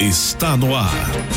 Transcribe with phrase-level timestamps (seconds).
[0.00, 0.90] Está no ar.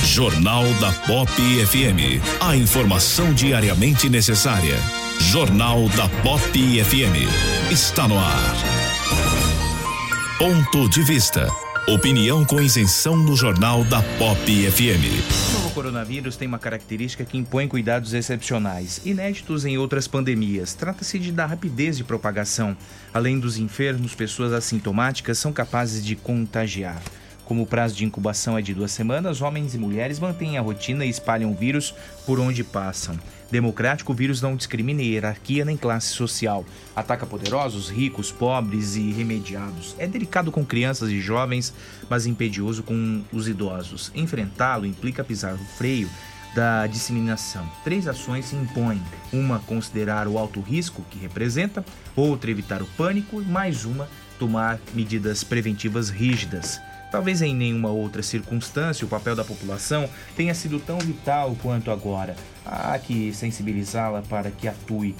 [0.06, 2.24] Jornal da Pop FM.
[2.40, 4.78] A informação diariamente necessária.
[5.19, 7.28] Jornal da Pop FM.
[7.69, 8.56] Está no ar.
[10.40, 11.50] Ponto de vista.
[11.90, 15.50] Opinião com isenção no Jornal da Pop FM.
[15.50, 20.74] O novo coronavírus tem uma característica que impõe cuidados excepcionais, inéditos em outras pandemias.
[20.74, 22.78] Trata-se de da rapidez de propagação.
[23.13, 27.01] Além dos enfermos, pessoas assintomáticas são capazes de contagiar.
[27.46, 31.06] Como o prazo de incubação é de duas semanas, homens e mulheres mantêm a rotina
[31.06, 31.94] e espalham o vírus
[32.26, 33.20] por onde passam.
[33.52, 36.66] Democrático, o vírus não discrimina hierarquia nem classe social.
[36.96, 39.96] Ataca poderosos, ricos, pobres e remediados.
[40.00, 41.74] É delicado com crianças e jovens,
[42.09, 44.12] mas impedioso com os idosos.
[44.16, 46.10] Enfrentá-lo implica pisar o freio
[46.56, 47.70] da disseminação.
[47.84, 53.42] Três ações se impõem: uma, considerar o alto risco que representa, outra, evitar o pânico,
[53.42, 54.08] e mais uma,
[54.40, 56.80] tomar medidas preventivas rígidas.
[57.13, 62.36] Talvez em nenhuma outra circunstância o papel da população tenha sido tão vital quanto agora.
[62.65, 65.15] Há que sensibilizá-la para que atue.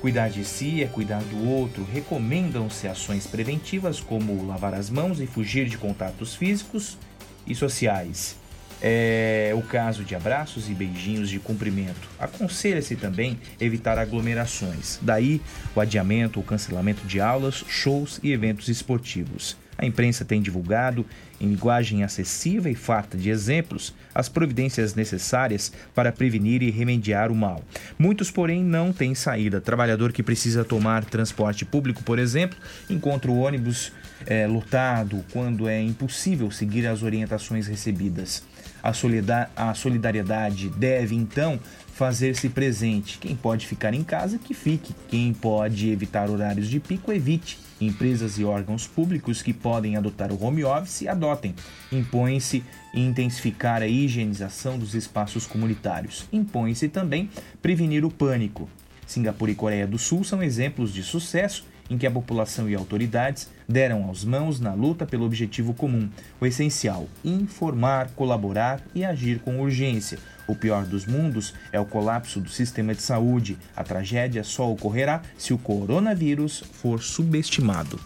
[0.00, 1.86] Cuidar de si é cuidar do outro.
[1.92, 6.98] Recomendam-se ações preventivas como lavar as mãos e fugir de contatos físicos
[7.46, 8.36] e sociais.
[8.82, 12.08] É o caso de abraços e beijinhos de cumprimento.
[12.18, 14.98] Aconselha-se também evitar aglomerações.
[15.00, 15.40] Daí
[15.74, 19.56] o adiamento ou cancelamento de aulas, shows e eventos esportivos.
[19.78, 21.04] A imprensa tem divulgado,
[21.38, 27.34] em linguagem acessível e farta de exemplos, as providências necessárias para prevenir e remediar o
[27.34, 27.62] mal.
[27.98, 29.60] Muitos, porém, não têm saída.
[29.60, 32.58] Trabalhador que precisa tomar transporte público, por exemplo,
[32.88, 33.92] encontra o ônibus
[34.26, 38.42] é, lotado, quando é impossível seguir as orientações recebidas.
[38.86, 41.58] A, solida- a solidariedade deve, então,
[41.92, 43.18] fazer-se presente.
[43.18, 44.94] Quem pode ficar em casa, que fique.
[45.08, 47.58] Quem pode evitar horários de pico, evite.
[47.80, 51.52] Empresas e órgãos públicos que podem adotar o home office, adotem.
[51.90, 52.62] Impõe-se
[52.94, 56.24] intensificar a higienização dos espaços comunitários.
[56.32, 57.28] Impõe-se também
[57.60, 58.70] prevenir o pânico.
[59.04, 63.48] Singapura e Coreia do Sul são exemplos de sucesso em que a população e autoridades
[63.68, 66.08] deram aos mãos na luta pelo objetivo comum.
[66.40, 70.18] O essencial: informar, colaborar e agir com urgência.
[70.48, 73.58] O pior dos mundos é o colapso do sistema de saúde.
[73.74, 77.98] A tragédia só ocorrerá se o coronavírus for subestimado.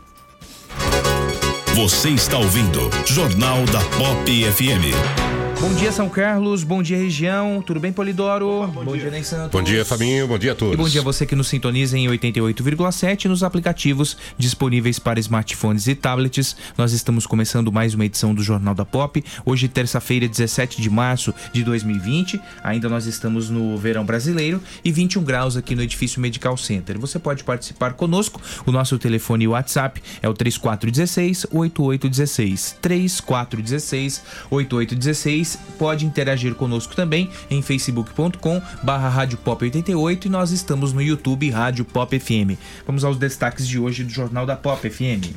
[1.75, 5.30] Você está ouvindo Jornal da Pop FM.
[5.61, 6.65] Bom dia, São Carlos.
[6.65, 7.61] Bom dia, região.
[7.61, 8.67] Tudo bem, Polidoro?
[8.67, 9.51] bom, dia, Ney Santos.
[9.51, 10.27] Bom dia, Fabinho.
[10.27, 10.73] Bom dia a todos.
[10.73, 15.87] E bom dia a você que nos sintoniza em 88,7 nos aplicativos disponíveis para smartphones
[15.87, 16.57] e tablets.
[16.79, 19.23] Nós estamos começando mais uma edição do Jornal da Pop.
[19.45, 22.41] Hoje, terça-feira, 17 de março de 2020.
[22.65, 26.99] Ainda nós estamos no verão brasileiro e 21 graus aqui no edifício Medical Center.
[26.99, 28.41] Você pode participar conosco.
[28.65, 32.77] O nosso telefone e WhatsApp é o 3416 8816.
[32.81, 35.50] 3416 8816.
[35.79, 41.49] Pode interagir conosco também em facebook.com barra Rádio Pop 88 e nós estamos no YouTube
[41.51, 42.59] Rádio Pop FM.
[42.87, 45.35] Vamos aos destaques de hoje do Jornal da Pop FM.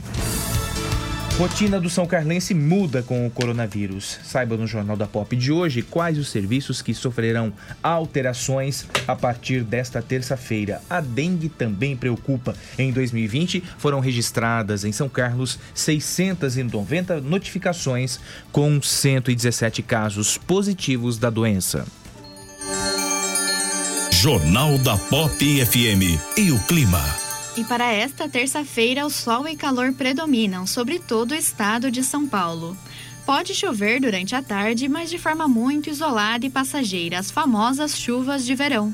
[1.37, 4.19] Rotina do São Carlense muda com o coronavírus.
[4.23, 7.51] Saiba no Jornal da Pop de hoje quais os serviços que sofrerão
[7.81, 10.79] alterações a partir desta terça-feira.
[10.87, 12.53] A dengue também preocupa.
[12.77, 18.19] Em 2020 foram registradas em São Carlos 690 notificações
[18.51, 21.83] com 117 casos positivos da doença.
[24.11, 27.32] Jornal da Pop FM e o clima.
[27.55, 32.27] E para esta terça-feira, o sol e calor predominam sobre todo o estado de São
[32.27, 32.75] Paulo.
[33.27, 38.43] Pode chover durante a tarde, mas de forma muito isolada e passageira, as famosas chuvas
[38.43, 38.93] de verão.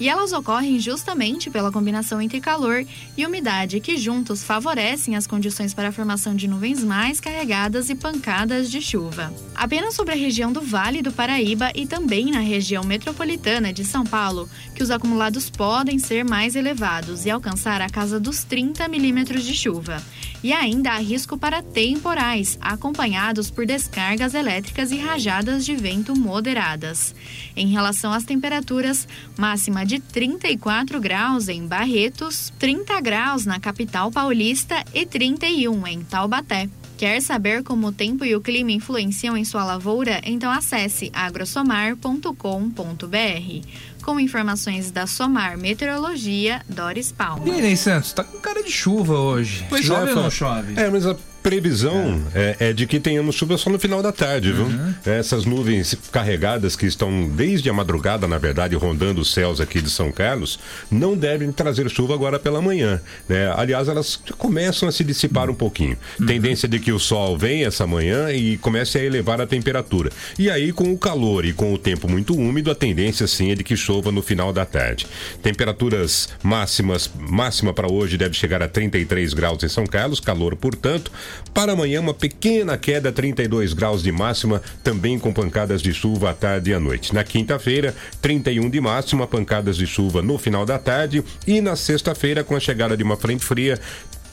[0.00, 2.84] E elas ocorrem justamente pela combinação entre calor
[3.16, 7.94] e umidade, que juntos favorecem as condições para a formação de nuvens mais carregadas e
[7.94, 9.32] pancadas de chuva.
[9.54, 14.04] Apenas sobre a região do Vale do Paraíba e também na região metropolitana de São
[14.04, 19.44] Paulo, que os acumulados podem ser mais elevados e alcançar a casa dos 30 milímetros
[19.44, 20.00] de chuva.
[20.42, 27.14] E ainda há risco para temporais, acompanhados por descargas elétricas e rajadas de vento moderadas.
[27.56, 34.84] Em relação às temperaturas, máxima de 34 graus em Barretos, 30 graus na capital paulista
[34.94, 36.68] e 31 em Taubaté.
[36.98, 40.20] Quer saber como o tempo e o clima influenciam em sua lavoura?
[40.24, 43.66] Então acesse agrosomar.com.br.
[44.02, 47.46] Com informações da Somar Meteorologia, Doris Palma.
[47.46, 49.64] E aí, Ney Santos, tá com cara de chuva hoje.
[49.68, 50.74] Pois chove é, ou não chove?
[50.76, 52.56] É, mas a previsão é.
[52.60, 54.64] é de que tenhamos chuva só no final da tarde, viu?
[54.64, 54.94] Uhum.
[55.04, 59.90] Essas nuvens carregadas que estão desde a madrugada, na verdade, rondando os céus aqui de
[59.90, 60.58] São Carlos,
[60.90, 63.52] não devem trazer chuva agora pela manhã, né?
[63.56, 65.96] Aliás, elas começam a se dissipar um pouquinho.
[66.20, 66.26] Uhum.
[66.26, 70.10] Tendência de que o sol venha essa manhã e comece a elevar a temperatura.
[70.38, 73.54] E aí, com o calor e com o tempo muito úmido, a tendência sim é
[73.54, 75.06] de que chova no final da tarde.
[75.42, 81.10] Temperaturas máximas, máxima para hoje deve chegar a 33 graus em São Carlos, calor, portanto.
[81.52, 86.34] Para amanhã, uma pequena queda, 32 graus de máxima, também com pancadas de chuva à
[86.34, 87.14] tarde e à noite.
[87.14, 91.24] Na quinta-feira, 31 de máxima, pancadas de chuva no final da tarde.
[91.46, 93.78] E na sexta-feira, com a chegada de uma frente fria,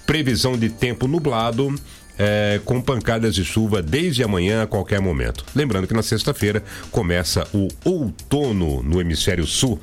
[0.06, 1.74] previsão de tempo nublado.
[2.18, 5.46] é, com pancadas de chuva desde amanhã a qualquer momento.
[5.54, 9.80] Lembrando que na sexta-feira começa o outono no hemisfério sul.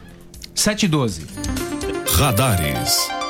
[0.55, 1.27] 7 e 12.
[2.15, 3.22] Radares.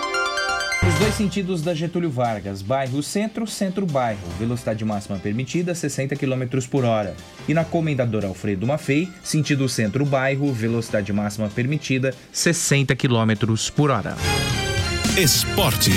[0.93, 4.21] Os dois sentidos da Getúlio Vargas, bairro centro, centro-bairro.
[4.39, 7.17] Velocidade máxima permitida 60 km por hora.
[7.49, 14.17] E na Comendador Alfredo Maffei, sentido centro-bairro, velocidade máxima permitida 60 km por hora.
[15.17, 15.95] Esportes.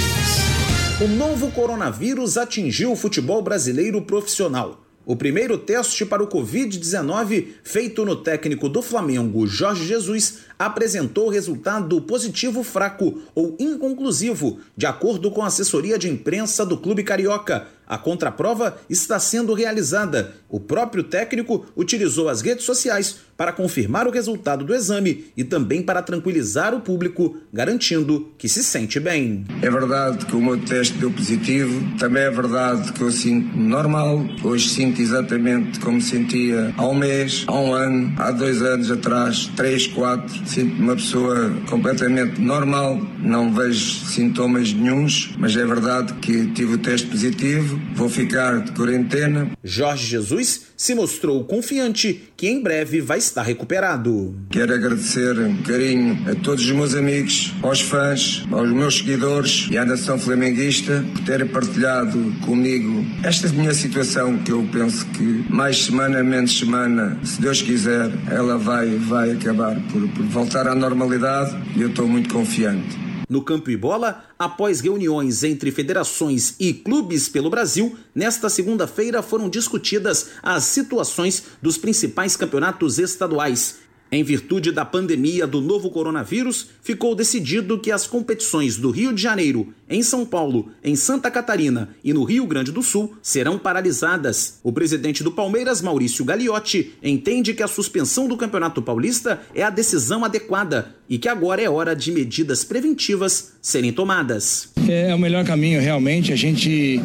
[1.02, 4.85] O novo coronavírus atingiu o futebol brasileiro profissional.
[5.06, 12.02] O primeiro teste para o Covid-19, feito no técnico do Flamengo, Jorge Jesus, apresentou resultado
[12.02, 17.68] positivo fraco ou inconclusivo, de acordo com a assessoria de imprensa do Clube Carioca.
[17.88, 20.34] A contraprova está sendo realizada.
[20.50, 25.82] O próprio técnico utilizou as redes sociais para confirmar o resultado do exame e também
[25.82, 29.46] para tranquilizar o público, garantindo que se sente bem.
[29.62, 34.26] É verdade que o meu teste deu positivo, também é verdade que eu sinto normal.
[34.44, 39.48] Hoje sinto exatamente como sentia há um mês, há um ano, há dois anos atrás,
[39.56, 40.34] três, quatro.
[40.48, 46.78] Sinto-me uma pessoa completamente normal, não vejo sintomas nenhuns, mas é verdade que tive o
[46.78, 49.52] teste positivo vou ficar de quarentena.
[49.64, 54.36] Jorge Jesus se mostrou confiante que em breve vai estar recuperado.
[54.50, 59.78] Quero agradecer um carinho a todos os meus amigos, aos fãs, aos meus seguidores e
[59.78, 65.86] à nação flamenguista por terem partilhado comigo esta minha situação que eu penso que mais
[65.86, 71.56] semana, menos semana, se Deus quiser, ela vai, vai acabar por, por voltar à normalidade
[71.76, 73.05] e eu estou muito confiante.
[73.28, 79.50] No campo e bola, após reuniões entre federações e clubes pelo Brasil, nesta segunda-feira foram
[79.50, 83.80] discutidas as situações dos principais campeonatos estaduais.
[84.12, 89.22] Em virtude da pandemia do novo coronavírus, ficou decidido que as competições do Rio de
[89.22, 94.60] Janeiro, em São Paulo, em Santa Catarina e no Rio Grande do Sul serão paralisadas.
[94.64, 99.70] O presidente do Palmeiras, Maurício Gagliotti, entende que a suspensão do Campeonato Paulista é a
[99.70, 104.70] decisão adequada e que agora é hora de medidas preventivas serem tomadas.
[104.88, 106.34] É o melhor caminho, realmente.
[106.34, 107.00] A gente,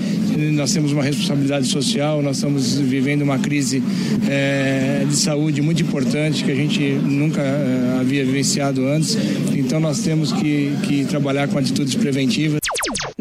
[0.52, 3.82] nós temos uma responsabilidade social, nós estamos vivendo uma crise
[4.28, 9.16] é, de saúde muito importante que a gente nunca é, havia vivenciado antes.
[9.54, 12.60] Então nós temos que, que trabalhar com atitudes preventivas.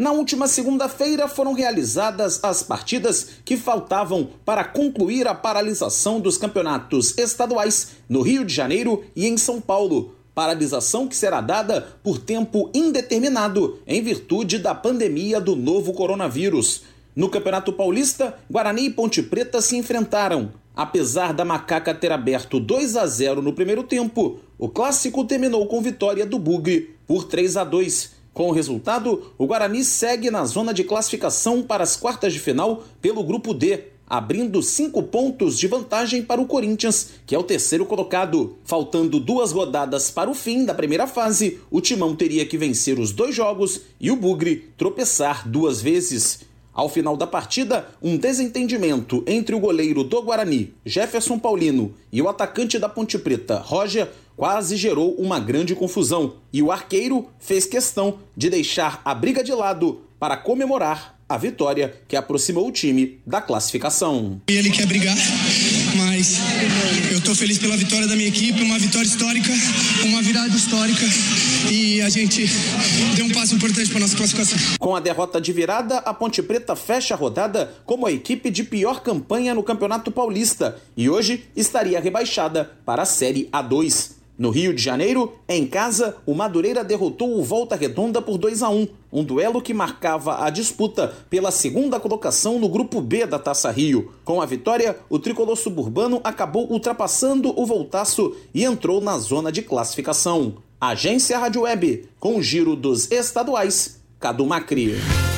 [0.00, 7.18] Na última segunda-feira foram realizadas as partidas que faltavam para concluir a paralisação dos campeonatos
[7.18, 10.14] estaduais no Rio de Janeiro e em São Paulo.
[10.34, 16.84] Paralisação que será dada por tempo indeterminado em virtude da pandemia do novo coronavírus.
[17.14, 20.50] No Campeonato Paulista, Guarani e Ponte Preta se enfrentaram.
[20.74, 25.82] Apesar da Macaca ter aberto 2 a 0 no primeiro tempo, o clássico terminou com
[25.82, 28.19] vitória do Bugre por 3 a 2.
[28.40, 32.84] Com o resultado, o Guarani segue na zona de classificação para as quartas de final
[32.98, 37.84] pelo grupo D, abrindo cinco pontos de vantagem para o Corinthians, que é o terceiro
[37.84, 38.56] colocado.
[38.64, 43.12] Faltando duas rodadas para o fim da primeira fase, o Timão teria que vencer os
[43.12, 46.40] dois jogos e o Bugre tropeçar duas vezes.
[46.72, 52.28] Ao final da partida, um desentendimento entre o goleiro do Guarani, Jefferson Paulino, e o
[52.28, 54.08] atacante da Ponte Preta, Roger,
[54.40, 56.36] quase gerou uma grande confusão.
[56.50, 62.00] E o arqueiro fez questão de deixar a briga de lado para comemorar a vitória
[62.08, 64.40] que aproximou o time da classificação.
[64.48, 65.14] Ele quer brigar,
[65.98, 66.38] mas
[67.12, 69.52] eu estou feliz pela vitória da minha equipe, uma vitória histórica,
[70.06, 71.04] uma virada histórica
[71.70, 72.46] e a gente
[73.16, 74.58] deu um passo importante para nossa classificação.
[74.78, 78.64] Com a derrota de virada, a Ponte Preta fecha a rodada como a equipe de
[78.64, 84.19] pior campanha no Campeonato Paulista e hoje estaria rebaixada para a Série A2.
[84.40, 88.70] No Rio de Janeiro, em casa, o Madureira derrotou o Volta Redonda por 2 a
[88.70, 93.70] 1, um duelo que marcava a disputa pela segunda colocação no grupo B da Taça
[93.70, 94.14] Rio.
[94.24, 99.60] Com a vitória, o tricolor suburbano acabou ultrapassando o Voltaço e entrou na zona de
[99.60, 100.54] classificação.
[100.80, 104.94] Agência Rádio Web, com o giro dos estaduais, Cadu Macri.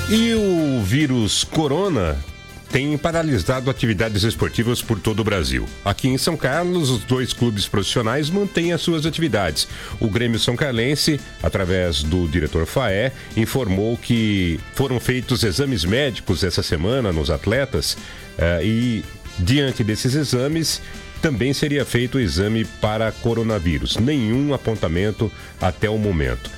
[0.09, 2.25] E o vírus corona
[2.73, 5.69] tem paralisado atividades esportivas por todo o Brasil.
[5.85, 9.69] Aqui em São Carlos, os dois clubes profissionais mantêm as suas atividades.
[10.01, 16.63] O Grêmio São Carlense, através do diretor Faé, informou que foram feitos exames médicos essa
[16.63, 17.99] semana nos atletas
[18.39, 19.05] eh, e,
[19.39, 20.81] diante desses exames,
[21.21, 23.99] também seria feito o exame para coronavírus.
[23.99, 26.51] Nenhum apontamento até o momento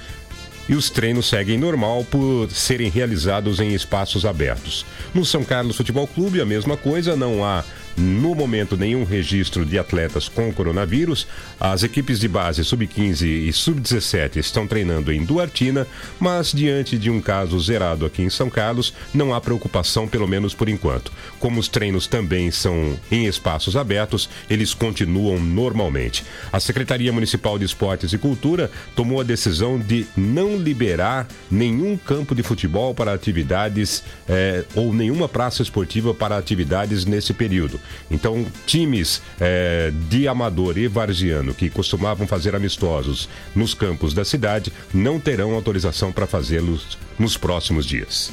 [0.69, 4.85] e os treinos seguem normal por serem realizados em espaços abertos.
[5.13, 7.65] No São Carlos Futebol Clube, a mesma coisa, não há
[7.97, 11.27] no momento nenhum registro de atletas com coronavírus.
[11.59, 15.87] As equipes de base sub-15 e sub-17 estão treinando em Duartina,
[16.19, 20.55] mas diante de um caso zerado aqui em São Carlos, não há preocupação, pelo menos
[20.55, 21.13] por enquanto.
[21.39, 26.25] Como os treinos também são em espaços abertos, eles continuam normalmente.
[26.53, 32.35] A Secretaria Municipal de Esportes e Cultura tomou a decisão de não liberar nenhum campo
[32.35, 37.81] de futebol para atividades eh, ou nenhuma praça esportiva para atividades nesse período.
[38.11, 44.73] Então, times eh, de amador e varziano que costumavam fazer amistosos nos campos da cidade
[44.93, 48.33] não terão autorização para fazê-los nos próximos dias.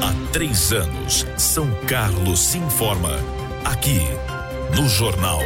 [0.00, 3.18] Há três anos, São Carlos se informa.
[3.64, 4.00] Aqui,
[4.76, 5.42] no Jornal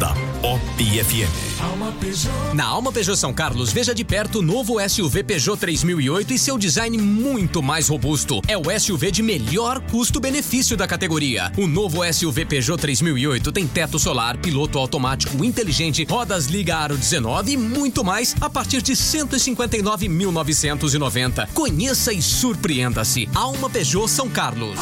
[0.00, 2.54] da Pop FM.
[2.54, 6.56] Na Alma Peugeot São Carlos, veja de perto o novo SUV Peugeot 3008 e seu
[6.56, 8.40] design muito mais robusto.
[8.48, 11.52] É o SUV de melhor custo-benefício da categoria.
[11.58, 17.52] O novo SUV Peugeot 3008 tem teto solar, piloto automático inteligente, rodas liga aro 19
[17.52, 21.48] e muito mais a partir de 159.990.
[21.52, 23.28] Conheça e surpreenda-se.
[23.34, 24.78] Alma Peugeot São Carlos.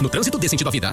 [0.00, 0.92] No trânsito dê sentido à vida.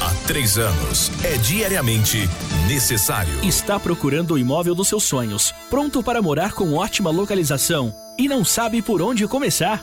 [0.00, 2.28] Há três anos é diariamente
[2.68, 3.32] necessário.
[3.42, 8.44] Está procurando o imóvel dos seus sonhos, pronto para morar com ótima localização e não
[8.44, 9.82] sabe por onde começar?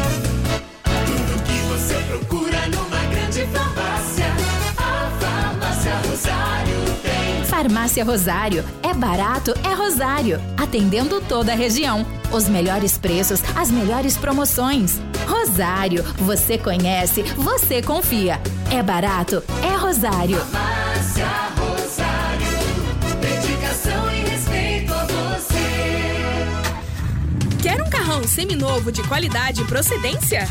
[7.61, 8.65] Farmácia Rosário.
[8.81, 10.41] É barato, é Rosário.
[10.57, 12.03] Atendendo toda a região.
[12.31, 14.99] Os melhores preços, as melhores promoções.
[15.27, 16.03] Rosário.
[16.17, 18.41] Você conhece, você confia.
[18.71, 20.37] É barato, é Rosário.
[20.37, 22.47] Farmácia Rosário.
[23.21, 25.59] Dedicação e respeito a você.
[27.61, 30.47] Quer um carrão seminovo de qualidade e procedência?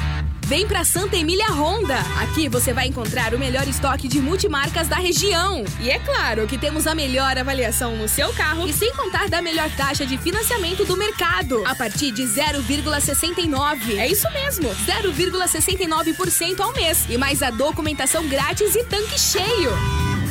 [0.50, 1.96] Vem pra Santa Emília Honda.
[2.20, 5.62] Aqui você vai encontrar o melhor estoque de multimarcas da região.
[5.78, 9.40] E é claro que temos a melhor avaliação no seu carro e sem contar da
[9.40, 11.64] melhor taxa de financiamento do mercado.
[11.64, 13.96] A partir de 0,69.
[13.96, 17.06] É isso mesmo, 0,69% ao mês.
[17.08, 19.70] E mais a documentação grátis e tanque cheio.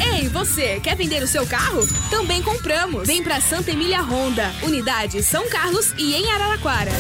[0.02, 1.86] Ei, você, quer vender o seu carro?
[2.10, 3.06] Também compramos.
[3.06, 6.92] Vem pra Santa Emília Honda, unidade São Carlos e em Araraquara.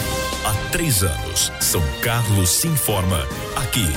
[0.45, 3.87] Há três anos, São Carlos se informa aqui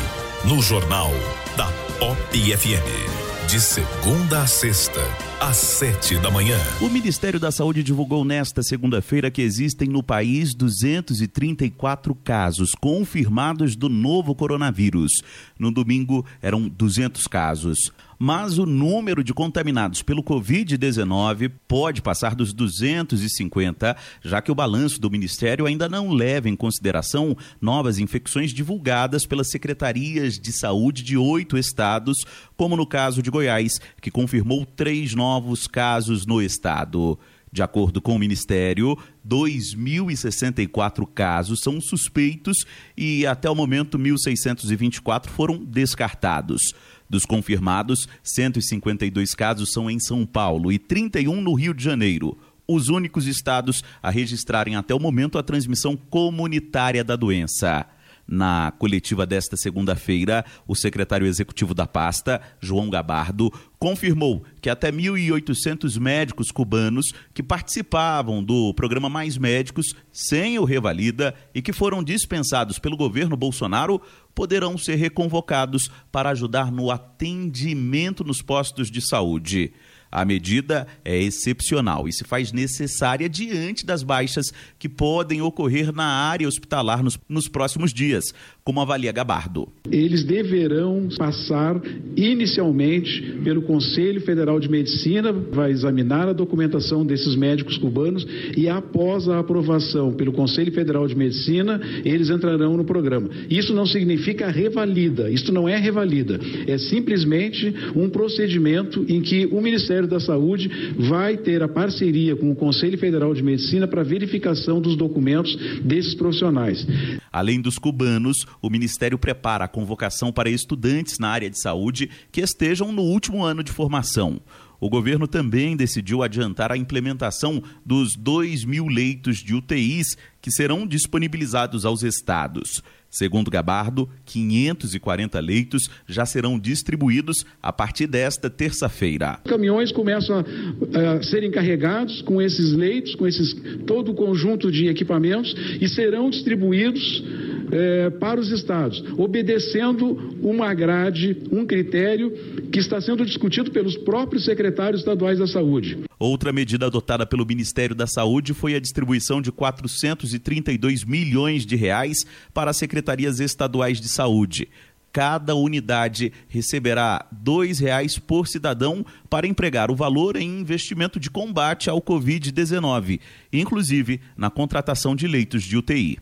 [0.44, 1.10] no Jornal
[1.56, 1.66] da
[1.98, 3.22] Pop FM.
[3.48, 5.00] De segunda a sexta,
[5.38, 6.56] às sete da manhã.
[6.80, 13.90] O Ministério da Saúde divulgou nesta segunda-feira que existem no país 234 casos confirmados do
[13.90, 15.22] novo coronavírus.
[15.58, 17.92] No domingo eram 200 casos.
[18.24, 25.00] Mas o número de contaminados pelo Covid-19 pode passar dos 250, já que o balanço
[25.00, 31.16] do Ministério ainda não leva em consideração novas infecções divulgadas pelas secretarias de saúde de
[31.16, 32.24] oito estados,
[32.56, 37.18] como no caso de Goiás, que confirmou três novos casos no estado.
[37.52, 38.96] De acordo com o Ministério,
[39.28, 42.64] 2.064 casos são suspeitos
[42.96, 46.72] e, até o momento, 1.624 foram descartados.
[47.12, 52.38] Dos confirmados, 152 casos são em São Paulo e 31 no Rio de Janeiro.
[52.66, 57.84] Os únicos estados a registrarem até o momento a transmissão comunitária da doença.
[58.26, 65.98] Na coletiva desta segunda-feira, o secretário executivo da pasta, João Gabardo, confirmou que até 1.800
[65.98, 72.78] médicos cubanos que participavam do programa Mais Médicos sem o Revalida e que foram dispensados
[72.78, 74.00] pelo governo Bolsonaro
[74.34, 79.72] poderão ser reconvocados para ajudar no atendimento nos postos de saúde.
[80.12, 86.04] A medida é excepcional e se faz necessária diante das baixas que podem ocorrer na
[86.04, 89.68] área hospitalar nos, nos próximos dias, como avalia Gabardo.
[89.90, 91.80] Eles deverão passar
[92.16, 99.28] inicialmente pelo Conselho Federal de Medicina, vai examinar a documentação desses médicos cubanos e após
[99.28, 103.28] a aprovação pelo Conselho Federal de Medicina, eles entrarão no programa.
[103.50, 109.60] Isso não significa revalida, isso não é revalida, é simplesmente um procedimento em que o
[109.60, 114.80] Ministério da Saúde vai ter a parceria com o Conselho Federal de Medicina para verificação
[114.80, 116.86] dos documentos desses profissionais.
[117.32, 122.40] Além dos cubanos, o Ministério prepara a convocação para estudantes na área de saúde que
[122.40, 124.40] estejam no último ano de formação.
[124.82, 130.86] O governo também decidiu adiantar a implementação dos 2 mil leitos de UTIs que serão
[130.86, 132.82] disponibilizados aos estados.
[133.08, 139.38] Segundo Gabardo, 540 leitos já serão distribuídos a partir desta terça-feira.
[139.44, 143.54] Caminhões começam a, a serem carregados com esses leitos, com esses
[143.86, 147.22] todo o conjunto de equipamentos e serão distribuídos
[147.70, 152.32] eh, para os estados, obedecendo uma grade, um critério
[152.72, 155.98] que está sendo discutido pelos próprios secretários estaduais da saúde.
[156.22, 162.24] Outra medida adotada pelo Ministério da Saúde foi a distribuição de 432 milhões de reais
[162.54, 164.68] para as secretarias estaduais de saúde.
[165.12, 171.90] Cada unidade receberá R$ 2,00 por cidadão para empregar o valor em investimento de combate
[171.90, 173.18] ao Covid-19,
[173.52, 176.20] inclusive na contratação de leitos de UTI.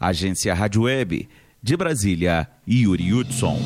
[0.00, 1.28] Agência Rádio Web,
[1.62, 3.60] de Brasília, Yuri Hudson.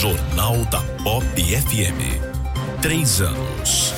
[0.00, 2.36] Jornal da Pop FM.
[2.80, 3.95] Três anos.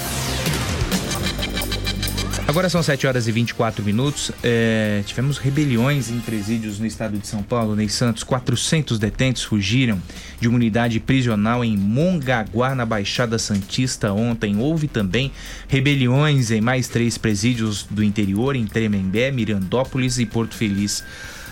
[2.48, 4.32] Agora são 7 horas e 24 minutos.
[4.42, 7.76] É, tivemos rebeliões em presídios no estado de São Paulo.
[7.76, 10.00] Ney Santos, 400 detentos fugiram
[10.40, 14.56] de uma unidade prisional em Mongaguá, na Baixada Santista, ontem.
[14.56, 15.30] Houve também
[15.68, 21.04] rebeliões em mais três presídios do interior, em Tremembé, Mirandópolis e Porto Feliz.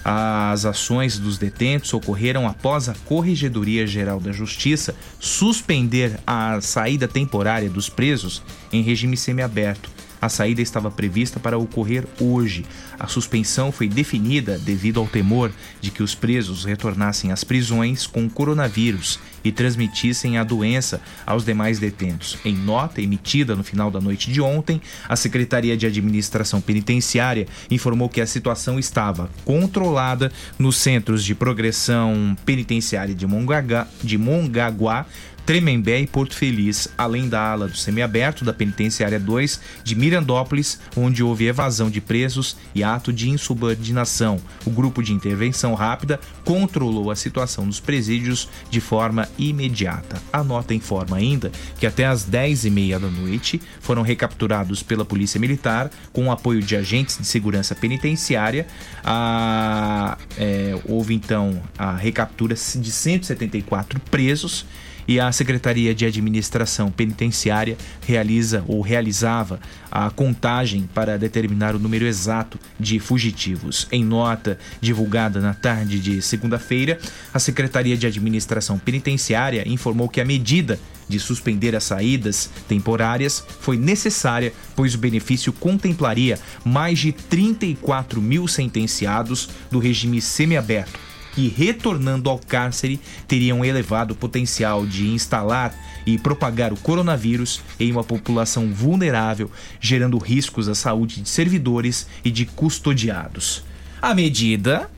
[0.02, 7.68] As ações dos detentos ocorreram após a Corregedoria Geral da Justiça suspender a saída temporária
[7.68, 9.95] dos presos em regime semiaberto.
[10.20, 12.64] A saída estava prevista para ocorrer hoje.
[12.98, 18.28] A suspensão foi definida devido ao temor de que os presos retornassem às prisões com
[18.28, 22.36] coronavírus e transmitissem a doença aos demais detentos.
[22.44, 28.08] Em nota emitida no final da noite de ontem, a Secretaria de Administração Penitenciária informou
[28.08, 35.06] que a situação estava controlada nos centros de progressão penitenciária de Mongaguá, de Mongaguá
[35.46, 41.22] Tremembé e Porto Feliz, além da ala do semiaberto da Penitenciária 2 de Mirandópolis, onde
[41.22, 44.40] houve evasão de presos e ato de insubordinação.
[44.64, 50.20] O grupo de intervenção rápida controlou a situação nos presídios de forma imediata.
[50.32, 55.92] A nota informa ainda que até às 10h30 da noite foram recapturados pela Polícia Militar,
[56.12, 58.66] com o apoio de agentes de segurança penitenciária.
[59.04, 64.66] A, é, houve então a recaptura de 174 presos
[65.06, 72.06] e a Secretaria de Administração Penitenciária realiza ou realizava a contagem para determinar o número
[72.06, 73.86] exato de fugitivos.
[73.90, 76.98] Em nota divulgada na tarde de segunda-feira,
[77.32, 83.76] a Secretaria de Administração Penitenciária informou que a medida de suspender as saídas temporárias foi
[83.76, 91.05] necessária, pois o benefício contemplaria mais de 34 mil sentenciados do regime semiaberto
[91.36, 95.74] que, retornando ao cárcere, teriam elevado potencial de instalar
[96.06, 102.30] e propagar o coronavírus em uma população vulnerável, gerando riscos à saúde de servidores e
[102.30, 103.62] de custodiados.
[104.00, 104.90] A medida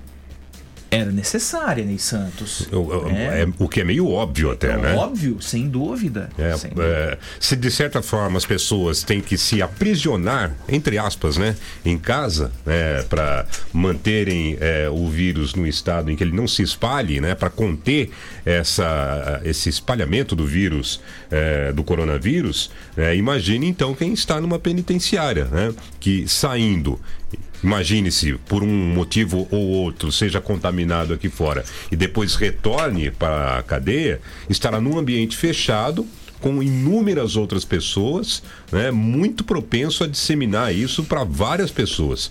[0.90, 2.66] era necessária, Ney Santos.
[2.72, 3.42] O, é.
[3.42, 4.94] É, o que é meio óbvio até, né?
[4.94, 6.30] Óbvio, sem dúvida.
[6.38, 11.36] É, sem é, se de certa forma as pessoas têm que se aprisionar, entre aspas,
[11.36, 16.48] né, em casa, né, para manterem é, o vírus no estado em que ele não
[16.48, 18.10] se espalhe, né, para conter
[18.44, 25.44] essa, esse espalhamento do vírus, é, do coronavírus, é, imagine então quem está numa penitenciária,
[25.46, 26.98] né, que saindo
[27.62, 33.62] Imagine-se, por um motivo ou outro, seja contaminado aqui fora e depois retorne para a
[33.62, 36.06] cadeia, estará num ambiente fechado
[36.40, 42.30] com inúmeras outras pessoas, né, muito propenso a disseminar isso para várias pessoas.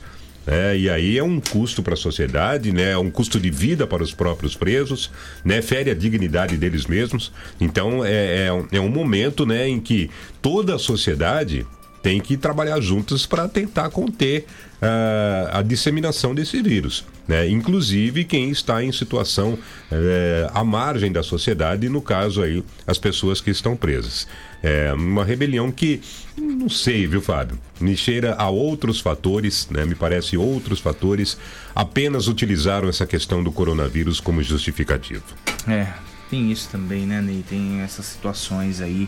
[0.49, 2.91] É, e aí é um custo para a sociedade, né?
[2.91, 5.11] É um custo de vida para os próprios presos,
[5.43, 5.61] né?
[5.61, 7.33] Fere a dignidade deles mesmos.
[7.59, 10.09] Então é, é, é um momento, né, em que
[10.41, 11.67] toda a sociedade
[12.01, 14.45] tem que trabalhar juntos para tentar conter
[14.81, 17.05] uh, a disseminação desse vírus.
[17.27, 17.49] Né?
[17.49, 23.41] Inclusive quem está em situação uh, à margem da sociedade, no caso aí, as pessoas
[23.41, 24.27] que estão presas.
[24.63, 26.01] É uma rebelião que,
[26.37, 27.59] não sei, viu, Fábio?
[27.79, 29.85] Me cheira a outros fatores, né?
[29.85, 31.37] Me parece outros fatores
[31.75, 35.23] apenas utilizaram essa questão do coronavírus como justificativo.
[35.67, 35.87] É,
[36.29, 37.43] tem isso também, né, Ney?
[37.47, 39.07] Tem essas situações aí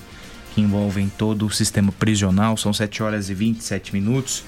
[0.60, 2.58] envolvem todo o sistema prisional.
[2.58, 4.44] São 7 horas e 27 minutos.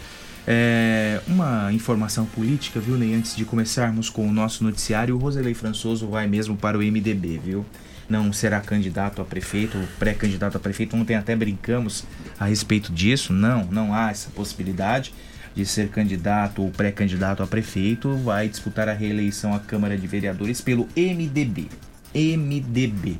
[0.47, 3.13] É, uma informação política, viu, Ney?
[3.13, 7.39] Antes de começarmos com o nosso noticiário, o Roselei Françoso vai mesmo para o MDB,
[7.43, 7.65] viu?
[8.09, 10.95] Não será candidato a prefeito, pré-candidato a prefeito.
[10.95, 12.03] Ontem até brincamos
[12.39, 13.31] a respeito disso.
[13.31, 15.13] Não, não há essa possibilidade
[15.55, 18.15] de ser candidato ou pré-candidato a prefeito.
[18.17, 21.69] Vai disputar a reeleição à Câmara de Vereadores pelo MDB.
[22.13, 23.17] MDB.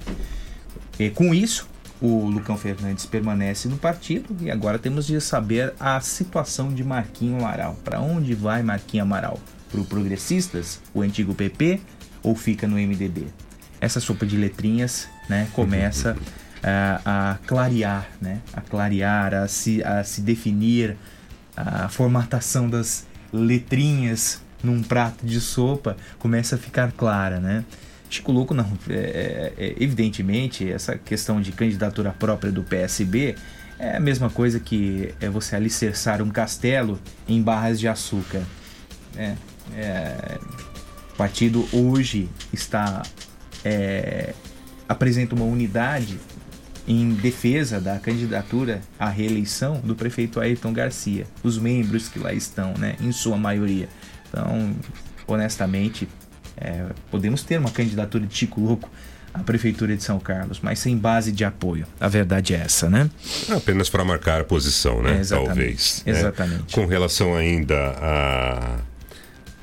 [1.00, 1.70] E com isso,
[2.02, 7.38] o Lucão Fernandes permanece no partido e agora temos de saber a situação de Marquinho
[7.38, 7.78] Amaral.
[7.84, 9.40] Para onde vai Marquinho Amaral?
[9.70, 11.80] Para o Progressistas, o antigo PP
[12.24, 13.28] ou fica no MDB?
[13.80, 16.18] Essa sopa de letrinhas né, começa
[16.64, 20.98] a, a clarear, né, a clarear, a se, a se definir
[21.56, 27.64] a formatação das letrinhas num prato de sopa começa a ficar clara, né?
[28.12, 33.36] Chico Louco não, é, é, evidentemente essa questão de candidatura própria do PSB
[33.80, 38.44] é a mesma coisa que é você alicerçar um castelo em barras de açúcar.
[39.16, 39.36] É,
[39.74, 40.38] é,
[41.14, 43.02] o partido hoje está
[43.64, 44.34] é,
[44.90, 46.20] apresenta uma unidade
[46.86, 52.74] em defesa da candidatura à reeleição do prefeito Ayrton Garcia, os membros que lá estão,
[52.78, 53.88] né, em sua maioria.
[54.28, 54.76] Então,
[55.28, 56.10] honestamente,
[56.62, 58.90] é, podemos ter uma candidatura de Chico Louco
[59.34, 61.86] à prefeitura de São Carlos, mas sem base de apoio.
[62.00, 63.10] A verdade é essa, né?
[63.50, 65.18] Apenas para marcar a posição, né?
[65.18, 66.04] É, exatamente, Talvez.
[66.06, 66.12] né?
[66.12, 66.74] exatamente.
[66.74, 68.78] Com relação ainda à,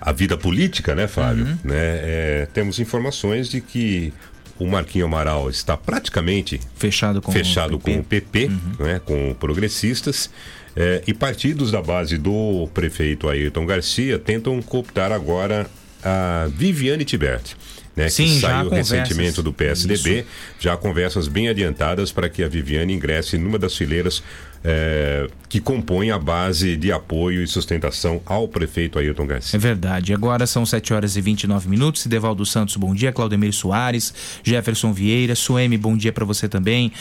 [0.01, 1.45] à vida política, né, Fábio?
[1.45, 1.59] Uhum.
[1.65, 4.13] Né, é, temos informações de que
[4.59, 7.93] o Marquinho Amaral está praticamente fechado com fechado o PP.
[7.95, 8.51] com o PP,
[8.83, 10.31] né, com progressistas.
[10.75, 15.67] é, e partidos da base do prefeito Ayrton Garcia tentam cooptar agora
[16.09, 17.55] a Viviane Tibert.
[17.95, 20.25] Né, Sim, que já saiu recentemente do PSDB,
[20.61, 24.23] já há conversas bem adiantadas para que a Viviane ingresse numa das fileiras
[24.63, 29.57] é, que compõem a base de apoio e sustentação ao prefeito Ayrton Garcia.
[29.57, 30.15] É verdade.
[30.15, 32.03] Agora são 7 horas e 29 minutos.
[32.03, 33.13] Sidevaldo Santos, bom dia.
[33.13, 36.93] Claudemir Soares, Jefferson Vieira, Suemi, bom dia para você também.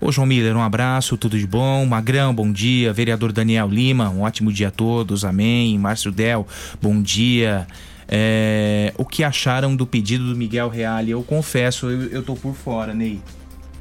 [0.00, 1.86] Ô João Miller, um abraço, tudo de bom.
[1.86, 2.92] Magrão, bom dia.
[2.92, 5.78] Vereador Daniel Lima, um ótimo dia a todos, amém.
[5.78, 6.46] Márcio Del,
[6.80, 7.66] bom dia.
[8.08, 11.10] É, o que acharam do pedido do Miguel Reale?
[11.10, 13.20] Eu confesso, eu, eu tô por fora, Ney.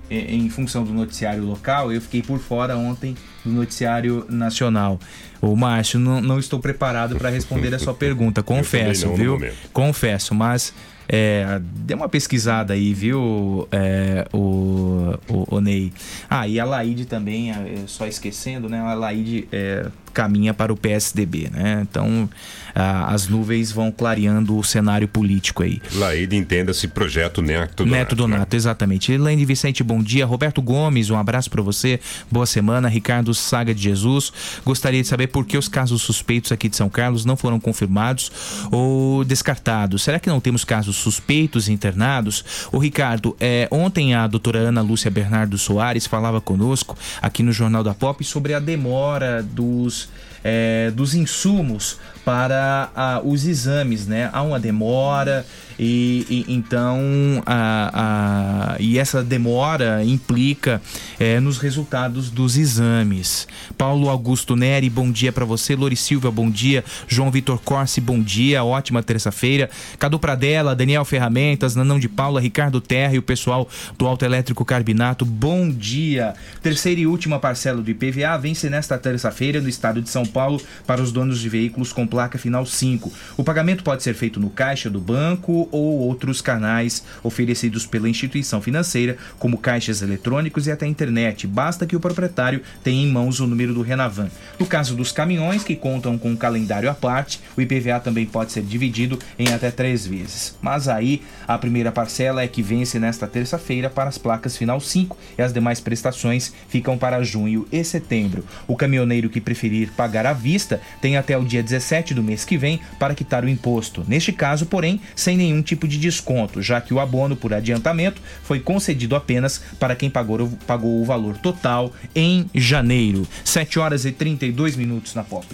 [0.09, 4.99] É, Em função do noticiário local, eu fiquei por fora ontem do noticiário nacional.
[5.41, 9.39] Ô Márcio, não, não estou preparado para responder a sua pergunta, confesso, não, viu?
[9.71, 10.73] Confesso, mas
[11.07, 15.91] é, dê uma pesquisada aí, viu, é, o, o, o Ney.
[16.29, 18.79] Ah, e a Laide também, é, só esquecendo, né?
[18.79, 21.79] A Laide é, caminha para o PSDB, né?
[21.81, 22.29] Então
[22.75, 25.79] as nuvens vão clareando o cenário político aí.
[25.93, 27.85] Laíde entenda-se projeto Neto Donato.
[27.85, 29.11] Neto Donato, exatamente.
[29.11, 30.25] Elaine Vicente, bom dia.
[30.25, 31.99] Roberto Gomes, um abraço para você.
[32.31, 32.87] Boa semana.
[32.87, 34.33] Ricardo Saga de Jesus.
[34.65, 38.31] Gostaria de saber por que os casos suspeitos aqui de São Carlos não foram confirmados
[38.71, 40.01] ou descartados.
[40.01, 42.67] Será que não temos casos suspeitos internados?
[42.71, 47.83] O Ricardo, é, ontem a doutora Ana Lúcia Bernardo Soares falava conosco aqui no Jornal
[47.83, 50.02] da Pop sobre a demora dos
[50.43, 54.29] é, dos insumos para ah, os exames, né?
[54.31, 55.45] Há uma demora
[55.77, 60.81] e, e então a, a- e essa demora implica
[61.19, 63.45] é, nos resultados dos exames.
[63.77, 65.75] Paulo Augusto Neri, bom dia para você.
[65.75, 66.83] Lori Silva, bom dia.
[67.09, 68.63] João Vitor Corsi, bom dia.
[68.63, 69.69] Ótima terça-feira.
[69.99, 74.63] Cadu Pradella, Daniel Ferramentas, Nanão de Paula, Ricardo Terra e o pessoal do Auto Elétrico
[74.63, 76.33] Carbinato, bom dia.
[76.61, 81.01] Terceira e última parcela do IPVA vence nesta terça-feira no estado de São Paulo para
[81.01, 83.11] os donos de veículos com placa final 5.
[83.37, 88.61] O pagamento pode ser feito no caixa do banco ou outros canais oferecidos pela instituição
[88.61, 91.47] financeira, como caixas eletrônicos e até internet.
[91.47, 94.29] Basta que o proprietário tenha em mãos o número do Renavan.
[94.59, 98.51] No caso dos caminhões, que contam com um calendário à parte, o IPVA também pode
[98.51, 100.55] ser dividido em até três vezes.
[100.61, 105.17] Mas aí, a primeira parcela é que vence nesta terça-feira para as placas final 5
[105.37, 108.45] e as demais prestações ficam para junho e setembro.
[108.67, 112.57] O caminhoneiro que preferir pagar à vista tem até o dia 17 do mês que
[112.57, 114.03] vem para quitar o imposto.
[114.07, 118.59] Neste caso, porém, sem nenhum tipo de desconto, já que o abono por adiantamento foi
[118.59, 123.27] concedido apenas para quem pagou, pagou o valor total em janeiro.
[123.43, 125.45] 7 horas e 32 minutos na Pop.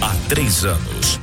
[0.00, 1.20] Há três anos.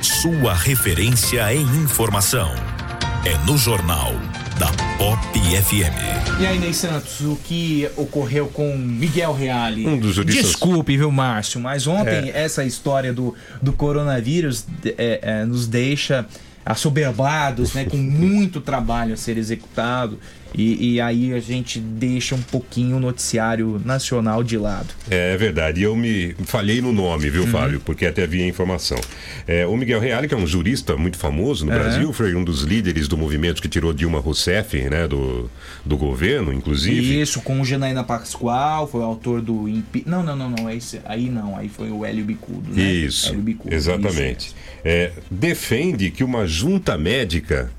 [0.00, 2.81] Sua referência em informação.
[3.24, 4.12] É no Jornal
[4.58, 4.66] da
[4.98, 6.40] Pop FM.
[6.40, 9.86] E aí, Ney Santos, o que ocorreu com Miguel Reale?
[9.86, 12.42] Um dos juristas- Desculpe, viu, Márcio, mas ontem É.
[12.42, 14.66] essa história do, do coronavírus
[14.98, 16.26] é, é, nos deixa
[16.64, 20.18] assoberbados, né, com muito trabalho a ser executado.
[20.54, 24.88] E, e aí a gente deixa um pouquinho o noticiário nacional de lado.
[25.10, 27.32] É verdade, eu me falhei no nome, Uhum.
[27.32, 27.80] viu, Fábio?
[27.80, 28.98] Porque até havia informação.
[29.46, 31.78] É, o Miguel Reale, que é um jurista muito famoso no É.
[31.78, 35.50] Brasil, foi um dos líderes do movimento que tirou Dilma Rousseff, né, do,
[35.84, 37.20] do governo, inclusive.
[37.20, 40.02] Isso, com o Janaína Pascoal, foi o autor do impi...
[40.06, 42.82] Não, não, não, não, é esse, aí não, aí foi o Hélio Bicudo, né?
[42.82, 44.54] Isso, Hélio Bicudo, exatamente.
[44.84, 47.70] É, defende que uma junta médica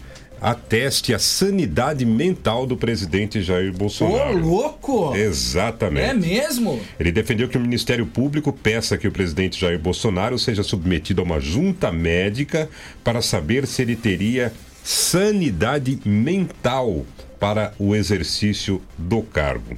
[0.43, 4.37] ateste a sanidade mental do presidente Jair Ô, Bolsonaro.
[4.37, 5.15] louco!
[5.15, 6.05] Exatamente.
[6.09, 6.81] É mesmo?
[6.99, 11.23] Ele defendeu que o Ministério Público peça que o presidente Jair Bolsonaro seja submetido a
[11.23, 12.69] uma junta médica
[13.03, 14.51] para saber se ele teria
[14.83, 17.05] sanidade mental
[17.39, 19.77] para o exercício do cargo.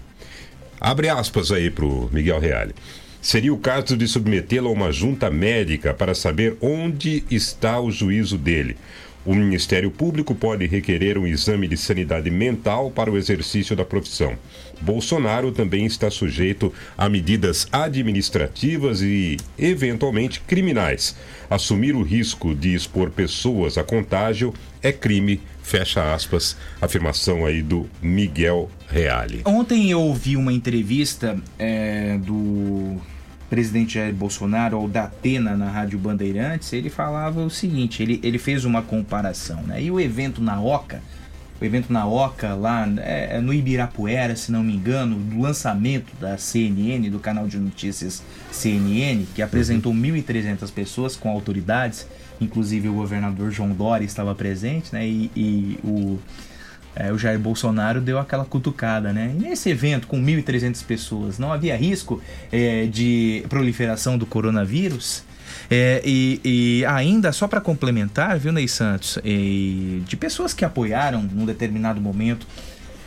[0.82, 2.74] Abre aspas aí pro Miguel Reale.
[3.22, 8.38] seria o caso de submetê-lo a uma junta médica para saber onde está o juízo
[8.38, 8.78] dele.
[9.26, 14.38] O Ministério Público pode requerer um exame de sanidade mental para o exercício da profissão.
[14.80, 21.16] Bolsonaro também está sujeito a medidas administrativas e, eventualmente, criminais.
[21.50, 27.90] Assumir o risco de expor pessoas a contágio é crime, fecha aspas, afirmação aí do
[28.02, 29.42] Miguel Reale.
[29.46, 33.02] Ontem eu ouvi uma entrevista é, do
[33.50, 36.74] presidente Jair Bolsonaro ao Datena na Rádio Bandeirantes.
[36.74, 39.82] Ele falava o seguinte: ele, ele fez uma comparação, né?
[39.82, 41.02] E o evento na Oca,
[41.60, 46.14] o evento na Oca, lá é, é no Ibirapuera, se não me engano, do lançamento
[46.20, 52.08] da CNN, do canal de notícias CNN, que apresentou 1.300 pessoas com autoridades,
[52.42, 55.08] inclusive o governador João Dória estava presente, né?
[55.08, 56.20] E, e o
[56.96, 59.34] é, o Jair Bolsonaro deu aquela cutucada, né?
[59.36, 65.24] E nesse evento com 1.300 pessoas, não havia risco é, de proliferação do coronavírus?
[65.70, 71.46] É, e, e, ainda, só para complementar, viu, Ney Santos, de pessoas que apoiaram num
[71.46, 72.48] determinado momento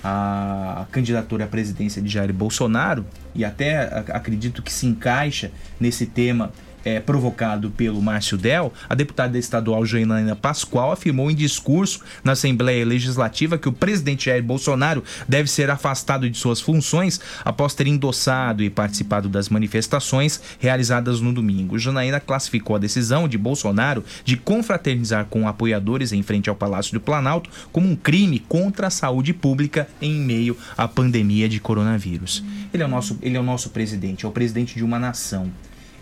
[0.03, 6.53] a candidatura à presidência de Jair Bolsonaro, e até acredito que se encaixa nesse tema
[6.88, 12.85] é, provocado pelo Márcio Del, a deputada estadual Janaína Pascoal afirmou em discurso na Assembleia
[12.85, 18.62] Legislativa que o presidente Jair Bolsonaro deve ser afastado de suas funções após ter endossado
[18.62, 21.79] e participado das manifestações realizadas no domingo.
[21.79, 27.01] Janaína classificou a decisão de Bolsonaro de confraternizar com apoiadores em frente ao Palácio do
[27.01, 32.42] Planalto como um crime contra a saúde pública em meio à pandemia de coronavírus.
[32.72, 35.51] Ele é o nosso, ele é o nosso presidente, é o presidente de uma nação.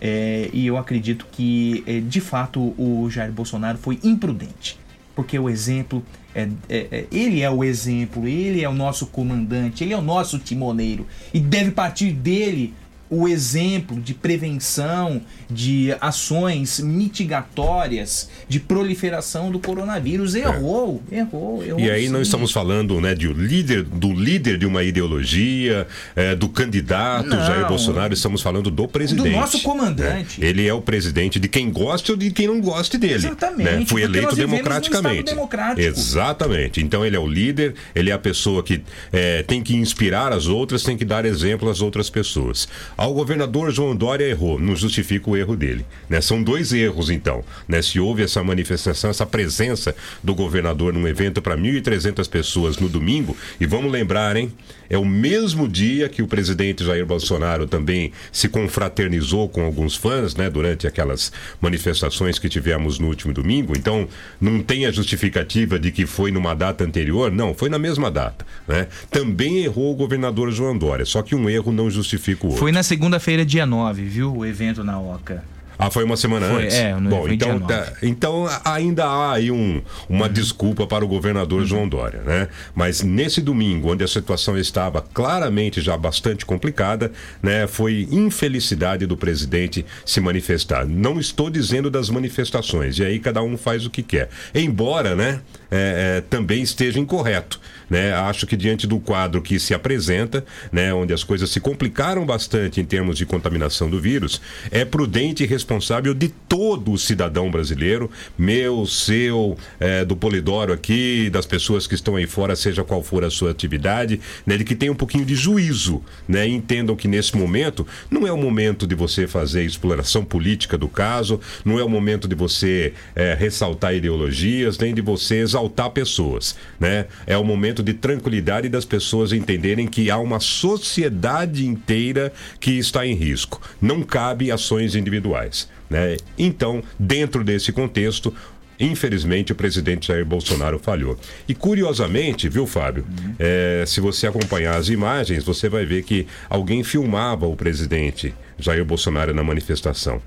[0.00, 4.78] É, e eu acredito que, é, de fato, o Jair Bolsonaro foi imprudente.
[5.14, 6.04] Porque o exemplo,
[6.34, 10.02] é, é, é, ele é o exemplo, ele é o nosso comandante, ele é o
[10.02, 11.06] nosso timoneiro.
[11.32, 12.74] E deve partir dele
[13.08, 20.34] o exemplo de prevenção, de ações mitigatórias, de proliferação do coronavírus.
[20.34, 21.18] Errou, é.
[21.18, 21.80] errou, errou.
[21.80, 22.12] E aí sim.
[22.12, 27.46] nós estamos falando né, de líder, do líder de uma ideologia, é, do candidato Não.
[27.46, 29.30] Jair Bolsonaro, estamos falando do presidente.
[29.30, 30.40] Do nosso comandante.
[30.40, 30.48] né?
[30.48, 33.14] Ele é o presidente de quem gosta ou de quem não goste dele.
[33.14, 33.86] Exatamente, né?
[33.86, 35.24] Foi eleito democraticamente.
[35.24, 35.80] Democrático.
[35.80, 36.82] Exatamente.
[36.82, 40.46] Então ele é o líder, ele é a pessoa que é, tem que inspirar as
[40.46, 42.68] outras, tem que dar exemplo às outras pessoas.
[42.96, 45.84] Ao governador João Dória errou, não justifica o erro dele.
[46.08, 46.20] Né?
[46.22, 47.44] São dois erros, então.
[47.68, 47.82] Né?
[47.82, 53.36] Se houve essa manifestação, essa presença do governador num evento para 1.300 pessoas no domingo,
[53.60, 54.50] e vamos lembrar, hein?
[54.88, 60.34] É o mesmo dia que o presidente Jair Bolsonaro também se confraternizou com alguns fãs,
[60.34, 60.48] né?
[60.50, 63.74] Durante aquelas manifestações que tivemos no último domingo.
[63.76, 64.08] Então,
[64.40, 67.30] não tem a justificativa de que foi numa data anterior.
[67.30, 68.88] Não, foi na mesma data, né?
[69.10, 72.60] Também errou o governador João Dória, só que um erro não justifica o outro.
[72.60, 74.36] Foi na segunda-feira, dia 9, viu?
[74.36, 75.55] O evento na Oca.
[75.78, 76.76] Ah, foi uma semana Foi, antes?
[76.76, 81.64] é, no- Bom, então, tá- então ainda há aí um, uma desculpa para o governador
[81.66, 82.48] João Dória, né?
[82.74, 87.12] Mas nesse domingo, onde a situação estava claramente já bastante complicada,
[87.42, 87.66] né?
[87.66, 90.86] Foi infelicidade do presidente se manifestar.
[90.86, 94.28] Não estou dizendo das manifestações, e aí cada um faz o que quer.
[94.54, 95.40] Embora, né?
[95.70, 97.60] é, é, também esteja incorreto.
[97.88, 98.12] Né?
[98.12, 102.80] Acho que diante do quadro que se apresenta, né, onde as coisas se complicaram bastante
[102.80, 108.10] em termos de contaminação do vírus, é prudente e responsável de todo o cidadão brasileiro,
[108.36, 113.24] meu, seu, é, do Polidoro aqui, das pessoas que estão aí fora, seja qual for
[113.24, 117.36] a sua atividade, né, de que tenham um pouquinho de juízo, né, entendam que nesse
[117.36, 121.88] momento não é o momento de você fazer exploração política do caso, não é o
[121.88, 127.06] momento de você é, ressaltar ideologias, nem de você exaltar pessoas, né?
[127.26, 133.06] É o momento de tranquilidade das pessoas entenderem que há uma sociedade inteira que está
[133.06, 133.60] em risco.
[133.80, 136.16] Não cabe ações individuais, né?
[136.38, 138.32] Então, dentro desse contexto,
[138.78, 141.18] Infelizmente, o presidente Jair Bolsonaro falhou.
[141.48, 143.06] E curiosamente, viu, Fábio?
[143.38, 148.84] É, se você acompanhar as imagens, você vai ver que alguém filmava o presidente Jair
[148.84, 150.20] Bolsonaro na manifestação,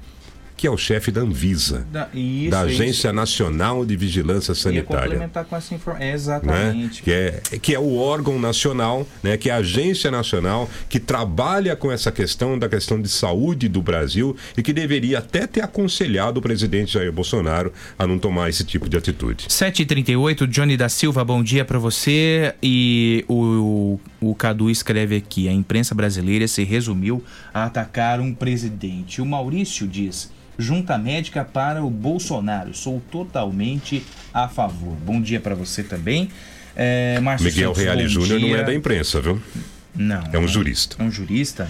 [0.60, 2.82] que é o chefe da Anvisa, Da, isso, da isso.
[2.84, 6.06] Agência Nacional de Vigilância Ia Sanitária complementar com essa informação.
[6.06, 6.14] né?
[6.14, 7.02] Exatamente.
[7.02, 9.38] Que, é, que é o órgão nacional, né?
[9.38, 13.82] que é a agência nacional que trabalha com essa questão da questão de saúde do
[13.82, 18.66] Brasil e que deveria até ter aconselhado o presidente Jair Bolsonaro a não tomar esse
[18.66, 19.46] tipo de atitude.
[19.48, 22.54] 7h38, Johnny da Silva, bom dia pra você.
[22.62, 27.24] E o, o Cadu escreve aqui: a imprensa brasileira se resumiu
[27.54, 29.22] a atacar um presidente.
[29.22, 30.30] O Maurício diz:
[30.60, 32.74] junta médica para o Bolsonaro.
[32.76, 34.96] Sou totalmente a favor.
[35.04, 36.30] Bom dia pra você também.
[36.76, 39.42] É, Márcio Miguel Santos, Reale Júnior não é da imprensa, viu?
[39.96, 40.22] Não.
[40.32, 40.96] É um jurista.
[41.00, 41.68] É um jurista?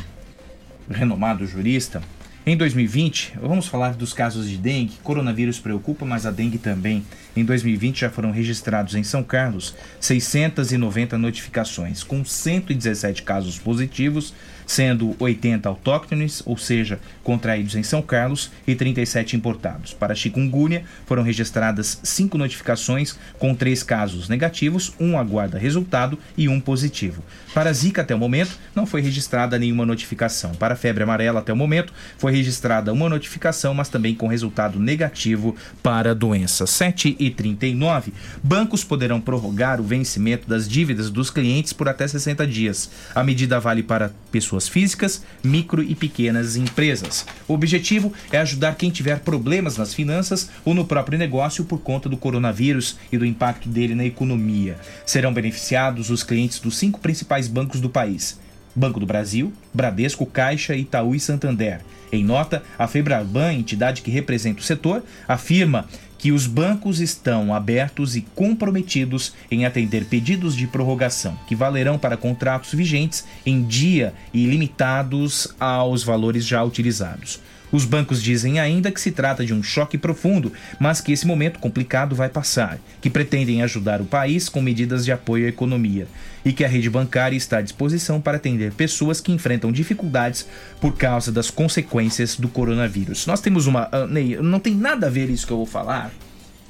[0.89, 2.01] renomado jurista,
[2.45, 4.93] em 2020, vamos falar dos casos de dengue.
[5.03, 7.05] Coronavírus preocupa, mas a dengue também.
[7.35, 14.33] Em 2020 já foram registrados em São Carlos 690 notificações, com 117 casos positivos,
[14.69, 19.95] sendo 80 autóctones, ou seja, contraídos em São Carlos, e 37 importados.
[19.95, 26.59] Para chikungunya, foram registradas 5 notificações, com 3 casos negativos, um aguarda resultado e um
[26.59, 27.23] positivo.
[27.51, 30.51] Para Zika, até o momento, não foi registrada nenhuma notificação.
[30.51, 35.55] Para febre amarela, até o momento, foi registrada uma notificação, mas também com resultado negativo
[35.81, 36.67] para a doença.
[36.67, 38.13] 7 e 39.
[38.43, 42.91] Bancos poderão prorrogar o vencimento das dívidas dos clientes por até 60 dias.
[43.15, 47.25] A medida vale para pessoas físicas, micro e pequenas empresas.
[47.47, 52.09] O objetivo é ajudar quem tiver problemas nas finanças ou no próprio negócio por conta
[52.09, 54.77] do coronavírus e do impacto dele na economia.
[55.05, 58.39] Serão beneficiados os clientes dos cinco principais bancos do país.
[58.75, 61.81] Banco do Brasil, Bradesco, Caixa, Itaú e Santander.
[62.11, 65.85] Em nota, a Febraban, entidade que representa o setor, afirma
[66.19, 72.17] que os bancos estão abertos e comprometidos em atender pedidos de prorrogação, que valerão para
[72.17, 77.39] contratos vigentes em dia e limitados aos valores já utilizados.
[77.71, 81.59] Os bancos dizem ainda que se trata de um choque profundo, mas que esse momento
[81.59, 86.07] complicado vai passar, que pretendem ajudar o país com medidas de apoio à economia
[86.43, 90.47] e que a rede bancária está à disposição para atender pessoas que enfrentam dificuldades
[90.79, 93.27] por causa das consequências do coronavírus.
[93.27, 93.87] Nós temos uma.
[93.91, 96.11] ah, Ney, não tem nada a ver isso que eu vou falar,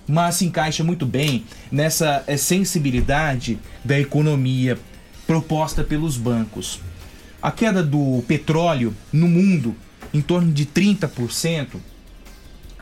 [0.08, 4.78] mas se encaixa muito bem nessa eh, sensibilidade da economia
[5.28, 6.82] proposta pelos bancos.
[7.42, 9.76] A queda do petróleo no mundo,
[10.14, 11.78] em torno de 30%,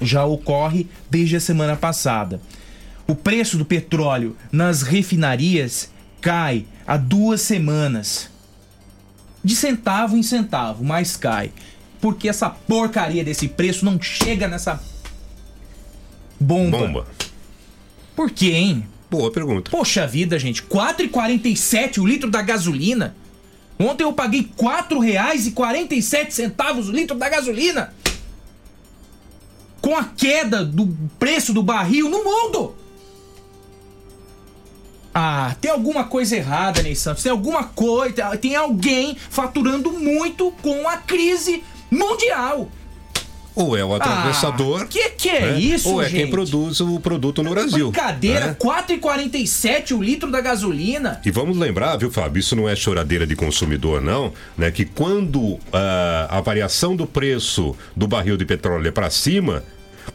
[0.01, 2.41] já ocorre desde a semana passada.
[3.07, 5.89] O preço do petróleo nas refinarias
[6.21, 8.29] cai há duas semanas.
[9.43, 11.51] De centavo em centavo, mas cai.
[12.01, 14.81] Porque essa porcaria desse preço não chega nessa
[16.39, 16.77] bomba.
[16.79, 17.07] Bomba.
[18.15, 18.87] Por quê, hein?
[19.09, 19.71] Boa pergunta.
[19.71, 20.61] Poxa vida, gente.
[20.63, 23.15] 4,47 o litro da gasolina.
[23.79, 27.93] Ontem eu paguei R$ 4,47 o litro da gasolina.
[29.79, 30.87] Com a queda do
[31.19, 32.75] preço do barril no mundo.
[35.13, 37.23] Ah, tem alguma coisa errada, Ney Santos.
[37.23, 38.35] Tem alguma coisa.
[38.37, 42.69] Tem alguém faturando muito com a crise mundial.
[43.57, 44.81] Ou é o atravessador.
[44.81, 45.59] Ah, que que é né?
[45.59, 46.15] isso, Ou é gente?
[46.15, 47.89] quem produz o produto no Brasil.
[47.91, 48.57] Brincadeira, né?
[48.59, 51.19] 4,47 o litro da gasolina.
[51.25, 52.39] E vamos lembrar, viu, Fábio?
[52.39, 54.69] Isso não é choradeira de consumidor, não, né?
[54.69, 59.63] Que quando ah, a variação do preço do barril de petróleo é para cima,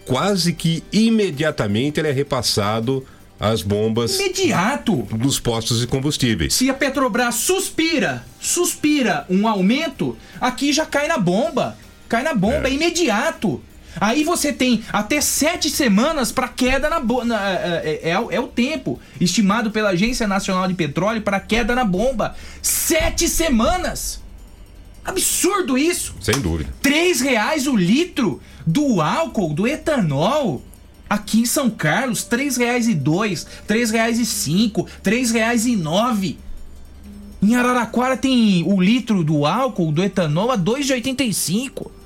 [0.06, 3.04] quase que imediatamente ele é repassado
[3.42, 5.02] às bombas Imediato.
[5.10, 6.54] dos postos de combustíveis.
[6.54, 11.76] Se a Petrobras suspira, suspira um aumento, aqui já cai na bomba.
[12.12, 13.58] Cai na bomba, é, imediato.
[13.98, 17.34] Aí você tem até sete semanas para queda na bomba.
[17.82, 22.36] É, é, é o tempo estimado pela Agência Nacional de Petróleo para queda na bomba.
[22.60, 24.20] Sete semanas!
[25.02, 26.14] Absurdo isso!
[26.20, 26.70] Sem dúvida.
[26.82, 30.62] Três reais o litro do álcool, do etanol.
[31.08, 35.76] Aqui em São Carlos, três reais e dois, três reais e cinco, três reais e
[35.76, 36.38] nove.
[37.42, 42.01] Em Araraquara tem o litro do álcool, do etanol a 2,85.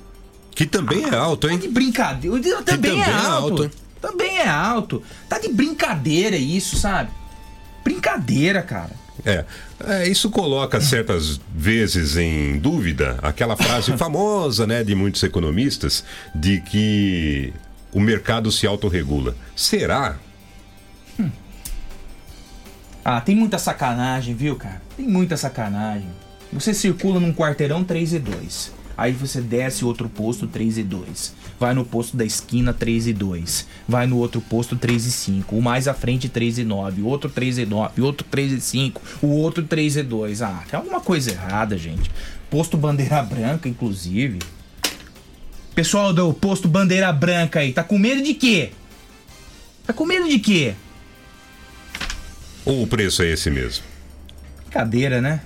[0.57, 1.59] Que também é alto, hein?
[1.59, 2.63] Tá de brincadeira.
[2.63, 3.63] Também, também é é alto.
[3.63, 3.71] alto?
[4.01, 5.03] Também é alto.
[5.29, 7.11] Tá de brincadeira isso, sabe?
[7.83, 8.89] Brincadeira, cara.
[9.23, 9.45] É,
[9.85, 16.03] é, isso coloca certas vezes em dúvida aquela frase famosa, né, de muitos economistas,
[16.33, 17.53] de que
[17.93, 19.35] o mercado se autorregula.
[19.55, 20.17] Será?
[23.05, 24.81] Ah, tem muita sacanagem, viu, cara?
[24.97, 26.09] Tem muita sacanagem.
[26.51, 28.76] Você circula num quarteirão 3 e 2.
[28.97, 31.33] Aí você desce outro posto 3 e 2.
[31.59, 33.67] Vai no posto da esquina 3 e 2.
[33.87, 35.55] Vai no outro posto 3 e 5.
[35.55, 37.03] O mais à frente 3 e 9.
[37.03, 38.01] O outro 3 e 9.
[38.01, 39.01] O outro 3 e 5.
[39.21, 40.41] O outro 3 e 2.
[40.41, 42.09] Ah, tem alguma coisa errada, gente.
[42.49, 44.39] Posto Bandeira Branca, inclusive.
[45.75, 48.71] Pessoal do posto Bandeira Branca aí, tá com medo de quê?
[49.85, 50.73] Tá com medo de quê?
[52.65, 53.85] Ou o preço é esse mesmo?
[54.63, 55.41] Brincadeira, né?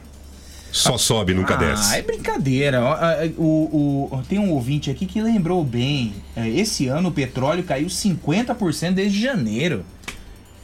[0.72, 1.95] Só sobe, nunca ah, desce.
[1.95, 2.82] é brincadeira.
[2.82, 6.13] Ó, ah, O, o- tem um ouvinte aqui que lembrou bem.
[6.36, 9.86] É, Esse ano o petróleo caiu 50% desde janeiro.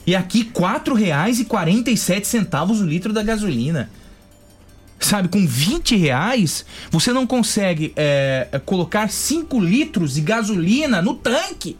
[0.06, 3.90] E aqui R$ 4,47 o litro da gasolina.
[5.00, 11.78] Sabe, com 20 reais, você não consegue é, colocar 5 litros de gasolina no tanque.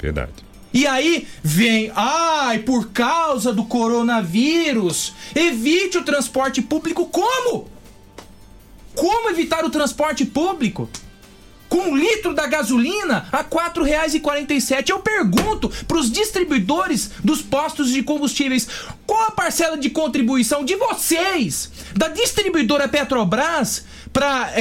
[0.00, 0.32] Verdade.
[0.74, 7.68] E aí vem, ai, por causa do coronavírus, evite o transporte público como?
[8.92, 10.90] Como evitar o transporte público?
[11.74, 14.90] Com um litro da gasolina a R$ 4,47.
[14.90, 18.68] Eu pergunto para os distribuidores dos postos de combustíveis
[19.04, 24.52] qual a parcela de contribuição de vocês, da distribuidora Petrobras, para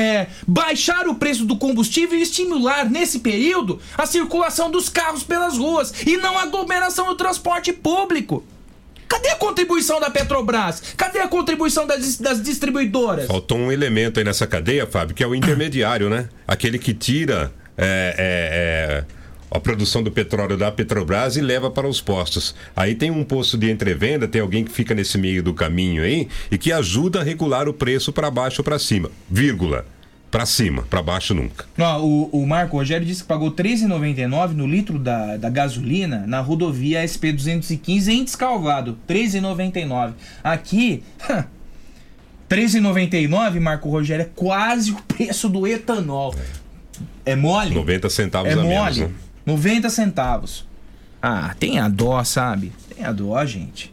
[0.48, 5.94] baixar o preço do combustível e estimular, nesse período, a circulação dos carros pelas ruas
[6.08, 8.44] e não a aglomeração do transporte público.
[9.08, 10.82] Cadê a contribuição da Petrobras?
[10.98, 13.28] Cadê a contribuição das, das distribuidoras?
[13.28, 16.30] Faltou um elemento aí nessa cadeia, Fábio, que é o intermediário, né?
[16.48, 19.06] Aquele que tira é, é, é,
[19.52, 22.56] a produção do petróleo da Petrobras e leva para os postos.
[22.76, 26.28] Aí tem um posto de entrevenda, tem alguém que fica nesse meio do caminho aí
[26.52, 29.12] e que ajuda a regular o preço para baixo ou para cima.
[29.30, 29.86] Vírgula.
[30.34, 31.64] Para cima, para baixo nunca.
[31.78, 36.26] Ó, o, o Marco Rogério disse que pagou R$ 13,99 no litro da, da gasolina
[36.26, 38.98] na rodovia SP-215 em Descalvado.
[39.08, 40.14] R$ 13,99.
[40.44, 41.44] Aqui, R$
[42.50, 46.34] 13,99, Marco Rogério, é quase o preço do etanol.
[47.24, 47.76] É mole?
[47.76, 48.68] 90 centavos É a mole.
[48.70, 49.10] menos, né?
[49.46, 50.68] 90 centavos.
[51.22, 52.72] Ah, tem a dó, sabe?
[52.90, 53.93] Tem a dó, gente.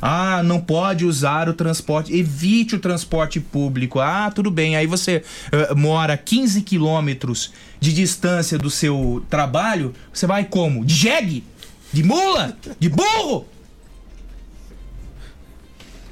[0.00, 2.14] Ah, não pode usar o transporte.
[2.14, 3.98] Evite o transporte público.
[4.00, 4.76] Ah, tudo bem.
[4.76, 9.94] Aí você eh, mora 15 quilômetros de distância do seu trabalho.
[10.12, 10.84] Você vai como?
[10.84, 11.44] De jegue?
[11.92, 12.56] De mula?
[12.78, 13.46] De burro?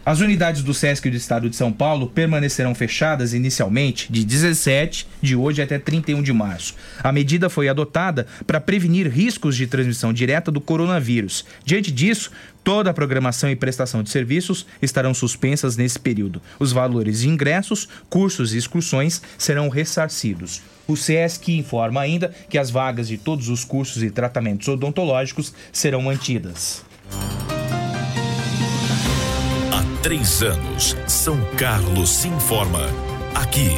[0.06, 5.34] As unidades do SESC do Estado de São Paulo permanecerão fechadas inicialmente de 17 de
[5.34, 6.76] hoje até 31 de março.
[7.02, 11.44] A medida foi adotada para prevenir riscos de transmissão direta do coronavírus.
[11.64, 12.30] Diante disso,
[12.62, 16.40] toda a programação e prestação de serviços estarão suspensas nesse período.
[16.60, 20.62] Os valores de ingressos, cursos e excursões serão ressarcidos.
[20.86, 26.00] O SESC informa ainda que as vagas de todos os cursos e tratamentos odontológicos serão
[26.00, 26.84] mantidas.
[30.06, 32.86] Três anos, São Carlos se informa.
[33.34, 33.70] Aqui,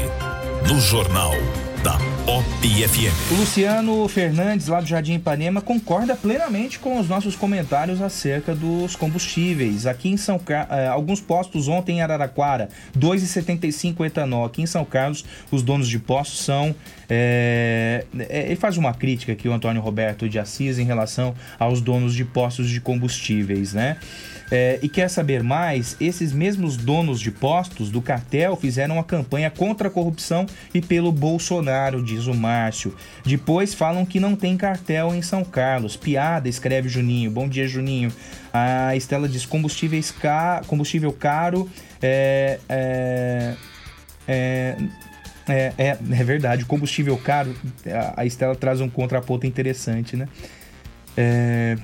[0.68, 1.33] no Jornal
[1.83, 3.33] da Pop FM.
[3.33, 8.95] O Luciano Fernandes, lá do Jardim Ipanema, concorda plenamente com os nossos comentários acerca dos
[8.95, 9.87] combustíveis.
[9.87, 14.45] Aqui em São Carlos, alguns postos ontem em Araraquara, 2,75 etanol.
[14.45, 16.74] Aqui em São Carlos, os donos de postos são.
[17.09, 22.14] é, ele faz uma crítica aqui, o Antônio Roberto de Assis, em relação aos donos
[22.14, 23.97] de postos de combustíveis, né?
[24.51, 25.96] É, e quer saber mais?
[26.01, 31.12] Esses mesmos donos de postos do cartel fizeram uma campanha contra a corrupção e pelo
[31.12, 32.94] Bolsonaro, diz o Márcio.
[33.24, 35.96] Depois falam que não tem cartel em São Carlos.
[35.96, 37.30] Piada, escreve Juninho.
[37.30, 38.11] Bom dia, Juninho.
[38.53, 40.62] A Estela diz combustíveis ca...
[40.66, 41.68] combustível caro.
[42.01, 43.55] É, é,
[44.26, 44.76] é,
[45.46, 47.55] é, é, é verdade, combustível caro.
[48.16, 50.26] A- Estela traz um contraponto interessante, né?
[51.16, 51.76] É,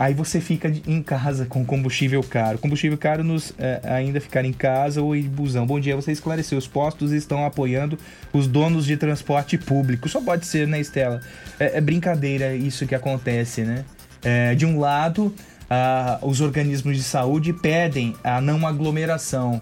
[0.00, 2.56] Aí você fica em casa com combustível caro.
[2.56, 5.66] Combustível caro nos é, ainda ficar em casa ou de busão.
[5.66, 6.56] Bom dia, você esclareceu.
[6.56, 7.98] Os postos estão apoiando
[8.32, 10.08] os donos de transporte público.
[10.08, 11.20] Só pode ser, né, Estela?
[11.58, 13.84] É, é brincadeira isso que acontece, né?
[14.22, 15.34] É, de um lado,
[15.68, 19.60] ah, os organismos de saúde pedem a não aglomeração.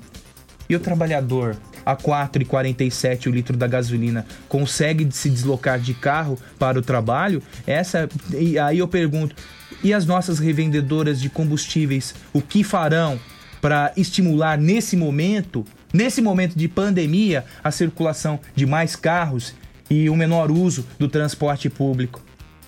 [0.68, 6.78] E o trabalhador, a 4,47 o litro da gasolina, consegue se deslocar de carro para
[6.78, 7.42] o trabalho?
[7.66, 9.34] Essa e aí eu pergunto,
[9.82, 13.18] e as nossas revendedoras de combustíveis, o que farão
[13.60, 19.54] para estimular nesse momento, nesse momento de pandemia, a circulação de mais carros
[19.90, 22.22] e o menor uso do transporte público?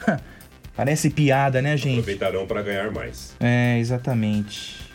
[0.75, 1.99] Parece piada, né, gente?
[1.99, 3.35] Aproveitarão para ganhar mais.
[3.39, 4.90] É, exatamente.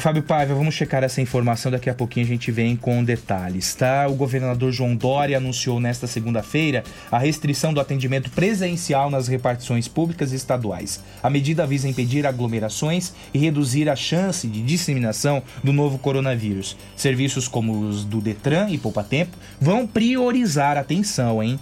[0.00, 4.06] Fábio Paiva, vamos checar essa informação, daqui a pouquinho a gente vem com detalhes, tá?
[4.06, 10.32] O governador João Dória anunciou nesta segunda-feira a restrição do atendimento presencial nas repartições públicas
[10.32, 11.02] estaduais.
[11.22, 16.76] A medida visa impedir aglomerações e reduzir a chance de disseminação do novo coronavírus.
[16.94, 21.58] Serviços como os do Detran e Poupa Tempo vão priorizar, atenção, hein?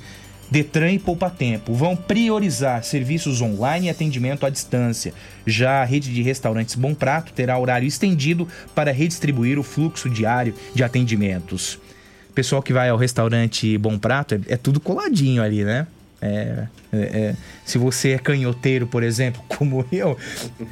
[0.50, 5.12] Detran e Poupa Tempo vão priorizar serviços online e atendimento à distância.
[5.46, 10.54] Já a rede de restaurantes Bom Prato terá horário estendido para redistribuir o fluxo diário
[10.74, 11.78] de atendimentos.
[12.34, 15.86] Pessoal que vai ao restaurante Bom Prato é, é tudo coladinho ali, né?
[16.20, 16.66] É,
[16.96, 17.36] é, é.
[17.64, 20.16] se você é canhoteiro, por exemplo, como eu,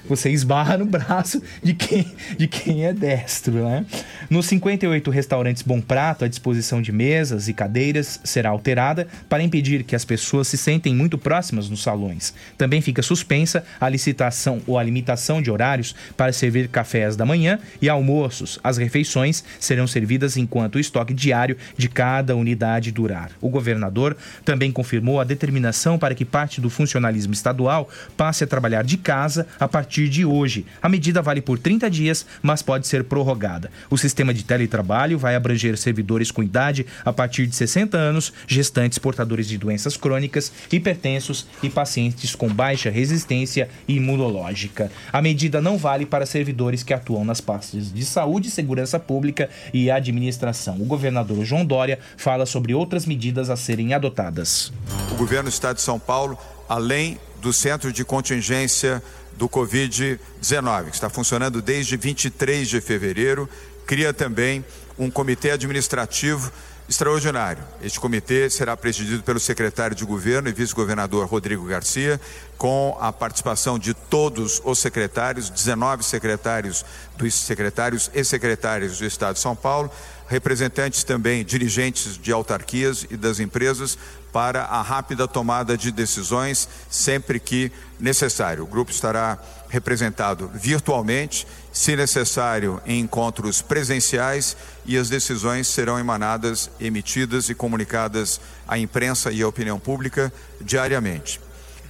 [0.08, 2.06] você esbarra no braço de quem,
[2.36, 3.84] de quem é destro, né?
[4.28, 9.84] Nos 58 restaurantes Bom Prato, a disposição de mesas e cadeiras será alterada para impedir
[9.84, 12.34] que as pessoas se sentem muito próximas nos salões.
[12.56, 17.58] Também fica suspensa a licitação ou a limitação de horários para servir cafés da manhã
[17.80, 18.58] e almoços.
[18.62, 23.30] As refeições serão servidas enquanto o estoque diário de cada unidade durar.
[23.40, 28.46] O governador também confirmou a determinação para para que parte do funcionalismo estadual passe a
[28.46, 30.64] trabalhar de casa a partir de hoje.
[30.80, 33.70] A medida vale por 30 dias, mas pode ser prorrogada.
[33.90, 38.98] O sistema de teletrabalho vai abranger servidores com idade a partir de 60 anos, gestantes
[38.98, 44.90] portadores de doenças crônicas, hipertensos e pacientes com baixa resistência imunológica.
[45.12, 49.90] A medida não vale para servidores que atuam nas pastas de saúde, segurança pública e
[49.90, 50.76] administração.
[50.80, 54.72] O governador João Dória fala sobre outras medidas a serem adotadas.
[55.10, 56.38] O governo do estado de São Paulo,
[56.68, 63.48] além do centro de contingência do Covid-19, que está funcionando desde 23 de fevereiro,
[63.86, 64.64] cria também
[64.98, 66.52] um comitê administrativo
[66.88, 67.62] extraordinário.
[67.82, 72.20] Este comitê será presidido pelo secretário de governo e vice-governador Rodrigo Garcia,
[72.58, 76.84] com a participação de todos os secretários, 19 secretários
[77.16, 79.90] dos secretários e secretárias do Estado de São Paulo,
[80.28, 83.98] representantes também dirigentes de autarquias e das empresas
[84.34, 87.70] para a rápida tomada de decisões sempre que
[88.00, 88.64] necessário.
[88.64, 96.68] O grupo estará representado virtualmente, se necessário em encontros presenciais e as decisões serão emanadas,
[96.80, 101.40] emitidas e comunicadas à imprensa e à opinião pública diariamente.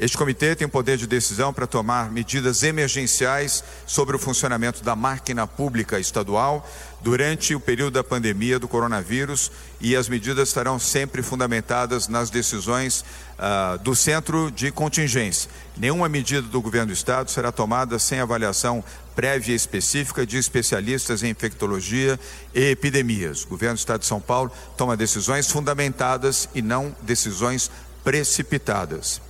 [0.01, 5.47] Este comitê tem poder de decisão para tomar medidas emergenciais sobre o funcionamento da máquina
[5.47, 6.68] pública estadual
[7.01, 13.05] durante o período da pandemia do coronavírus e as medidas estarão sempre fundamentadas nas decisões
[13.38, 15.49] ah, do centro de contingência.
[15.76, 18.82] Nenhuma medida do governo do estado será tomada sem avaliação
[19.14, 22.18] prévia específica de especialistas em infectologia
[22.53, 23.45] e epidemias.
[23.45, 27.70] O governo do estado de São Paulo toma decisões fundamentadas e não decisões
[28.03, 29.20] precipitadas.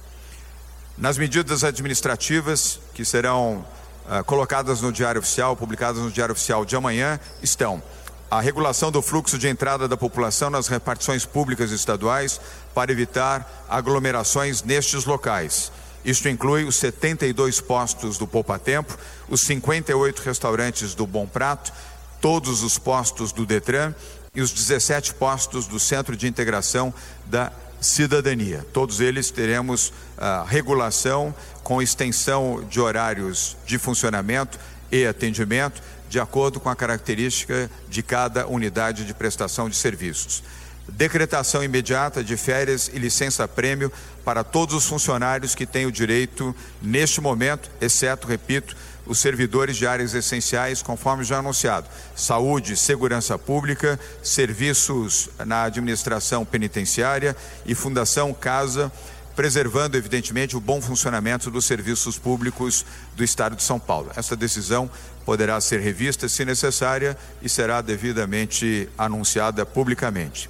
[0.97, 3.66] Nas medidas administrativas que serão
[4.09, 7.82] ah, colocadas no Diário Oficial, publicadas no Diário Oficial de amanhã, estão
[8.30, 12.40] a regulação do fluxo de entrada da população nas repartições públicas estaduais
[12.72, 15.72] para evitar aglomerações nestes locais.
[16.05, 18.97] Isto inclui os 72 postos do Poupa Tempo,
[19.28, 21.72] os 58 restaurantes do Bom Prato,
[22.20, 23.92] todos os postos do Detran
[24.34, 26.95] e os 17 postos do Centro de Integração
[27.26, 27.51] da
[27.85, 28.64] cidadania.
[28.72, 34.59] Todos eles teremos ah, regulação com extensão de horários de funcionamento
[34.91, 40.43] e atendimento, de acordo com a característica de cada unidade de prestação de serviços.
[40.89, 43.93] Decretação imediata de férias e licença-prêmio
[44.24, 48.76] para todos os funcionários que têm o direito, neste momento, exceto, repito,
[49.07, 57.36] os servidores de áreas essenciais, conforme já anunciado: saúde, segurança pública, serviços na administração penitenciária
[57.66, 58.90] e Fundação Casa,
[59.36, 62.84] preservando, evidentemente, o bom funcionamento dos serviços públicos
[63.16, 64.11] do Estado de São Paulo.
[64.16, 64.90] Essa decisão
[65.24, 70.48] poderá ser revista, se necessária, e será devidamente anunciada publicamente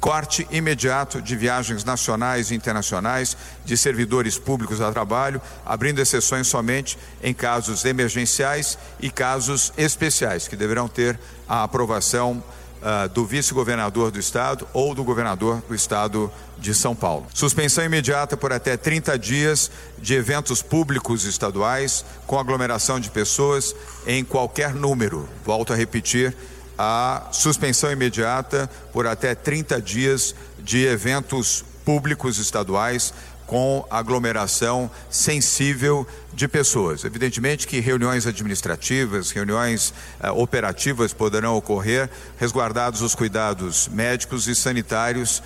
[0.00, 6.98] corte imediato de viagens nacionais e internacionais de servidores públicos a trabalho, abrindo exceções somente
[7.22, 12.42] em casos emergenciais e casos especiais, que deverão ter a aprovação
[12.80, 17.26] uh, do vice-governador do estado ou do governador do estado de São Paulo.
[17.34, 23.74] Suspensão imediata por até 30 dias de eventos públicos estaduais com aglomeração de pessoas
[24.06, 25.28] em qualquer número.
[25.44, 26.34] Volto a repetir
[26.82, 33.12] a suspensão imediata por até 30 dias de eventos públicos estaduais
[33.46, 37.04] com aglomeração sensível de pessoas.
[37.04, 42.08] Evidentemente que reuniões administrativas, reuniões eh, operativas poderão ocorrer,
[42.38, 45.42] resguardados os cuidados médicos e sanitários.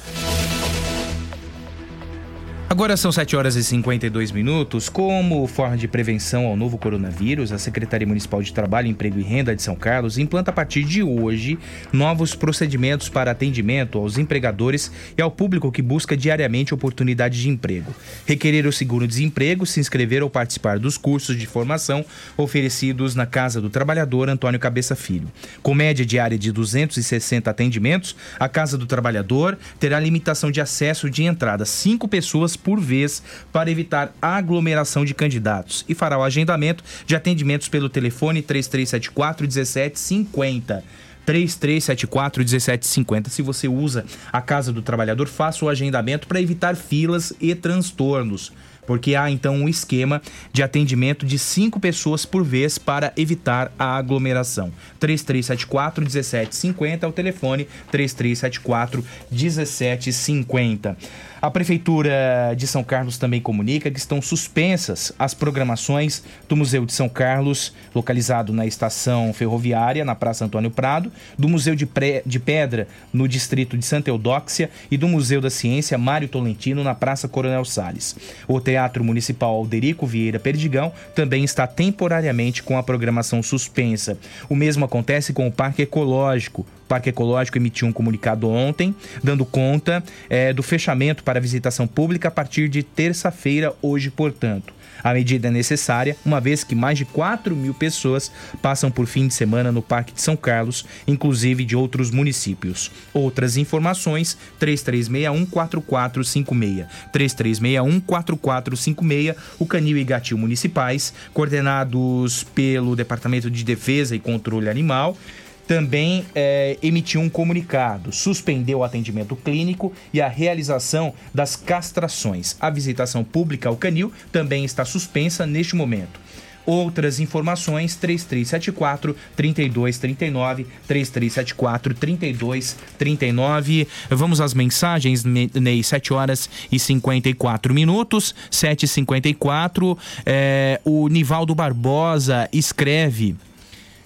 [2.66, 4.88] Agora são 7 horas e 52 minutos.
[4.88, 9.54] Como forma de prevenção ao novo coronavírus, a Secretaria Municipal de Trabalho, Emprego e Renda
[9.54, 11.58] de São Carlos implanta a partir de hoje
[11.92, 17.94] novos procedimentos para atendimento aos empregadores e ao público que busca diariamente oportunidade de emprego.
[18.26, 22.04] Requerer o seguro-desemprego, se inscrever ou participar dos cursos de formação
[22.34, 25.30] oferecidos na Casa do Trabalhador Antônio Cabeça Filho.
[25.62, 31.24] Com média diária de 260 atendimentos, a Casa do Trabalhador terá limitação de acesso de
[31.24, 37.16] entrada cinco pessoas por vez para evitar aglomeração de candidatos e fará o agendamento de
[37.16, 40.84] atendimentos pelo telefone 3374 1750.
[41.24, 43.30] 3374 1750.
[43.30, 48.52] Se você usa a Casa do Trabalhador, faça o agendamento para evitar filas e transtornos.
[48.86, 50.20] porque há então um esquema
[50.52, 54.70] de atendimento de cinco pessoas por vez para evitar a aglomeração.
[55.00, 60.98] 3374 1750 é o telefone 3374 1750.
[61.44, 66.92] A Prefeitura de São Carlos também comunica que estão suspensas as programações do Museu de
[66.94, 72.40] São Carlos, localizado na estação ferroviária, na Praça Antônio Prado, do Museu de, Pre- de
[72.40, 77.28] Pedra, no distrito de Santa Eudóxia, e do Museu da Ciência Mário Tolentino, na Praça
[77.28, 78.16] Coronel Salles.
[78.48, 84.16] O Teatro Municipal Alderico Vieira Perdigão também está temporariamente com a programação suspensa.
[84.48, 86.62] O mesmo acontece com o Parque Ecológico.
[86.62, 92.28] O Parque Ecológico emitiu um comunicado ontem, dando conta eh, do fechamento para visitação pública
[92.28, 94.72] a partir de terça-feira, hoje, portanto.
[95.04, 98.32] A medida é necessária, uma vez que mais de 4 mil pessoas
[98.62, 102.90] passam por fim de semana no Parque de São Carlos, inclusive de outros municípios.
[103.12, 106.86] Outras informações, 3361-4456.
[107.12, 115.18] 3361-4456, o Canil e Gatil Municipais, coordenados pelo Departamento de Defesa e Controle Animal,
[115.66, 122.56] também eh, emitiu um comunicado, suspendeu o atendimento clínico e a realização das castrações.
[122.60, 126.20] A visitação pública ao canil também está suspensa neste momento.
[126.66, 133.86] Outras informações, 3374 3239, 3374 3239.
[134.08, 139.96] Vamos às mensagens, Ne- Ney, 7 horas e 54 minutos, 7h54.
[140.24, 143.36] É, o Nivaldo Barbosa escreve.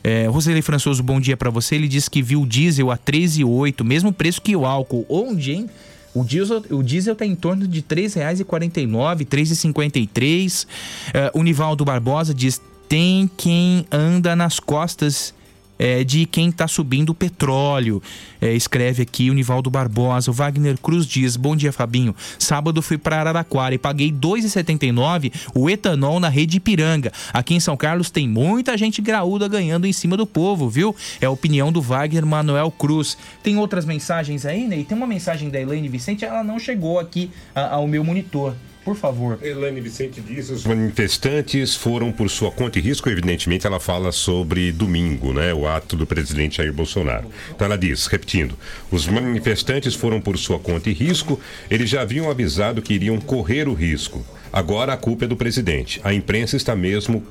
[0.03, 1.75] É, Roseli Françoso, bom dia pra você.
[1.75, 5.05] Ele diz que viu o diesel a 13,8, mesmo preço que o álcool.
[5.09, 5.71] Onde, hein?
[6.15, 10.67] O diesel, o diesel tá em torno de R$ 3,49, R$ 3,53.
[11.13, 15.35] É, o Nivaldo Barbosa diz: tem quem anda nas costas
[15.79, 18.03] é, de quem está subindo o petróleo.
[18.41, 20.31] É, escreve aqui o Nivaldo Barbosa.
[20.31, 22.15] O Wagner Cruz diz: Bom dia, Fabinho.
[22.39, 27.13] Sábado fui para Araraquara e paguei R$ 2,79 o etanol na rede Ipiranga.
[27.33, 30.95] Aqui em São Carlos tem muita gente graúda ganhando em cima do povo, viu?
[31.21, 33.17] É a opinião do Wagner Manuel Cruz.
[33.43, 34.85] Tem outras mensagens aí, Ney?
[34.85, 38.55] Tem uma mensagem da Elaine Vicente, ela não chegou aqui a- ao meu monitor.
[38.89, 39.39] Por favor.
[39.43, 44.73] Elaine Vicente diz os manifestantes foram por sua conta e risco, evidentemente ela fala sobre
[44.73, 47.29] domingo, né, o ato do presidente Jair Bolsonaro.
[47.51, 48.57] Então ela diz, repetindo,
[48.91, 51.39] os manifestantes foram por sua conta e risco,
[51.71, 54.25] eles já haviam avisado que iriam correr o risco.
[54.51, 56.01] Agora a culpa é do presidente.
[56.03, 57.23] A imprensa está mesmo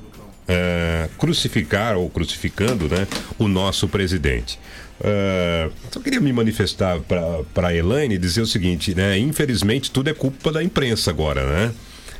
[0.46, 3.04] eh, crucificar ou crucificando né,
[3.36, 4.60] o nosso presidente.
[5.02, 9.18] Eh, só queria me manifestar para a Elaine e dizer o seguinte, né?
[9.18, 11.72] Infelizmente tudo é culpa da imprensa agora, né?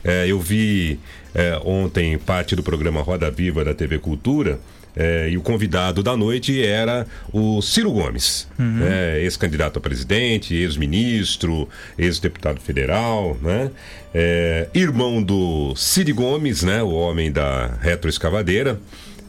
[0.05, 0.99] Eh, eu vi
[1.35, 4.61] eh, ontem parte do programa Roda Viva da TV Cultura
[4.97, 8.77] eh, e o convidado da noite era o Ciro Gomes, Uhum.
[8.77, 9.21] né?
[9.23, 11.69] ex-candidato a presidente, ex-ministro,
[11.99, 13.71] ex-deputado federal, né?
[14.15, 16.81] Eh, irmão do Cid Gomes, né?
[16.83, 18.81] O homem da retroescavadeira.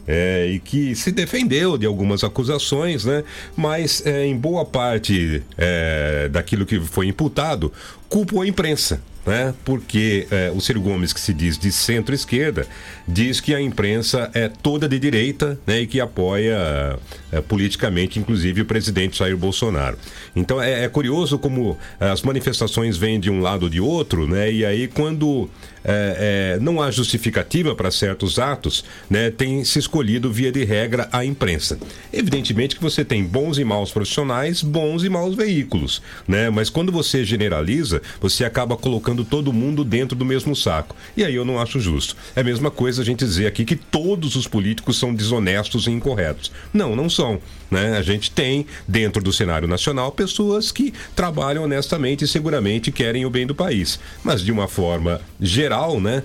[0.06, 3.24] É, e que se defendeu de algumas acusações, né?
[3.56, 7.72] mas é, em boa parte é, daquilo que foi imputado,
[8.08, 9.02] culpou a imprensa.
[9.26, 9.54] Né?
[9.64, 12.66] Porque é, o Ciro Gomes, que se diz de centro-esquerda,
[13.06, 15.80] diz que a imprensa é toda de direita né?
[15.80, 16.98] e que apoia
[17.30, 19.98] é, politicamente, inclusive, o presidente Jair Bolsonaro.
[20.34, 24.50] Então é, é curioso como as manifestações vêm de um lado ou de outro, né?
[24.50, 25.48] e aí quando
[25.84, 31.08] é, é, não há justificativa para certos atos, né, tem se escolhido, via de regra,
[31.12, 31.78] a imprensa.
[32.12, 36.50] Evidentemente que você tem bons e maus profissionais, bons e maus veículos, né?
[36.50, 40.96] mas quando você generaliza, você acaba colocando todo mundo dentro do mesmo saco.
[41.16, 42.16] E aí eu não acho justo.
[42.34, 45.90] É a mesma coisa a gente dizer aqui que todos os políticos são desonestos e
[45.90, 46.50] incorretos.
[46.72, 47.40] Não, não são.
[47.70, 47.96] Né?
[47.96, 53.30] A gente tem, dentro do cenário nacional, pessoas que trabalham honestamente e seguramente querem o
[53.30, 54.00] bem do país.
[54.24, 56.22] Mas de uma forma geral, né,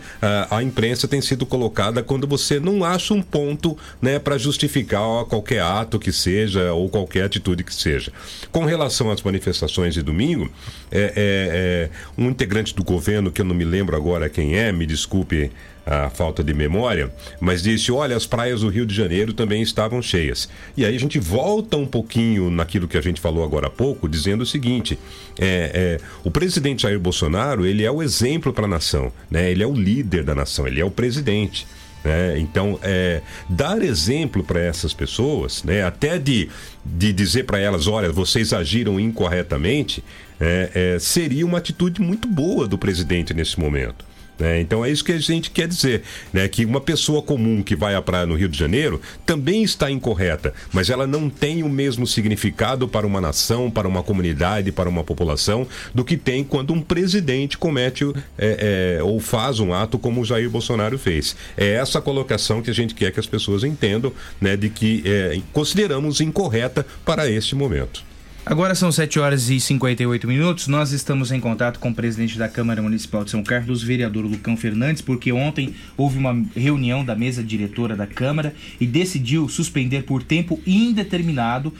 [0.49, 5.61] a, imprensa tem sido colocada quando você não acha um ponto né, para justificar qualquer
[5.61, 8.11] ato que seja ou qualquer atitude que seja.
[8.51, 10.51] Com relação às manifestações de domingo,
[10.91, 14.71] é, é, é, um integrante do governo, que eu não me lembro agora quem é,
[14.71, 15.51] me desculpe
[15.85, 20.01] a falta de memória, mas disse: olha, as praias do Rio de Janeiro também estavam
[20.01, 20.49] cheias.
[20.75, 24.09] E aí a gente volta um pouquinho naquilo que a gente falou agora há pouco,
[24.09, 24.97] dizendo o seguinte:
[25.39, 29.51] é, é, o presidente Jair Bolsonaro ele é o exemplo para a nação, né?
[29.51, 31.67] ele é o líder da nação, ele é o presidente.
[32.03, 32.39] né?
[32.39, 35.83] Então, é, dar exemplo para essas pessoas, né?
[35.83, 36.49] até de,
[36.83, 40.03] de dizer para elas: olha, vocês agiram incorretamente,
[40.39, 44.14] é, é, seria uma atitude muito boa do presidente nesse momento.
[44.39, 44.59] Né?
[44.59, 46.47] Então é isso que a gente quer dizer, né?
[46.47, 50.53] Que uma pessoa comum que vai à praia no Rio de Janeiro também está incorreta,
[50.71, 55.03] mas ela não tem o mesmo significado para uma nação, para uma comunidade, para uma
[55.03, 58.05] população, do que tem quando um presidente comete
[58.37, 61.35] é, é, ou faz um ato como o Jair Bolsonaro fez.
[61.57, 64.55] É essa colocação que a gente quer que as pessoas entendam, né?
[64.55, 68.14] De que é, consideramos incorreta para este momento.
[68.47, 70.67] Agora são 7 horas e 58 minutos.
[70.67, 74.55] Nós estamos em contato com o presidente da Câmara Municipal de São Carlos, vereador Lucão
[74.55, 80.21] Fernandes, porque ontem houve uma reunião da mesa diretora da Câmara e decidiu suspender por
[80.21, 81.73] tempo indeterminado,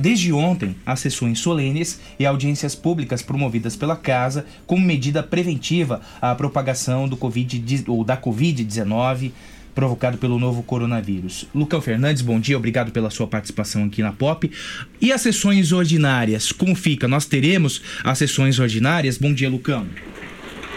[0.00, 6.34] desde ontem, as sessões solenes e audiências públicas promovidas pela Casa como medida preventiva à
[6.34, 9.30] propagação do COVID, ou da Covid-19
[9.74, 11.46] provocado pelo novo coronavírus.
[11.54, 14.50] Lucão Fernandes, bom dia, obrigado pela sua participação aqui na Pop.
[15.00, 17.08] E as sessões ordinárias, como fica?
[17.08, 19.18] Nós teremos as sessões ordinárias?
[19.18, 19.86] Bom dia, Lucão.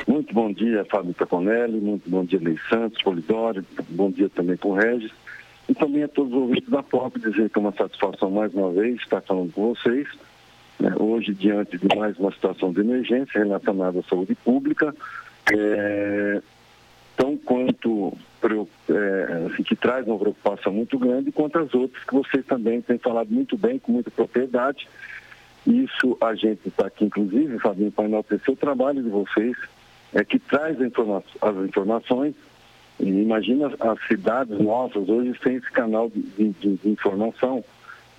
[0.07, 4.69] Muito bom dia, Fábio Caponelli, muito bom dia, Lei Santos, Polidori, bom dia também com
[4.69, 5.11] o Regis.
[5.67, 8.71] E também a todos os ouvintes da POP, dizer que é uma satisfação mais uma
[8.71, 10.07] vez estar falando com vocês.
[10.79, 14.93] né, hoje, diante de mais uma situação de emergência relacionada à saúde pública,
[15.51, 16.41] é,
[17.15, 18.13] tão quanto
[18.89, 22.97] é, assim, que traz uma preocupação muito grande, quanto as outras que vocês também têm
[22.97, 24.87] falado muito bem, com muita propriedade.
[25.65, 29.55] Isso a gente está aqui, inclusive, Fabinho, para enaltecer o trabalho de vocês,
[30.13, 32.35] é que traz informa- as informações.
[32.99, 36.21] E imagina as cidades nossas hoje sem esse canal de,
[36.51, 37.63] de- de- informação,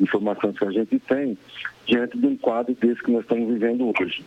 [0.01, 1.39] informações que a gente tem,
[1.87, 4.25] diante de um quadro desse que nós estamos vivendo hoje.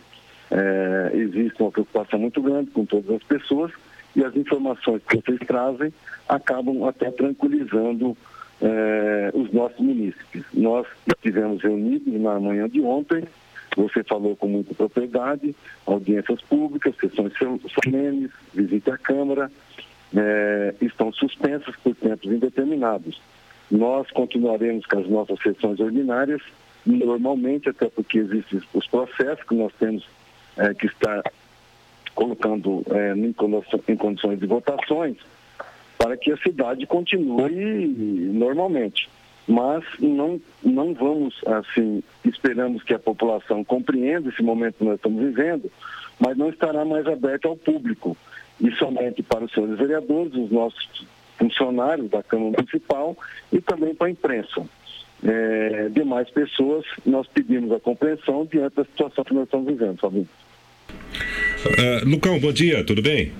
[0.50, 3.70] É, existe uma preocupação muito grande com todas as pessoas
[4.18, 5.92] e as informações que vocês trazem
[6.28, 8.16] acabam até tranquilizando
[8.60, 10.42] é, os nossos munícipes.
[10.52, 13.22] Nós estivemos reunidos na manhã de ontem,
[13.76, 15.54] você falou com muita propriedade,
[15.86, 19.52] audiências públicas, sessões sol- solenes, visita à Câmara,
[20.16, 23.20] é, estão suspensas por tempos indeterminados.
[23.70, 26.42] Nós continuaremos com as nossas sessões ordinárias,
[26.84, 30.04] normalmente, até porque existem os processos que nós temos
[30.56, 31.22] é, que estar
[32.18, 35.16] colocando é, em, condições de votações,
[35.96, 37.86] para que a cidade continue
[38.32, 39.08] normalmente.
[39.46, 45.22] Mas não, não vamos, assim, esperamos que a população compreenda esse momento que nós estamos
[45.22, 45.70] vivendo,
[46.18, 48.16] mas não estará mais aberto ao público.
[48.60, 51.06] E somente para os senhores vereadores, os nossos
[51.38, 53.16] funcionários da Câmara Municipal
[53.52, 54.66] e também para a imprensa.
[55.22, 60.28] É, demais pessoas, nós pedimos a compreensão diante da situação que nós estamos vivendo, Fabinho.
[61.66, 63.32] Ah, Lucão, bom dia, tudo bem?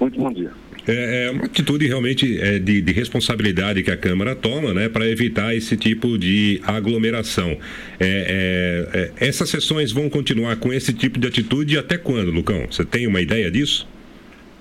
[0.00, 0.50] Muito bom dia.
[0.86, 5.06] É, é uma atitude realmente é, de, de responsabilidade que a Câmara toma, né, para
[5.06, 7.56] evitar esse tipo de aglomeração.
[8.00, 12.66] É, é, é, essas sessões vão continuar com esse tipo de atitude até quando, Lucão?
[12.68, 13.86] Você tem uma ideia disso?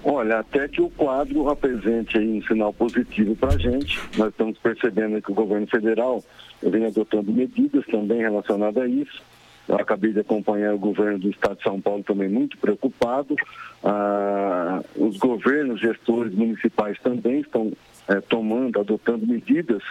[0.04, 4.00] Olha, até que o quadro apresente um sinal positivo para a gente.
[4.18, 6.24] Nós estamos percebendo que o governo federal
[6.62, 9.22] vem adotando medidas também relacionadas a isso.
[9.72, 13.38] Eu acabei de acompanhar o governo do estado de São Paulo também muito preocupado.
[13.82, 17.72] Ah, os governos, gestores municipais também estão
[18.10, 19.82] eh, tomando, adotando medidas.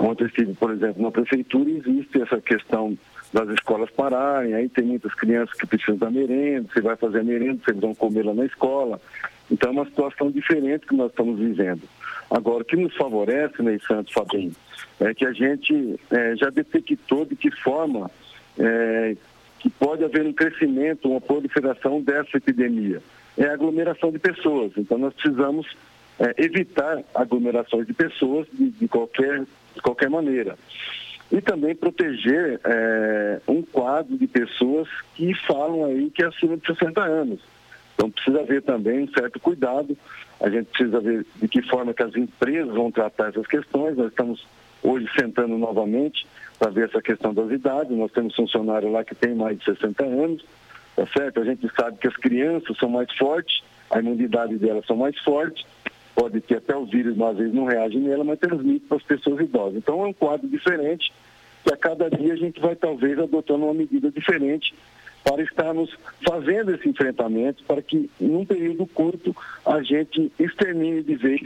[0.00, 2.98] Ontem estive, por exemplo, na prefeitura existe essa questão
[3.32, 7.24] das escolas pararem, aí tem muitas crianças que precisam da merenda, você vai fazer a
[7.24, 9.00] merenda, vocês vão comer lá na escola.
[9.48, 11.82] Então é uma situação diferente que nós estamos vivendo.
[12.28, 14.52] Agora, o que nos favorece, Ney Santos, Fabinho,
[14.98, 18.10] é que a gente eh, já detectou de que forma
[18.58, 19.16] eh,
[19.58, 23.02] que pode haver um crescimento, uma proliferação dessa epidemia.
[23.36, 24.72] É a aglomeração de pessoas.
[24.76, 25.66] Então nós precisamos
[26.18, 29.44] eh, evitar aglomerações de pessoas de, de qualquer,
[29.74, 30.56] de qualquer maneira.
[31.30, 36.66] E também proteger eh, um quadro de pessoas que falam aí que é acima de
[36.66, 37.40] 60 anos.
[37.94, 39.96] Então precisa haver também um certo cuidado.
[40.40, 43.96] A gente precisa ver de que forma que as empresas vão tratar essas questões.
[43.96, 44.46] Nós estamos
[44.82, 46.26] hoje sentando novamente
[46.58, 47.96] para ver essa questão das idades.
[47.96, 50.44] Nós temos funcionário lá que tem mais de 60 anos,
[50.96, 51.40] tá certo?
[51.40, 55.64] A gente sabe que as crianças são mais fortes, a imunidade delas são mais fortes,
[56.14, 59.02] pode ter até o vírus, mas às vezes não reage nela, mas transmite para as
[59.04, 59.76] pessoas idosas.
[59.76, 61.12] Então é um quadro diferente
[61.64, 64.74] que a cada dia a gente vai talvez adotando uma medida diferente
[65.22, 65.94] para estarmos
[66.26, 71.40] fazendo esse enfrentamento para que, num período curto, a gente extermine de vez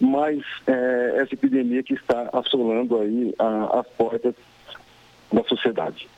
[0.00, 4.34] mais eh, essa epidemia que está assolando aí a- as portas
[5.32, 6.08] da sociedade.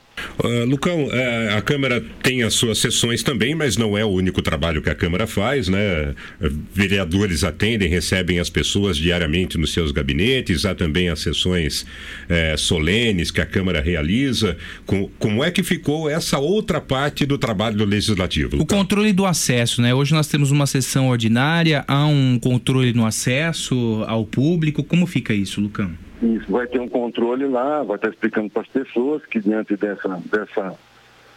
[0.42, 4.40] Uh, Lucão, uh, a Câmara tem as suas sessões também, mas não é o único
[4.40, 6.14] trabalho que a Câmara faz, né?
[6.72, 11.86] Vereadores atendem, recebem as pessoas diariamente nos seus gabinetes, há também as sessões
[12.28, 14.56] eh, solenes que a Câmara realiza.
[14.86, 18.60] Com, como é que ficou essa outra parte do trabalho do Legislativo?
[18.60, 19.94] O controle do acesso, né?
[19.94, 24.84] Hoje nós temos uma sessão ordinária, há um controle no acesso ao público.
[24.84, 25.90] Como fica isso, Lucão?
[26.22, 30.20] Isso, vai ter um controle lá, vai estar explicando para as pessoas que diante dessa,
[30.26, 30.78] dessa,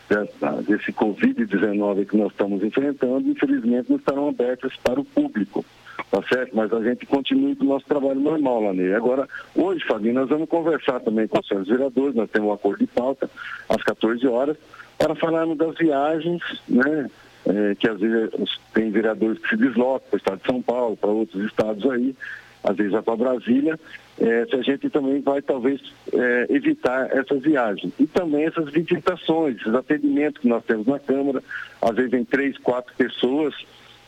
[0.09, 5.63] dessa desse Covid-19 que nós estamos enfrentando, infelizmente não estarão abertas para o público,
[6.09, 6.55] tá certo?
[6.55, 8.95] Mas a gente continua com o nosso trabalho normal lá nele.
[8.95, 12.79] Agora, hoje, Fabinho, nós vamos conversar também com os senhores vereadores, nós temos um acordo
[12.79, 13.29] de pauta
[13.69, 14.57] às 14 horas,
[14.97, 17.09] para falarmos das viagens, né?
[17.43, 20.95] É, que às vezes tem vereadores que se deslocam para o estado de São Paulo,
[20.95, 22.15] para outros estados aí,
[22.63, 23.79] às vezes para Brasília,
[24.19, 25.81] é, se a gente também vai talvez
[26.13, 27.91] é, evitar essas viagens.
[27.99, 31.43] E também essas visitações, esses atendimentos que nós temos na Câmara,
[31.81, 33.55] às vezes em três, quatro pessoas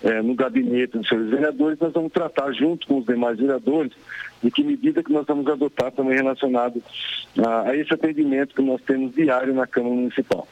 [0.03, 3.93] é, no gabinete dos seus vereadores, nós vamos tratar junto com os demais vereadores
[4.43, 6.83] de que medida que nós vamos adotar também relacionado
[7.37, 10.47] a, a esse atendimento que nós temos diário na Câmara Municipal.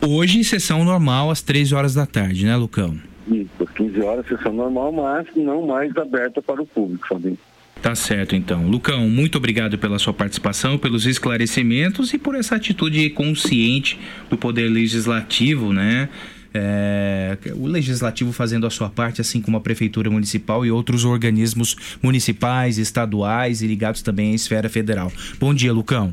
[0.00, 3.09] Hoje, sessão normal às 13 horas da tarde, né, Lucão?
[3.30, 7.38] Isso, às 15 horas, sessão normal, mas não mais aberta para o público, Fabinho.
[7.80, 8.68] Tá certo, então.
[8.68, 14.68] Lucão, muito obrigado pela sua participação, pelos esclarecimentos e por essa atitude consciente do Poder
[14.68, 16.10] Legislativo, né?
[16.52, 21.76] É, o legislativo fazendo a sua parte, assim como a prefeitura municipal e outros organismos
[22.02, 25.12] municipais, estaduais e ligados também à esfera federal.
[25.38, 26.12] Bom dia, Lucão.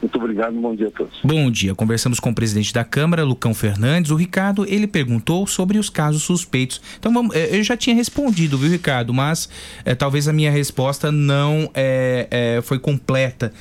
[0.00, 1.18] Muito obrigado, bom dia a todos.
[1.22, 1.74] Bom dia.
[1.74, 4.10] Conversamos com o presidente da Câmara, Lucão Fernandes.
[4.10, 6.80] O Ricardo, ele perguntou sobre os casos suspeitos.
[6.98, 9.12] Então, vamos, eh, eu já tinha respondido, viu, Ricardo?
[9.12, 9.48] Mas
[9.84, 13.52] é, talvez a minha resposta não é, é, foi completa.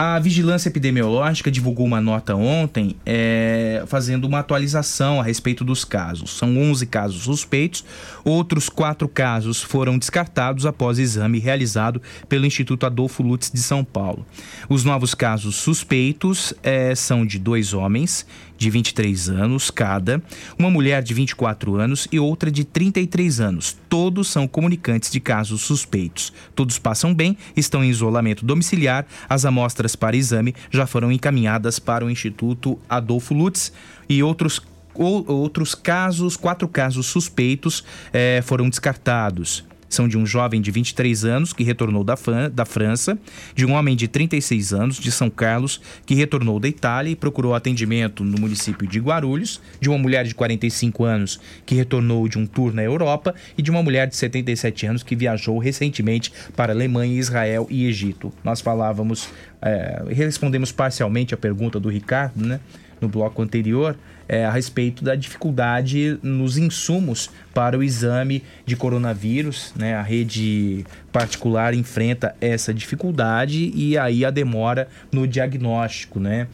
[0.00, 6.38] A Vigilância Epidemiológica divulgou uma nota ontem é, fazendo uma atualização a respeito dos casos.
[6.38, 7.84] São 11 casos suspeitos,
[8.24, 14.24] outros quatro casos foram descartados após exame realizado pelo Instituto Adolfo Lutz de São Paulo.
[14.68, 18.24] Os novos casos suspeitos é, são de dois homens
[18.58, 20.22] de 23 anos cada,
[20.58, 23.76] uma mulher de 24 anos e outra de 33 anos.
[23.88, 26.32] Todos são comunicantes de casos suspeitos.
[26.54, 29.06] Todos passam bem, estão em isolamento domiciliar.
[29.28, 33.72] As amostras para exame já foram encaminhadas para o Instituto Adolfo Lutz
[34.08, 34.60] e outros
[35.00, 41.52] outros casos, quatro casos suspeitos eh, foram descartados são de um jovem de 23 anos
[41.52, 42.16] que retornou da,
[42.52, 43.18] da França,
[43.54, 47.54] de um homem de 36 anos de São Carlos que retornou da Itália e procurou
[47.54, 52.46] atendimento no município de Guarulhos, de uma mulher de 45 anos que retornou de um
[52.46, 57.18] tour na Europa e de uma mulher de 77 anos que viajou recentemente para Alemanha,
[57.18, 58.32] Israel e Egito.
[58.44, 59.28] Nós falávamos,
[59.62, 62.60] é, respondemos parcialmente a pergunta do Ricardo, né?
[63.00, 63.96] no bloco anterior
[64.28, 69.72] é, a respeito da dificuldade nos insumos para o exame de coronavírus.
[69.74, 69.94] Né?
[69.94, 76.20] A rede particular enfrenta essa dificuldade e aí a demora no diagnóstico.
[76.20, 76.46] Né?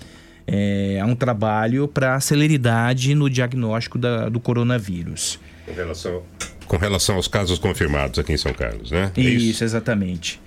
[0.47, 5.41] É, há um trabalho para celeridade no diagnóstico da, do coronavírus.
[5.67, 6.23] Com relação,
[6.67, 9.11] com relação aos casos confirmados aqui em São Carlos, né?
[9.17, 10.41] É isso, isso, exatamente.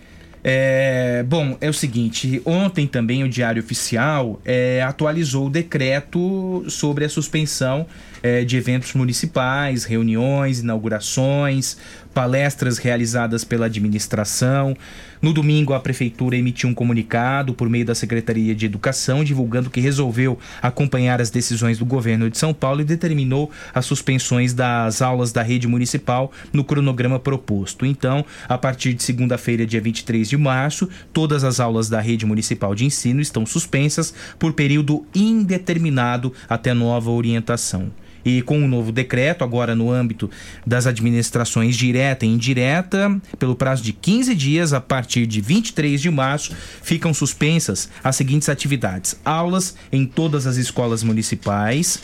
[0.43, 7.05] É, bom, é o seguinte: ontem também o Diário Oficial é, atualizou o decreto sobre
[7.05, 7.85] a suspensão
[8.21, 11.77] é, de eventos municipais, reuniões, inaugurações,
[12.13, 14.75] palestras realizadas pela administração.
[15.21, 19.79] No domingo, a prefeitura emitiu um comunicado por meio da Secretaria de Educação, divulgando que
[19.79, 25.31] resolveu acompanhar as decisões do governo de São Paulo e determinou as suspensões das aulas
[25.31, 27.85] da rede municipal no cronograma proposto.
[27.85, 32.75] Então, a partir de segunda-feira, dia 23 de março, todas as aulas da rede municipal
[32.75, 37.91] de ensino estão suspensas por período indeterminado até nova orientação.
[38.27, 40.29] E com o um novo decreto, agora no âmbito
[40.65, 46.11] das administrações direta e indireta, pelo prazo de 15 dias, a partir de 23 de
[46.11, 46.53] março,
[46.83, 52.01] ficam suspensas as seguintes atividades: aulas em todas as escolas municipais.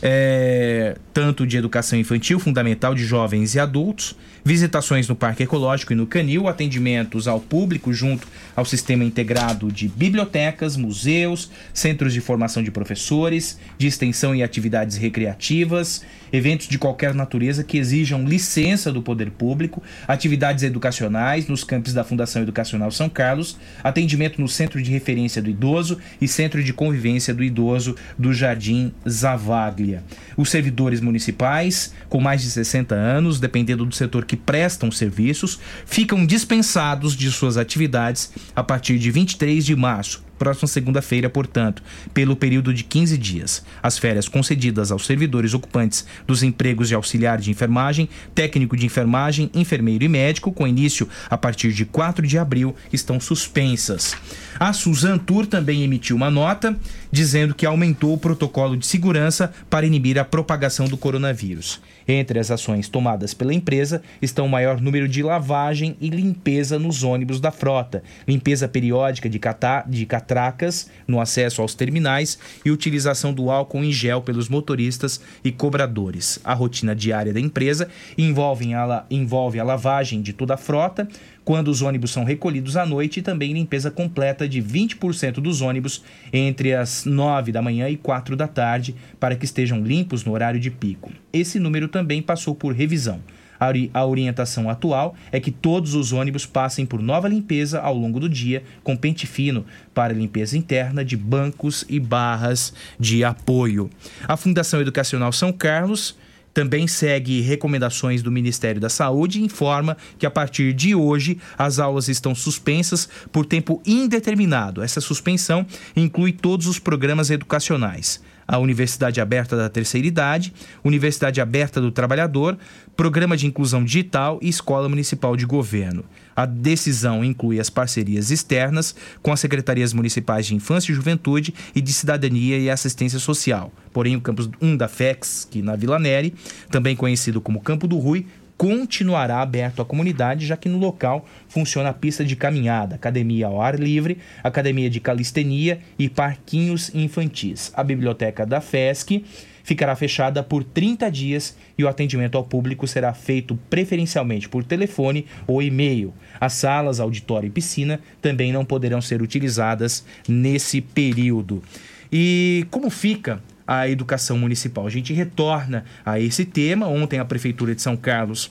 [0.00, 5.96] É, tanto de educação infantil, fundamental, de jovens e adultos, visitações no Parque Ecológico e
[5.96, 12.62] no Canil, atendimentos ao público junto ao sistema integrado de bibliotecas, museus, centros de formação
[12.62, 19.02] de professores, de extensão e atividades recreativas, eventos de qualquer natureza que exijam licença do
[19.02, 24.90] poder público, atividades educacionais nos campos da Fundação Educacional São Carlos, atendimento no Centro de
[24.90, 30.02] Referência do Idoso e Centro de Convivência do Idoso do Jardim Zavaglia.
[30.36, 36.24] Os servidores municipais com mais de 60 anos, dependendo do setor que prestam serviços ficam
[36.24, 41.82] dispensados de suas atividades a partir de 23 de março próxima segunda-feira, portanto,
[42.14, 43.64] pelo período de 15 dias.
[43.82, 49.50] As férias concedidas aos servidores ocupantes dos empregos de auxiliar de enfermagem, técnico de enfermagem,
[49.52, 54.14] enfermeiro e médico, com início a partir de 4 de abril, estão suspensas.
[54.58, 56.76] A Suzan Tour também emitiu uma nota
[57.10, 61.80] dizendo que aumentou o protocolo de segurança para inibir a propagação do coronavírus.
[62.10, 67.02] Entre as ações tomadas pela empresa estão o maior número de lavagem e limpeza nos
[67.02, 69.38] ônibus da frota, limpeza periódica de,
[69.86, 75.52] de catracas no acesso aos terminais e utilização do álcool em gel pelos motoristas e
[75.52, 76.40] cobradores.
[76.42, 81.06] A rotina diária da empresa envolve a, envolve a lavagem de toda a frota,
[81.48, 86.04] quando os ônibus são recolhidos à noite e também limpeza completa de 20% dos ônibus
[86.30, 90.60] entre as 9 da manhã e 4 da tarde para que estejam limpos no horário
[90.60, 91.10] de pico.
[91.32, 93.22] Esse número também passou por revisão.
[93.58, 97.96] A ori- A orientação atual é que todos os ônibus passem por nova limpeza ao
[97.96, 103.88] longo do dia, com pente fino para limpeza interna de bancos e barras de apoio.
[104.28, 106.14] A Fundação Educacional São Carlos
[106.58, 111.78] também segue recomendações do Ministério da Saúde e informa que a partir de hoje as
[111.78, 114.82] aulas estão suspensas por tempo indeterminado.
[114.82, 118.20] Essa suspensão inclui todos os programas educacionais.
[118.48, 122.56] A Universidade Aberta da Terceira Idade, Universidade Aberta do Trabalhador,
[122.96, 126.02] Programa de Inclusão Digital e Escola Municipal de Governo.
[126.34, 131.80] A decisão inclui as parcerias externas com as secretarias municipais de Infância e Juventude e
[131.80, 133.72] de Cidadania e Assistência Social.
[133.92, 136.32] Porém, o campus 1 da FEX, que na Vila Neri,
[136.70, 138.24] também conhecido como Campo do Rui,
[138.58, 143.62] continuará aberto à comunidade, já que no local funciona a pista de caminhada, academia ao
[143.62, 147.72] ar livre, academia de calistenia e parquinhos infantis.
[147.74, 149.24] A biblioteca da FESC
[149.62, 155.26] ficará fechada por 30 dias e o atendimento ao público será feito preferencialmente por telefone
[155.46, 156.12] ou e-mail.
[156.40, 161.62] As salas, auditório e piscina também não poderão ser utilizadas nesse período.
[162.10, 164.86] E como fica a educação municipal?
[164.86, 166.88] A gente retorna a esse tema.
[166.88, 168.50] Ontem a Prefeitura de São Carlos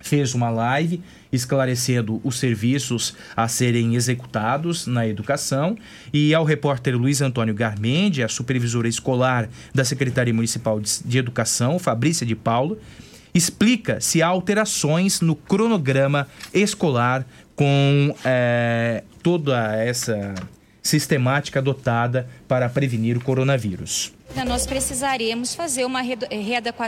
[0.00, 1.00] fez uma live
[1.32, 5.78] esclarecendo os serviços a serem executados na educação
[6.12, 12.26] e ao repórter Luiz Antônio Garmendi, a supervisora escolar da Secretaria Municipal de Educação, Fabrícia
[12.26, 12.78] de Paulo,
[13.34, 17.26] explica se há alterações no cronograma escolar
[17.56, 20.34] com eh, toda essa
[20.84, 24.12] sistemática adotada para prevenir o coronavírus.
[24.46, 26.02] Nós precisaremos fazer uma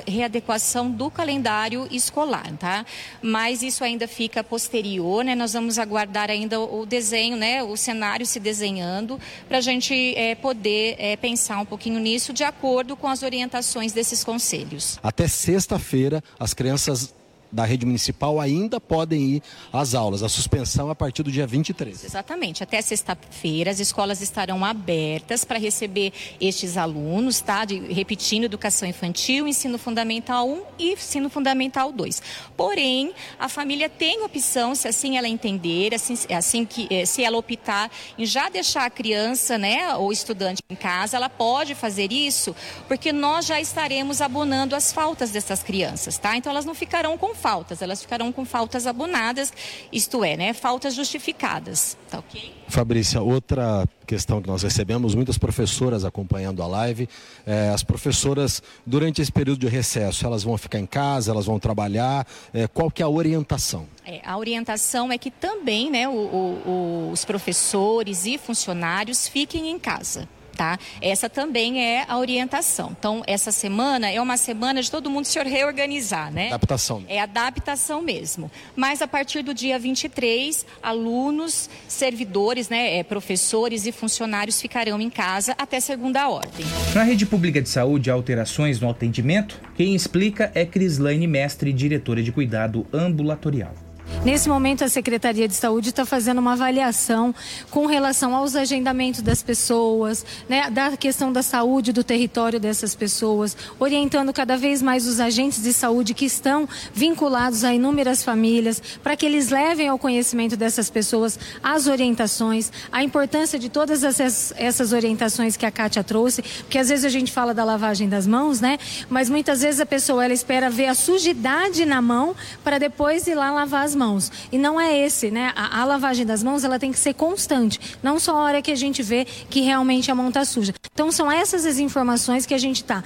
[0.07, 2.85] readequação do calendário escolar, tá?
[3.23, 5.35] Mas isso ainda fica posterior, né?
[5.35, 7.63] Nós vamos aguardar ainda o desenho, né?
[7.63, 9.19] O cenário se desenhando
[9.49, 13.93] para a gente eh, poder eh, pensar um pouquinho nisso de acordo com as orientações
[13.93, 14.99] desses conselhos.
[15.03, 17.15] Até sexta-feira, as crianças
[17.51, 19.43] da rede municipal ainda podem ir
[19.73, 20.23] às aulas.
[20.23, 22.05] A suspensão é a partir do dia 23.
[22.05, 22.63] Exatamente.
[22.63, 27.65] Até sexta-feira as escolas estarão abertas para receber estes alunos, tá?
[27.65, 32.23] De, repetindo educação infantil, ensino fundamental 1 e ensino fundamental 2.
[32.57, 37.37] Porém, a família tem opção, se assim ela entender, assim, assim que eh, se ela
[37.39, 42.55] optar em já deixar a criança, né, ou estudante em casa, ela pode fazer isso,
[42.89, 46.37] porque nós já estaremos abonando as faltas dessas crianças, tá?
[46.37, 49.53] Então elas não ficarão com faltas, elas ficarão com faltas abonadas,
[49.93, 52.53] isto é, né, faltas justificadas, tá ok?
[52.69, 57.09] Fabrícia, outra questão que nós recebemos, muitas professoras acompanhando a live.
[57.47, 61.59] eh, as professoras, durante esse período de recesso, elas vão ficar em casa, elas vão
[61.61, 62.27] trabalhar.
[62.53, 63.87] eh, qual que é a orientação?
[64.05, 69.79] É, a orientação é que também né, o- o- os professores e funcionários fiquem em
[69.79, 70.29] casa.
[70.57, 70.79] Tá?
[71.03, 72.97] Essa também é a orientação.
[72.99, 76.49] Então, essa semana é uma semana de todo mundo se reorganizar, né?
[76.49, 77.05] Adaptação.
[77.09, 78.51] É adaptação mesmo.
[78.75, 85.11] Mas a partir do dia 23, alunos, servidores, né, é, professores e funcionários ficarão em
[85.11, 86.65] casa até segunda ordem.
[86.95, 89.61] Na rede pública de saúde, há alterações no atendimento?
[89.77, 93.86] Quem explica é Crislaine Mestre, diretora de cuidado ambulatorial.
[94.25, 97.35] Nesse momento, a Secretaria de Saúde está fazendo uma avaliação
[97.71, 103.57] com relação aos agendamentos das pessoas, né, da questão da saúde do território dessas pessoas,
[103.79, 109.17] orientando cada vez mais os agentes de saúde que estão vinculados a inúmeras famílias, para
[109.17, 114.93] que eles levem ao conhecimento dessas pessoas as orientações, a importância de todas essas, essas
[114.93, 118.61] orientações que a Kátia trouxe, porque às vezes a gente fala da lavagem das mãos,
[118.61, 118.79] né?
[119.09, 123.35] Mas muitas vezes a pessoa ela espera ver a sujidade na mão para depois ir
[123.35, 124.31] lá lavar as mãos.
[124.53, 125.53] E não é esse, né?
[125.57, 128.71] A, a lavagem das mãos ela tem que ser constante, não só a hora que
[128.71, 130.73] a gente vê que realmente a mão está suja.
[130.93, 133.03] Então são essas as informações que a gente está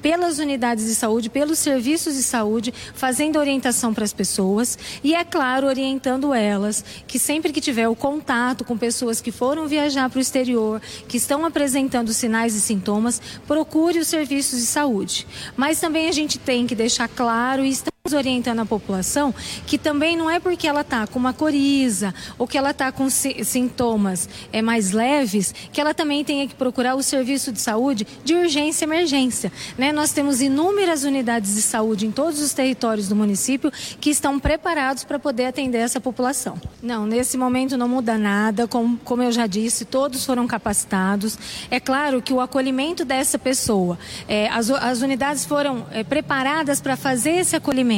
[0.00, 5.24] pelas unidades de saúde, pelos serviços de saúde, fazendo orientação para as pessoas e, é
[5.24, 10.18] claro, orientando elas que sempre que tiver o contato com pessoas que foram viajar para
[10.18, 15.26] o exterior, que estão apresentando sinais e sintomas, procure os serviços de saúde.
[15.56, 19.32] Mas também a gente tem que deixar claro e estamos orientando a população
[19.66, 23.10] que também não é porque ela está com uma coriza ou que ela está com
[23.10, 28.06] si- sintomas é, mais leves que ela também tenha que procurar o serviço de saúde
[28.24, 29.52] de urgência e emergência.
[29.76, 29.92] Né?
[29.92, 33.70] Nós temos inúmeras unidades de saúde em todos os territórios do município
[34.00, 36.58] que estão preparados para poder atender essa população.
[36.82, 41.38] Não, nesse momento não muda nada, como, como eu já disse, todos foram capacitados.
[41.70, 46.96] É claro que o acolhimento dessa pessoa, é, as, as unidades foram é, preparadas para
[46.96, 47.89] fazer esse acolhimento,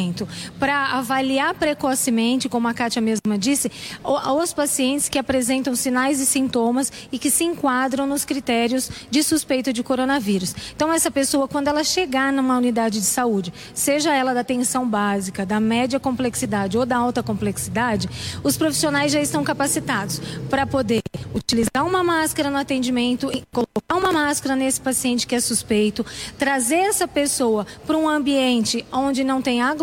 [0.59, 3.70] para avaliar precocemente, como a Kátia mesma disse,
[4.02, 9.73] os pacientes que apresentam sinais e sintomas e que se enquadram nos critérios de suspeita
[9.73, 10.55] de coronavírus.
[10.74, 15.44] Então, essa pessoa, quando ela chegar numa unidade de saúde, seja ela da atenção básica,
[15.44, 18.09] da média complexidade ou da alta complexidade,
[18.43, 21.02] os profissionais já estão capacitados para poder
[21.35, 26.05] utilizar uma máscara no atendimento, colocar uma máscara nesse paciente que é suspeito,
[26.39, 29.81] trazer essa pessoa para um ambiente onde não tem aglomeração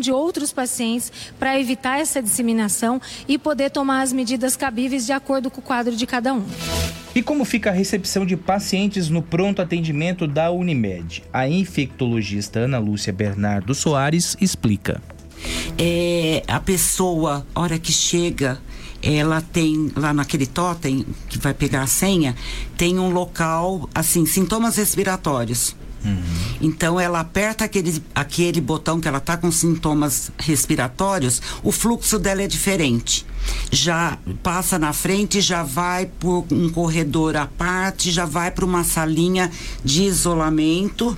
[0.00, 5.50] de outros pacientes para evitar essa disseminação e poder tomar as medidas cabíveis de acordo
[5.50, 6.44] com o quadro de cada um.
[7.14, 11.24] E como fica a recepção de pacientes no pronto atendimento da Unimed?
[11.32, 15.00] A infectologista Ana Lúcia Bernardo Soares explica.
[15.78, 18.58] é, a pessoa, hora que chega,
[19.02, 22.34] ela tem lá naquele totem que vai pegar a senha,
[22.76, 25.76] tem um local, assim, sintomas respiratórios.
[26.60, 32.42] Então ela aperta aquele, aquele botão que ela tá com sintomas respiratórios, o fluxo dela
[32.42, 33.26] é diferente.
[33.70, 38.84] Já passa na frente, já vai por um corredor à parte, já vai para uma
[38.84, 39.50] salinha
[39.84, 41.16] de isolamento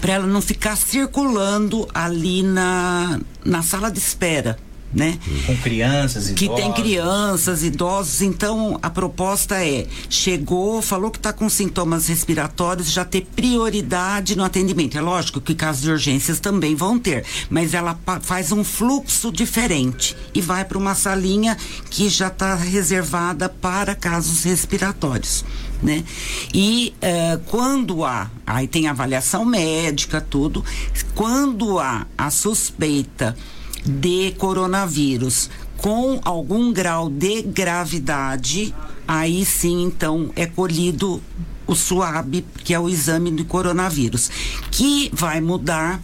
[0.00, 4.58] para ela não ficar circulando ali na, na sala de espera,
[4.92, 5.18] né?
[5.46, 11.32] Com crianças e Que tem crianças, idosos, então a proposta é: chegou, falou que está
[11.32, 14.98] com sintomas respiratórios, já ter prioridade no atendimento.
[14.98, 20.16] É lógico que casos de urgências também vão ter, mas ela faz um fluxo diferente
[20.34, 21.56] e vai para uma salinha
[21.88, 25.44] que já está reservada para casos respiratórios.
[25.82, 26.04] Né?
[26.52, 30.62] E eh, quando há, aí tem avaliação médica, tudo,
[31.14, 33.34] quando há a suspeita
[33.84, 35.50] de coronavírus.
[35.76, 38.74] Com algum grau de gravidade,
[39.08, 41.22] aí sim então é colhido
[41.66, 44.30] o SUAB, que é o exame do coronavírus,
[44.70, 46.02] que vai mudar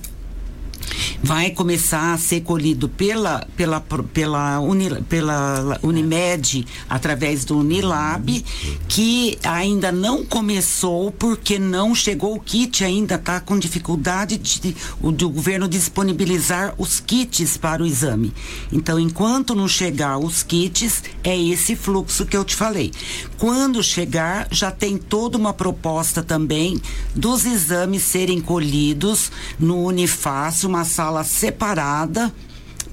[1.23, 3.81] vai começar a ser colhido pela, pela,
[4.13, 8.45] pela, Uni- pela Unimed através do Unilab,
[8.89, 15.31] que ainda não começou porque não chegou o kit, ainda está com dificuldade de, do
[15.31, 18.33] governo disponibilizar os kits para o exame.
[18.73, 22.93] Então, enquanto não chegar os kits, é esse fluxo que eu te falei.
[23.39, 26.81] Quando chegar, já tem toda uma proposta também
[27.15, 32.33] dos exames serem colhidos no Unifácil, uma sala separada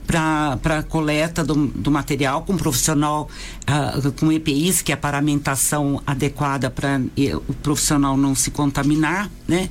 [0.06, 3.30] para coleta do, do material com profissional
[3.66, 7.02] ah, com EPIs, que é a paramentação adequada para
[7.48, 9.70] o profissional não se contaminar, né?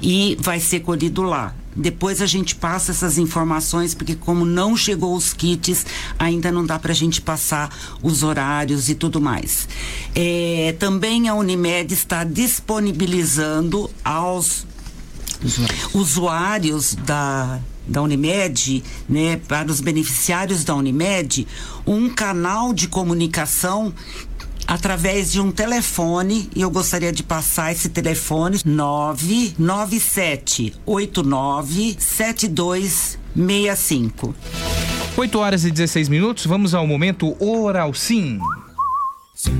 [0.00, 1.54] E vai ser colhido lá.
[1.74, 5.86] Depois a gente passa essas informações, porque como não chegou os kits,
[6.18, 7.70] ainda não dá para a gente passar
[8.02, 9.68] os horários e tudo mais.
[10.14, 14.66] É, também a Unimed está disponibilizando aos
[15.92, 21.46] usuários da, da Unimed, né, para os beneficiários da Unimed,
[21.86, 23.92] um canal de comunicação
[24.66, 34.32] através de um telefone, e eu gostaria de passar esse telefone 997 89 7265.
[35.16, 38.38] 8 horas e 16 minutos, vamos ao momento Oral Sim.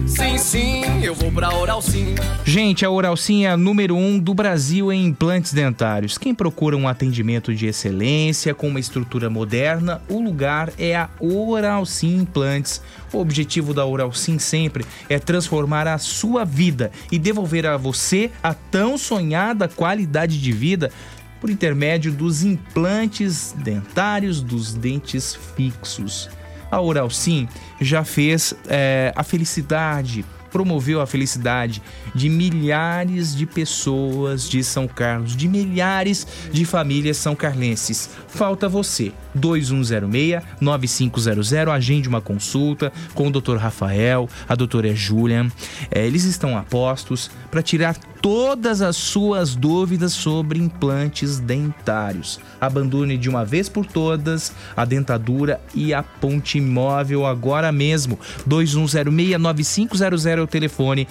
[0.07, 2.15] Sim, sim, eu vou pra Oral Sim.
[2.45, 6.19] Gente, a Oral Sim é a número um do Brasil em implantes dentários.
[6.19, 11.87] Quem procura um atendimento de excelência com uma estrutura moderna, o lugar é a Oral
[11.87, 12.83] Sim Implantes.
[13.11, 18.31] O objetivo da Oral Sim sempre é transformar a sua vida e devolver a você
[18.43, 20.93] a tão sonhada qualidade de vida
[21.41, 26.29] por intermédio dos implantes dentários dos dentes fixos.
[26.71, 27.49] A Oral Sim
[27.81, 31.83] já fez é, a felicidade, promoveu a felicidade
[32.15, 38.09] de milhares de pessoas de São Carlos, de milhares de famílias são carlenses.
[38.29, 39.13] Falta você.
[39.39, 43.57] 2106-9500, agende uma consulta com o Dr.
[43.57, 45.51] Rafael, a doutora Julian.
[45.91, 52.41] É, eles estão a postos para tirar todas as suas dúvidas sobre implantes dentários.
[52.61, 58.19] Abandone de uma vez por todas a dentadura e a ponte móvel agora mesmo.
[58.49, 61.09] 2106-9500 é o telefone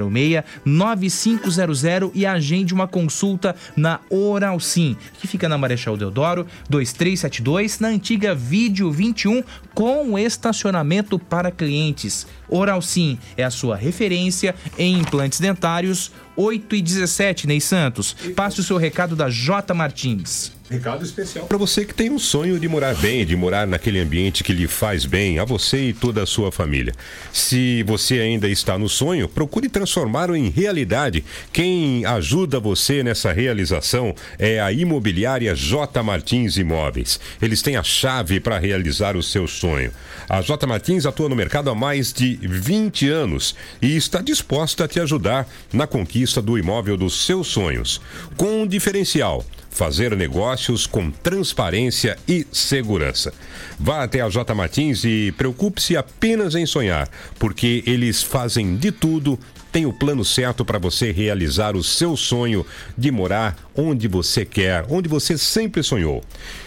[0.00, 7.88] 2106-9500 e agende uma consulta na Oral Sim, que fica na Marechal Deodoro 2372, na
[7.88, 9.42] antiga Vídeo 21,
[9.74, 12.26] com estacionamento para clientes.
[12.48, 16.12] Oral Sim é a sua referência em implantes dentários.
[16.36, 18.14] 8 e 17, Ney Santos.
[18.34, 20.52] Passe o seu recado da J Martins.
[20.70, 24.42] Recado especial para você que tem um sonho de morar bem, de morar naquele ambiente
[24.42, 26.94] que lhe faz bem, a você e toda a sua família.
[27.30, 31.22] Se você ainda está no sonho, procure transformá-lo em realidade.
[31.52, 37.20] Quem ajuda você nessa realização é a imobiliária J Martins Imóveis.
[37.42, 39.92] Eles têm a chave para realizar o seu sonho.
[40.26, 44.88] A J Martins atua no mercado há mais de 20 anos e está disposta a
[44.88, 48.00] te ajudar na conquista do imóvel dos seus sonhos.
[48.36, 53.32] Com um diferencial fazer negócios com transparência e segurança.
[53.80, 57.08] Vá até a J Martins e preocupe-se apenas em sonhar,
[57.38, 59.38] porque eles fazem de tudo.
[59.72, 62.64] Tem o plano certo para você realizar o seu sonho
[62.96, 66.22] de morar onde você quer, onde você sempre sonhou.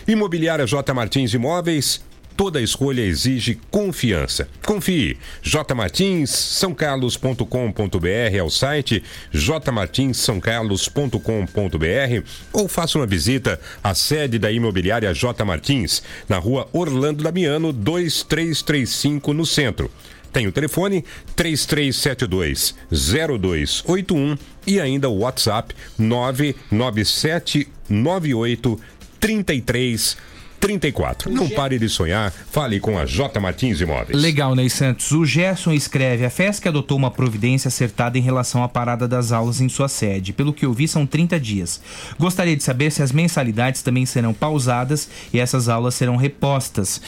[0.07, 2.01] Imobiliária J Martins Imóveis,
[2.35, 4.47] Toda escolha exige confiança.
[4.65, 5.17] Confie.
[5.41, 9.01] jmartinssaocarlos.com.br é o site
[9.31, 17.71] jmartinssaocarlos.com.br ou faça uma visita à sede da imobiliária J Martins, na rua Orlando Damiano
[17.71, 19.89] 2335 no centro.
[20.33, 21.05] Tem o telefone
[21.37, 24.37] 3372 0281
[24.67, 28.77] e ainda o WhatsApp 997 98
[29.21, 30.34] 33
[30.65, 31.31] 34.
[31.31, 34.19] Não pare de sonhar, fale com a J Martins Imóveis.
[34.19, 35.11] Legal, Ney Santos.
[35.11, 39.61] O Gerson escreve: a FESC adotou uma providência acertada em relação à parada das aulas
[39.61, 40.33] em sua sede.
[40.33, 41.81] Pelo que eu vi, são 30 dias.
[42.17, 46.99] Gostaria de saber se as mensalidades também serão pausadas e essas aulas serão repostas.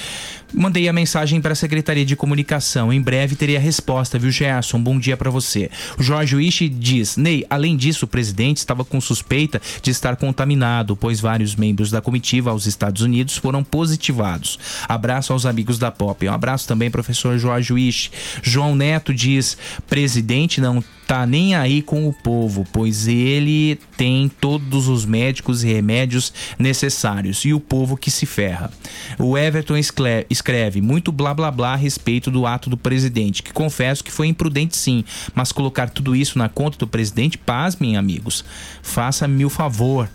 [0.53, 2.91] Mandei a mensagem para a Secretaria de Comunicação.
[2.91, 4.81] Em breve teria a resposta, viu, Gerson?
[4.81, 5.69] Bom dia para você.
[5.97, 10.95] O Jorge Wish diz: Ney, além disso, o presidente estava com suspeita de estar contaminado,
[10.95, 14.57] pois vários membros da comitiva aos Estados Unidos foram positivados.
[14.87, 16.27] Abraço aos amigos da Pop.
[16.27, 18.11] Um abraço também, professor Jorge Wish.
[18.41, 19.57] João Neto diz:
[19.87, 25.67] presidente não tá nem aí com o povo, pois ele tem todos os médicos e
[25.71, 28.69] remédios necessários e o povo que se ferra.
[29.17, 33.53] O Everton escre- escreve muito blá blá blá a respeito do ato do presidente, que
[33.53, 38.43] confesso que foi imprudente sim, mas colocar tudo isso na conta do presidente, pasmem amigos,
[38.81, 40.09] faça-me o favor.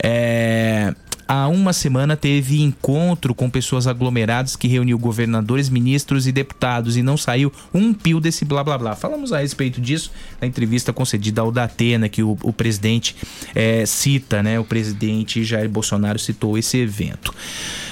[0.00, 0.94] É,
[1.28, 7.02] há uma semana teve encontro com pessoas aglomeradas que reuniu governadores, ministros e deputados e
[7.02, 8.94] não saiu um pio desse blá blá blá.
[8.94, 13.16] Falamos a respeito disso na entrevista concedida ao Datena, que o, o presidente
[13.54, 14.58] eh, cita, né?
[14.60, 17.34] O presidente Jair Bolsonaro citou esse evento.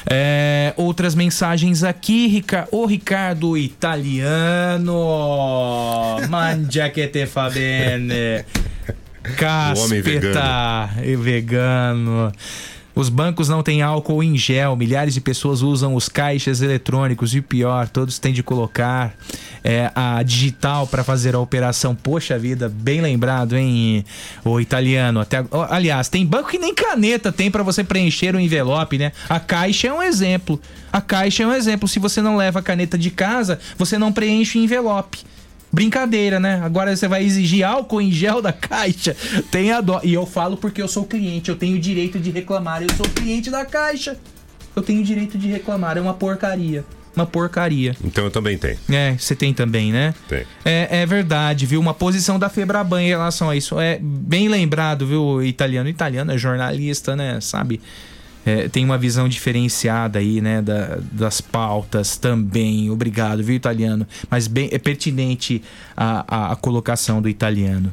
[0.07, 2.69] É, outras mensagens aqui, Rica...
[2.71, 4.93] Ô Ricardo Italiano,
[6.29, 8.45] mangia che te fa bene.
[9.75, 12.31] O homem Caspita e vegano.
[12.95, 17.41] Os bancos não têm álcool em gel, milhares de pessoas usam os caixas eletrônicos e
[17.41, 19.15] pior, todos têm de colocar
[19.65, 21.95] é, a digital para fazer a operação.
[21.95, 24.05] Poxa vida, bem lembrado, hein,
[24.45, 25.21] o italiano.
[25.21, 29.11] Até, aliás, tem banco que nem caneta tem para você preencher o envelope, né?
[29.29, 30.61] A caixa é um exemplo.
[30.93, 31.89] A caixa é um exemplo.
[31.89, 35.25] Se você não leva a caneta de casa, você não preenche o envelope.
[35.75, 36.61] Brincadeira, né?
[36.63, 39.17] Agora você vai exigir álcool em gel da caixa.
[39.51, 40.01] Tenha dó.
[40.05, 42.83] E eu falo porque eu sou cliente, eu tenho o direito de reclamar.
[42.83, 44.17] Eu sou cliente da caixa.
[44.77, 45.99] Eu tenho o direito de reclamar.
[45.99, 46.85] É uma porcaria.
[47.17, 47.97] Uma porcaria.
[48.05, 48.79] Então eu também tenho.
[48.89, 50.15] É, você tem também, né?
[50.29, 50.45] Tem.
[50.65, 51.81] É, é verdade, viu?
[51.81, 53.79] Uma posição da Febraban em relação a isso.
[53.79, 55.89] É bem lembrado, viu, italiano?
[55.89, 57.41] Italiano é jornalista, né?
[57.41, 57.81] Sabe?
[58.47, 62.91] É, tem uma visão diferenciada aí, né, da- das pautas também.
[62.91, 64.07] Obrigado, viu, italiano?
[64.31, 65.63] Mas bem é pertinente
[65.97, 67.91] a, a, a colocação do italiano.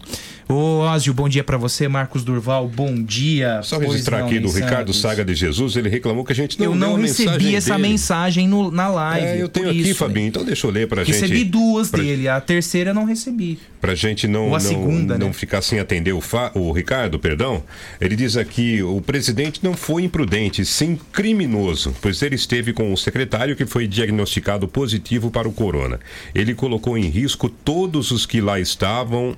[0.52, 1.88] Ô, Ósio, bom dia pra você.
[1.88, 3.62] Marcos Durval, bom dia.
[3.64, 4.94] Só registrar aqui do Ricardo.
[4.94, 7.88] Saga de Jesus, ele reclamou que a gente não Eu não recebi mensagem essa dele.
[7.88, 9.28] mensagem no- na live.
[9.28, 11.14] É, eu tenho aqui, isso, Fabinho, então deixa eu ler pra gente.
[11.20, 13.60] Recebi duas pra, dele, a terceira eu não recebi.
[13.80, 15.34] Pra gente não, não, segunda, não né?
[15.34, 17.64] ficar sem atender o, Fa- o Ricardo, perdão.
[18.00, 22.98] Ele diz aqui: o presidente não foi imprudente, sim criminoso, pois ele esteve com o
[22.98, 26.00] secretário que foi diagnosticado positivo para o corona.
[26.36, 29.36] Ele colocou em risco todos os que lá estavam.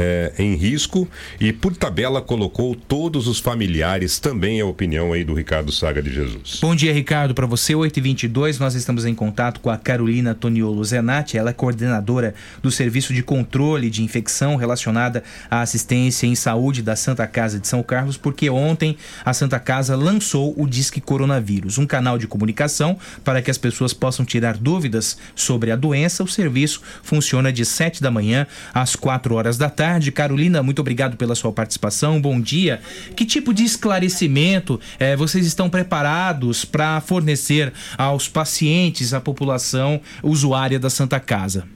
[0.00, 1.06] É, em risco
[1.38, 4.18] e, por tabela, colocou todos os familiares.
[4.18, 6.58] Também é a opinião aí do Ricardo Saga de Jesus.
[6.62, 7.34] Bom dia, Ricardo.
[7.34, 11.36] Para você, 8h22, nós estamos em contato com a Carolina Toniolo Zenatti.
[11.36, 16.96] Ela é coordenadora do Serviço de Controle de Infecção relacionada à assistência em saúde da
[16.96, 21.86] Santa Casa de São Carlos, porque ontem a Santa Casa lançou o Disque Coronavírus, um
[21.86, 26.24] canal de comunicação para que as pessoas possam tirar dúvidas sobre a doença.
[26.24, 29.89] O serviço funciona de 7 da manhã às 4 horas da tarde.
[30.12, 32.20] Carolina, muito obrigado pela sua participação.
[32.20, 32.80] Bom dia.
[33.16, 40.78] Que tipo de esclarecimento eh, vocês estão preparados para fornecer aos pacientes, à população usuária
[40.78, 41.66] da Santa Casa?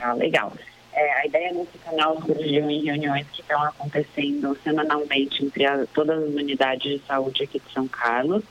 [0.00, 0.52] Ah, legal.
[0.92, 6.20] É, a ideia desse canal surgiu em reuniões que estão acontecendo semanalmente entre a- todas
[6.24, 8.42] as unidades de saúde aqui de São Carlos,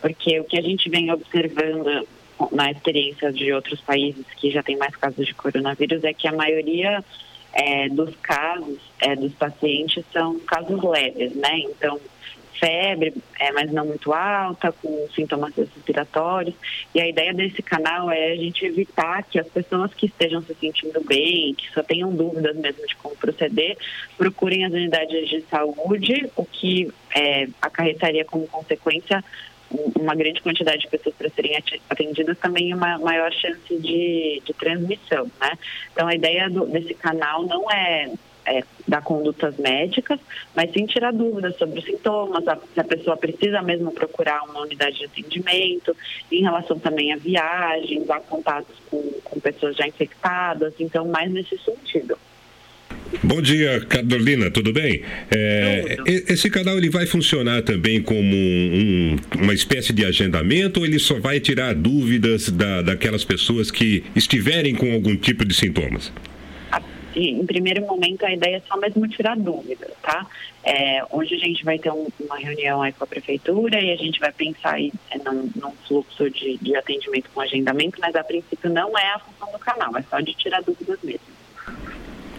[0.00, 2.06] porque o que a gente vem observando
[2.50, 6.32] na experiência de outros países que já tem mais casos de coronavírus é que a
[6.32, 7.04] maioria
[7.52, 11.58] é, dos casos é, dos pacientes são casos leves, né?
[11.58, 12.00] Então,
[12.62, 16.54] febre, é, mas não muito alta, com sintomas respiratórios.
[16.94, 20.54] E a ideia desse canal é a gente evitar que as pessoas que estejam se
[20.54, 23.76] sentindo bem, que só tenham dúvidas mesmo de como proceder,
[24.16, 29.24] procurem as unidades de saúde, o que é, acarretaria como consequência
[29.98, 31.56] uma grande quantidade de pessoas para serem
[31.88, 35.52] atendidas também uma maior chance de, de transmissão, né?
[35.92, 38.10] Então a ideia do- desse canal não é,
[38.44, 40.18] é dar condutas médicas,
[40.54, 44.60] mas sim tirar dúvidas sobre os sintomas, a- se a pessoa precisa mesmo procurar uma
[44.62, 45.96] unidade de atendimento,
[46.30, 51.56] em relação também a viagens, a contatos com, com pessoas já infectadas, então mais nesse
[51.58, 52.18] sentido.
[53.22, 55.02] Bom dia, Carolina, tudo bem?
[55.30, 60.98] É, esse canal ele vai funcionar também como um- uma espécie de agendamento ou ele
[60.98, 66.12] só vai tirar dúvidas da, daquelas pessoas que estiverem com algum tipo de sintomas?
[67.14, 70.26] E, em primeiro momento, a ideia é só mesmo tirar dúvidas, tá?
[70.64, 73.96] É, hoje a gente vai ter um- uma reunião aí com a prefeitura e a
[73.96, 78.24] gente vai pensar aí, é, num, num fluxo de, de atendimento com agendamento, mas a
[78.24, 81.20] princípio não é a função do canal, é só de tirar dúvidas mesmo.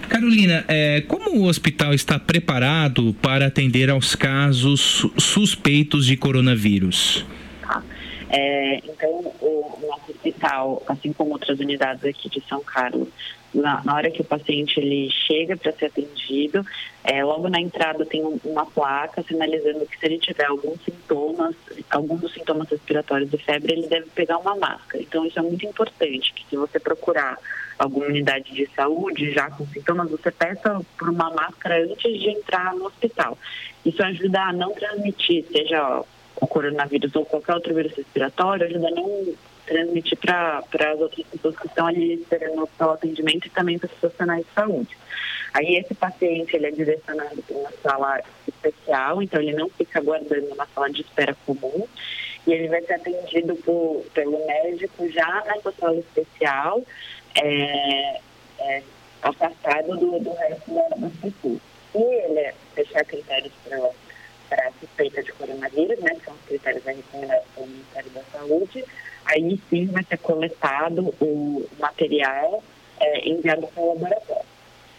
[0.09, 7.25] Carolina, é, como o hospital está preparado para atender aos casos su- suspeitos de coronavírus?
[8.35, 9.11] É, então,
[9.41, 13.07] o, nosso hospital, assim como outras unidades aqui de São Carlos,
[13.53, 16.65] na, na hora que o paciente ele chega para ser atendido,
[17.03, 21.55] é, logo na entrada tem um- uma placa sinalizando que se ele tiver alguns sintomas,
[21.91, 25.03] alguns sintomas respiratórios de febre, ele deve pegar uma máscara.
[25.03, 27.37] Então, isso é muito importante, que se você procurar
[27.77, 32.73] alguma unidade de saúde já com sintomas, você peça por uma máscara antes de entrar
[32.73, 33.37] no hospital.
[33.85, 36.03] Isso ajuda a não transmitir, seja
[36.43, 39.33] o coronavírus ou qualquer outro vírus respiratório, ajuda a não
[39.65, 43.93] transmitir para as outras pessoas que estão ali esperando pelo atendimento e também para os
[43.93, 44.97] profissionais de saúde.
[45.53, 50.53] Aí esse paciente ele é direcionado para uma sala especial, então ele não fica aguardando
[50.55, 51.87] na sala de espera comum
[52.45, 56.83] e ele vai ser atendido por, pelo médico já nessa sala especial,
[57.35, 58.19] é,
[58.59, 58.83] é,
[59.21, 61.59] afastado do, do resto da- das pessoas.
[61.93, 63.77] Se ele fechar critérios para
[64.55, 68.85] para suspeita de coronavírus, né, que são os critérios recomendados pelo Ministério da Saúde,
[69.25, 72.63] aí sim vai ser coletado o material
[72.99, 74.45] é, enviado para o laboratório.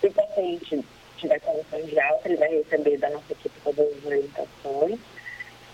[0.00, 0.84] Se o paciente
[1.16, 4.98] tiver condições de alta, ele vai receber da nossa equipe todas as orientações.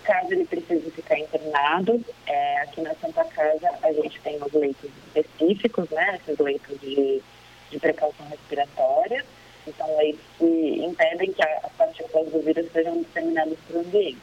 [0.05, 4.91] Caso ele precise ficar internado, é, aqui na Santa Casa a gente tem os leitos
[5.07, 7.23] específicos, né, esses leitos de,
[7.71, 9.25] de precaução respiratória,
[9.67, 10.45] então leitos que
[10.85, 14.19] impedem que as partículas do vírus sejam disseminadas para o ambiente.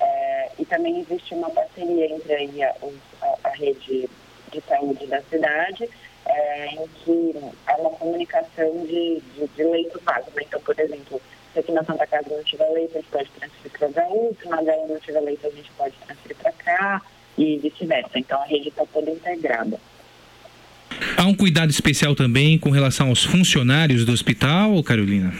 [0.00, 2.74] É, e também existe uma parceria entre aí a,
[3.22, 4.08] a- a rede
[4.50, 5.88] de saúde da cidade,
[6.26, 7.34] é, em que
[7.66, 10.30] há uma comunicação de, de, de leito vago.
[10.34, 10.42] né?
[10.46, 11.20] Então, por exemplo,
[11.52, 14.48] se aqui na Santa Casa não tiver leito, a gente pode transferir para HU, se
[14.48, 17.02] na HU não tiver leito, a gente pode transferir para cá
[17.38, 18.18] e vice-versa.
[18.18, 19.78] Então, a rede está toda integrada.
[21.16, 25.32] Há um cuidado especial também com relação aos funcionários do hospital, Carolina?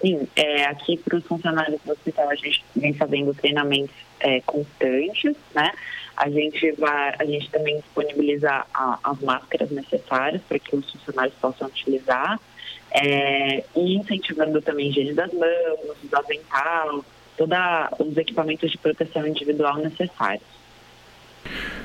[0.00, 5.34] Sim, é, aqui para os funcionários do hospital a gente vem fazendo treinamentos é, constantes,
[5.54, 5.70] né?
[6.16, 11.34] A gente vai, a gente também disponibiliza a- as máscaras necessárias para que os funcionários
[11.40, 12.40] possam utilizar
[12.90, 17.04] é, e incentivando também higiene das mãos, do avental,
[17.36, 17.58] todos
[17.98, 20.55] os equipamentos de proteção individual necessários.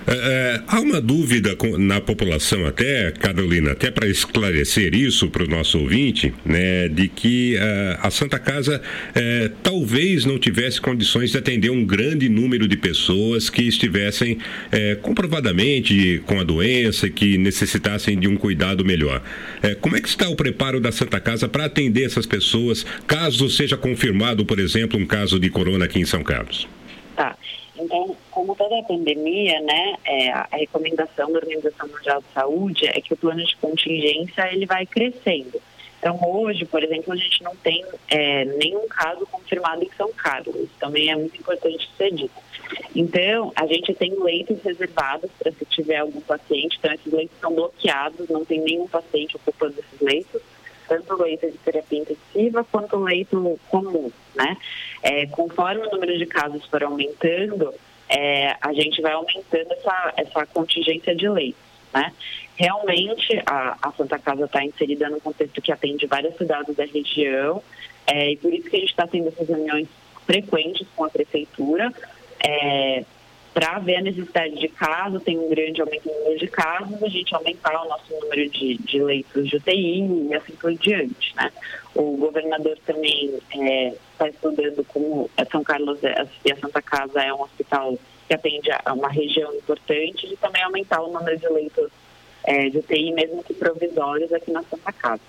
[0.08, 5.48] É, é, há uma dúvida na população até, Carolina, até para esclarecer isso para o
[5.48, 8.82] nosso ouvinte, né, de que é, a Santa Casa
[9.14, 14.38] é, talvez não tivesse condições de atender um grande número de pessoas que estivessem
[15.02, 19.22] comprovadamente com a doença, que necessitassem de um cuidado melhor.
[19.82, 23.78] Como é que está o preparo da Santa Casa para atender essas pessoas, caso seja
[23.78, 26.68] confirmado, por exemplo, um caso de corona aqui em São Carlos?
[27.16, 27.38] Tá.
[27.82, 33.02] Então, como toda a pandemia, né, é, a recomendação da Organização Mundial de Saúde é
[33.02, 35.60] que o plano de contingência ele vai crescendo.
[36.00, 40.56] Então, hoje, por exemplo, a gente não tem é, nenhum caso confirmado em São Carlos.
[40.56, 42.34] Isso também é muito importante ser dito.
[42.96, 46.78] Então, a gente tem leitos reservados para se tiver algum paciente.
[46.80, 50.42] Então, esses leitos são bloqueados, não tem nenhum paciente ocupando esses leitos
[50.92, 54.58] tanto leito de terapia intensiva quanto leito comum, né?
[55.02, 57.74] É, conforme o número de casos for aumentando,
[58.10, 61.62] é, a gente vai aumentando essa, essa contingência de leitos,
[61.94, 62.12] né?
[62.58, 67.64] Realmente, a, a Santa Casa está inserida num contexto que atende várias cidades da região,
[68.06, 69.88] é, e por isso que a gente está tendo essas reuniões
[70.26, 71.94] frequentes com a prefeitura,
[72.44, 73.06] é,
[73.54, 77.10] para ver a necessidade de casos, tem um grande aumento no número de casos, a
[77.10, 81.52] gente aumentar o nosso número de, de leitos de UTI e assim por diante, né?
[81.94, 83.38] O governador também
[84.14, 87.98] está estudando como São Carlos é- e a Santa Casa é um hospital
[88.28, 91.92] que atende a uma região importante e também aumentar o número de leitos
[92.46, 95.22] é, de UTI, mesmo que provisórios, aqui na Santa Casa.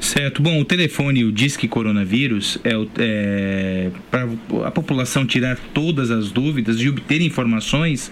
[0.00, 0.42] Certo.
[0.42, 4.26] Bom, o telefone, o Disque Coronavírus, é, é para
[4.66, 8.10] a população tirar todas as dúvidas e obter informações,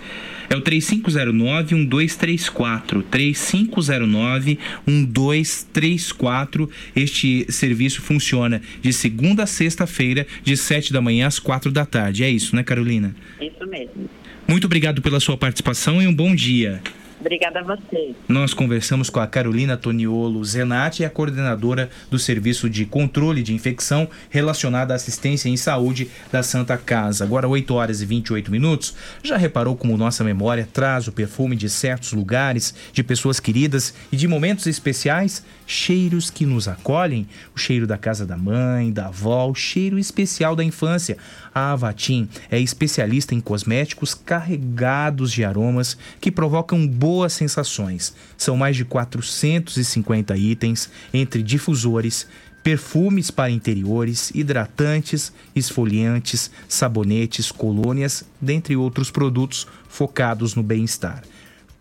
[0.51, 3.03] é o 3509-1234.
[4.87, 6.69] 3509-1234.
[6.95, 12.23] Este serviço funciona de segunda a sexta-feira, de 7 da manhã às 4 da tarde.
[12.23, 13.17] É isso, né, Carolina?
[13.41, 14.11] Isso mesmo.
[14.47, 16.81] Muito obrigado pela sua participação e um bom dia.
[17.21, 18.15] Obrigada a você.
[18.29, 24.09] Nós conversamos com a Carolina Toniolo Zenatti, a coordenadora do Serviço de Controle de Infecção
[24.31, 27.25] relacionada à assistência em saúde da Santa Casa.
[27.25, 28.95] Agora, 8 horas e 28 minutos.
[29.23, 34.17] Já reparou como nossa memória traz o perfume de certos lugares, de pessoas queridas e
[34.17, 35.45] de momentos especiais?
[35.67, 37.27] Cheiros que nos acolhem?
[37.55, 41.19] O cheiro da casa da mãe, da avó, o cheiro especial da infância.
[41.53, 48.15] A Avatim é especialista em cosméticos carregados de aromas que provocam boas sensações.
[48.37, 52.27] São mais de 450 itens entre difusores,
[52.63, 61.23] perfumes para interiores, hidratantes, esfoliantes, sabonetes, colônias, dentre outros produtos focados no bem-estar.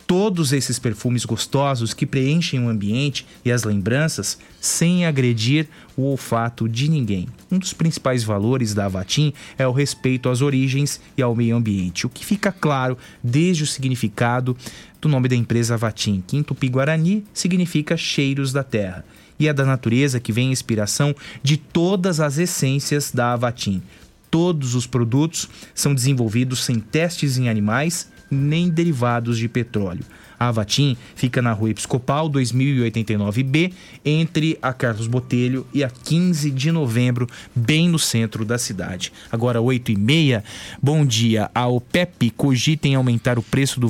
[0.07, 5.67] Todos esses perfumes gostosos que preenchem o ambiente e as lembranças sem agredir
[5.97, 7.27] o olfato de ninguém.
[7.51, 12.07] Um dos principais valores da Avatim é o respeito às origens e ao meio ambiente,
[12.07, 14.55] o que fica claro desde o significado
[15.01, 19.03] do nome da empresa Avatim, que em Tupi-Guarani significa cheiros da terra.
[19.37, 21.13] E é da natureza que vem a inspiração
[21.43, 23.83] de todas as essências da Avatim.
[24.31, 30.03] Todos os produtos são desenvolvidos sem testes em animais nem derivados de petróleo.
[30.39, 33.73] A Avatim fica na rua Episcopal 2089B,
[34.05, 39.11] entre a Carlos Botelho e a 15 de novembro, bem no centro da cidade.
[39.31, 40.43] Agora, 8 e meia.
[40.81, 41.49] Bom dia.
[41.55, 43.89] A OPEP cogita em aumentar o preço do,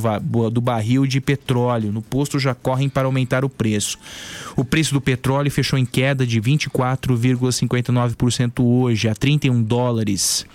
[0.50, 1.92] do barril de petróleo.
[1.92, 3.98] No posto já correm para aumentar o preço.
[4.56, 10.46] O preço do petróleo fechou em queda de 24,59% hoje, a 31 dólares.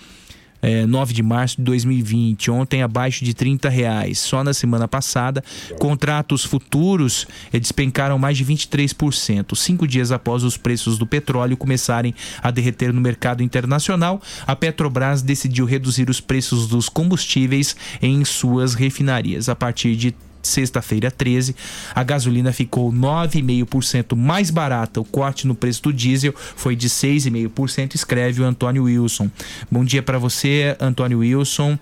[0.63, 4.21] É, 9 de março de 2020, ontem abaixo de 30 reais.
[4.21, 5.43] Só na semana passada,
[5.79, 9.57] contratos futuros eh, despencaram mais de 23%.
[9.57, 15.21] Cinco dias após os preços do petróleo começarem a derreter no mercado internacional, a Petrobras
[15.21, 19.49] decidiu reduzir os preços dos combustíveis em suas refinarias.
[19.49, 21.55] A partir de sexta-feira 13,
[21.95, 25.01] a gasolina ficou 9,5% mais barata.
[25.01, 29.31] O corte no preço do diesel foi de 6,5%, escreve o Antônio Wilson.
[29.71, 31.79] Bom dia para você, Antônio Wilson.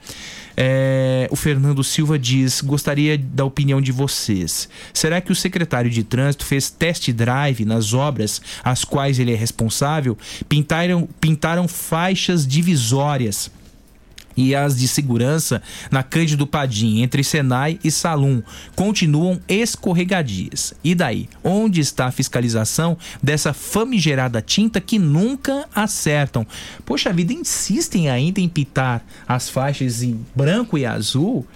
[0.57, 4.69] É, o Fernando Silva diz: gostaria da opinião de vocês.
[4.93, 9.37] Será que o secretário de trânsito fez test drive nas obras às quais ele é
[9.37, 10.19] responsável?
[10.49, 13.51] Pintaram, pintaram faixas divisórias
[14.41, 18.43] e as de segurança na Cândido Padim, entre Senai e Salum,
[18.75, 20.73] continuam escorregadias.
[20.83, 21.29] E daí?
[21.45, 26.47] Onde está a fiscalização dessa famigerada tinta que nunca acertam?
[26.87, 31.47] Poxa vida, insistem ainda em pintar as faixas em branco e azul?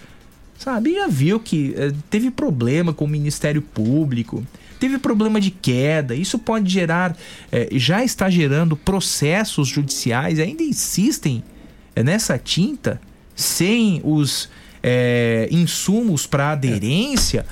[0.58, 4.46] Sabe, já viu que eh, teve problema com o Ministério Público,
[4.78, 7.16] teve problema de queda, isso pode gerar,
[7.50, 11.42] eh, já está gerando processos judiciais, ainda insistem
[12.02, 13.00] nessa tinta
[13.34, 14.48] sem os
[14.82, 17.44] é, insumos para aderência.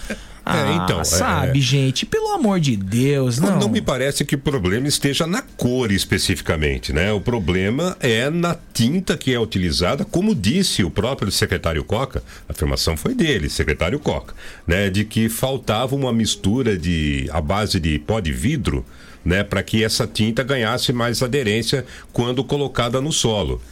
[0.44, 3.60] Ah, então, é- sabe, gente, pelo amor de Deus, Não, não.
[3.60, 7.12] não me parece que o problema esteja na cor especificamente, né?
[7.12, 12.52] O problema é na tinta que é utilizada, como disse o próprio secretário Coca, a
[12.52, 14.34] afirmação foi dele, secretário Coca,
[14.66, 14.90] né?
[14.90, 18.84] De que faltava uma mistura de a base de pó de vidro,
[19.24, 19.44] né?
[19.44, 23.62] Para que essa tinta ganhasse mais aderência quando colocada no solo.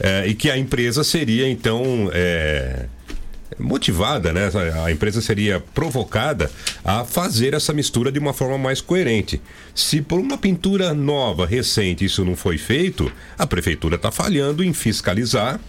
[0.00, 2.86] É, e que a empresa seria então é,
[3.58, 4.50] motivada, né?
[4.84, 6.50] A empresa seria provocada
[6.84, 9.40] a fazer essa mistura de uma forma mais coerente.
[9.74, 14.72] Se por uma pintura nova, recente, isso não foi feito, a prefeitura está falhando em
[14.72, 15.60] fiscalizar.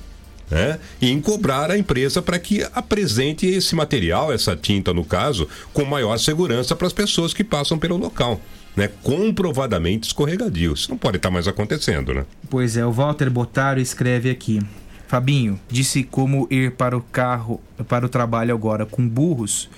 [0.49, 0.79] Né?
[1.01, 5.83] E em cobrar a empresa para que apresente esse material, essa tinta no caso, com
[5.83, 8.39] maior segurança para as pessoas que passam pelo local.
[8.75, 8.89] Né?
[9.01, 10.73] Comprovadamente escorregadio.
[10.73, 12.25] Isso não pode estar mais acontecendo, né?
[12.49, 14.61] Pois é, o Walter Botaro escreve aqui.
[15.07, 19.69] Fabinho, disse como ir para o carro, para o trabalho agora com burros.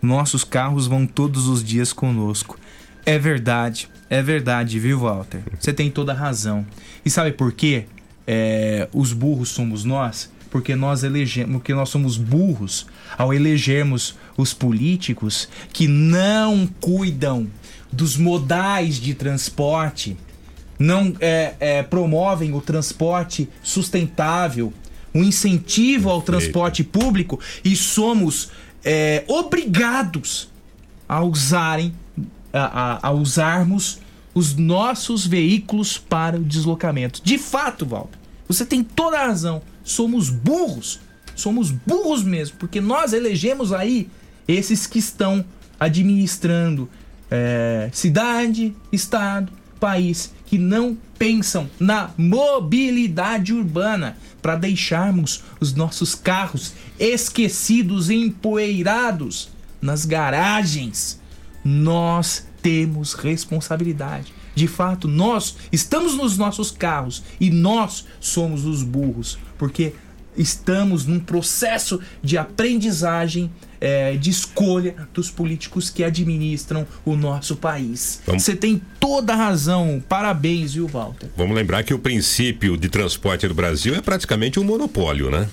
[0.00, 2.58] Nossos carros vão todos os dias conosco.
[3.04, 5.40] É verdade, é verdade, viu, Walter?
[5.58, 6.66] Você tem toda a razão.
[7.04, 7.86] E sabe por quê?
[8.26, 10.30] É, os burros somos nós?
[10.50, 12.86] Porque nós elegemos, porque nós somos burros
[13.16, 17.48] ao elegermos os políticos que não cuidam
[17.92, 20.16] dos modais de transporte
[20.78, 24.72] não é, é, promovem o transporte sustentável,
[25.14, 28.50] o incentivo ao transporte público e somos
[28.84, 30.48] é, obrigados
[31.08, 31.94] a usarem,
[32.52, 32.60] a,
[32.96, 33.98] a- a usarmos
[34.34, 37.22] os nossos veículos para o deslocamento.
[37.24, 39.62] De fato, Walter, você tem toda a razão.
[39.82, 41.00] Somos burros.
[41.34, 44.08] Somos burros mesmo, porque nós elegemos aí
[44.46, 45.44] esses que estão
[45.78, 46.88] administrando
[47.30, 56.72] é, cidade, estado, país, que não pensam na mobilidade urbana para deixarmos os nossos carros
[56.98, 59.48] esquecidos empoeirados
[59.80, 61.20] nas garagens.
[61.64, 64.32] Nós temos responsabilidade.
[64.54, 69.92] De fato, nós estamos nos nossos carros e nós somos os burros, porque
[70.36, 73.50] estamos num processo de aprendizagem,
[73.80, 78.20] eh, de escolha dos políticos que administram o nosso país.
[78.26, 80.02] Vamos- Você tem toda a razão.
[80.08, 81.28] Parabéns, viu, Walter?
[81.36, 85.48] Vamos lembrar que o princípio de transporte do Brasil é praticamente um monopólio, né?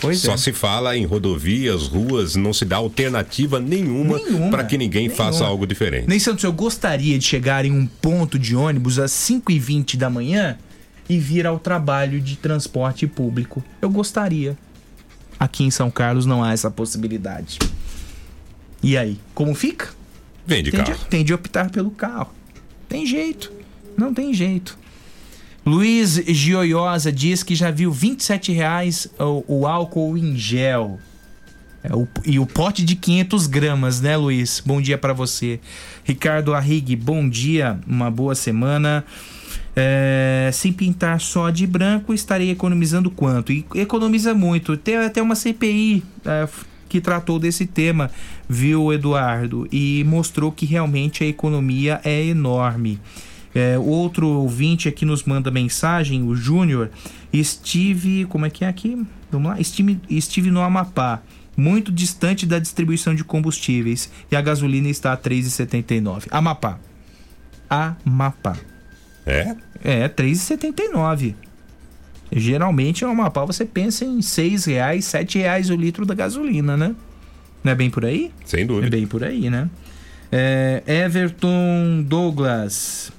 [0.00, 0.36] Pois Só é.
[0.38, 5.30] se fala em rodovias, ruas, não se dá alternativa nenhuma, Nenhuma, para que ninguém faça
[5.32, 5.48] nenhuma.
[5.50, 6.08] algo diferente.
[6.08, 10.56] Nem Santos, eu gostaria de chegar em um ponto de ônibus às 5h20 da manhã
[11.06, 13.62] e vir ao trabalho de transporte público.
[13.82, 14.56] Eu gostaria.
[15.40, 17.58] Aqui em São Carlos não há essa possibilidade.
[18.82, 19.88] E aí, como fica?
[20.46, 20.98] Vem de tem carro.
[20.98, 22.30] De, tem de optar pelo carro.
[22.88, 23.50] Tem jeito.
[23.96, 24.78] Não tem jeito.
[25.64, 30.98] Luiz Gioiosa diz que já viu 27 reais o, o álcool em gel.
[31.82, 34.62] É, o- e o pote de 500 gramas, né, Luiz?
[34.64, 35.58] Bom dia pra você.
[36.04, 39.04] Ricardo Arrigue, bom dia, uma boa semana.
[39.74, 43.52] É, sem pintar só de branco, estarei economizando quanto?
[43.52, 44.76] E economiza muito.
[44.76, 46.48] Tem até uma CPI é,
[46.88, 48.10] que tratou desse tema,
[48.48, 49.66] viu, Eduardo?
[49.70, 53.00] E mostrou que realmente a economia é enorme.
[53.54, 56.90] É, outro ouvinte aqui nos manda mensagem, o Júnior.
[57.32, 58.24] Estive.
[58.26, 59.00] Como é que é aqui?
[59.30, 59.60] Vamos lá?
[59.60, 61.22] Estive, estive no Amapá,
[61.56, 64.10] muito distante da distribuição de combustíveis.
[64.30, 66.26] E a gasolina está a R$ 3,79.
[66.30, 66.78] Amapá.
[67.68, 68.56] Amapá.
[69.30, 69.56] É?
[69.82, 71.34] É, R$ 3,79.
[72.32, 76.94] Geralmente, no Amapá você pensa em 6 reais, 7 reais o litro da gasolina, né?
[77.62, 78.30] Não é bem por aí?
[78.44, 78.86] Sem dúvida.
[78.86, 79.68] É bem por aí, né?
[80.30, 83.12] É, Everton Douglas.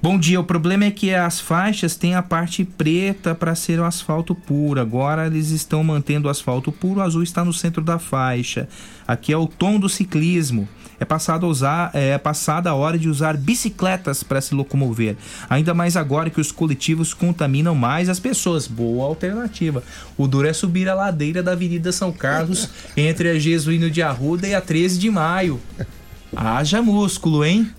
[0.00, 3.84] Bom dia, o problema é que as faixas têm a parte preta para ser o
[3.84, 4.80] asfalto puro.
[4.80, 8.68] Agora eles estão mantendo o asfalto puro, o azul está no centro da faixa.
[9.06, 10.68] Aqui é o tom do ciclismo.
[11.00, 15.16] É passado a usar, é passada a hora de usar bicicletas para se locomover.
[15.48, 18.66] Ainda mais agora que os coletivos contaminam mais as pessoas.
[18.66, 19.82] Boa alternativa.
[20.16, 24.48] O duro é subir a ladeira da Avenida São Carlos entre a Jesuíno de Arruda
[24.48, 25.60] e a 13 de Maio.
[26.34, 27.70] Haja músculo, hein?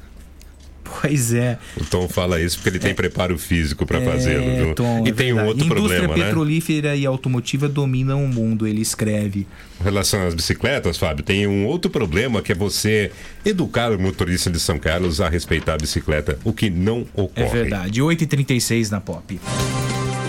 [1.02, 1.58] Pois é.
[1.78, 4.56] O Tom fala isso porque ele tem preparo físico para fazê-lo.
[4.56, 4.76] viu?
[4.76, 6.26] Tom, e é tem um outro Indústria problema, né?
[6.26, 9.48] petrolífera e automotiva dominam o mundo, ele escreve.
[9.78, 13.12] Com relação às bicicletas, Fábio, tem um outro problema que é você
[13.46, 17.48] educar o motorista de São Carlos a respeitar a bicicleta, o que não ocorre.
[17.48, 18.02] É verdade.
[18.02, 19.40] 8h36 na Pop.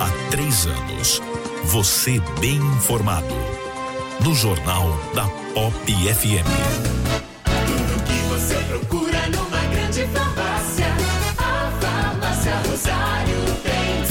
[0.01, 1.21] Há três anos,
[1.65, 3.35] você bem informado.
[4.25, 7.30] No Jornal da Pop FM.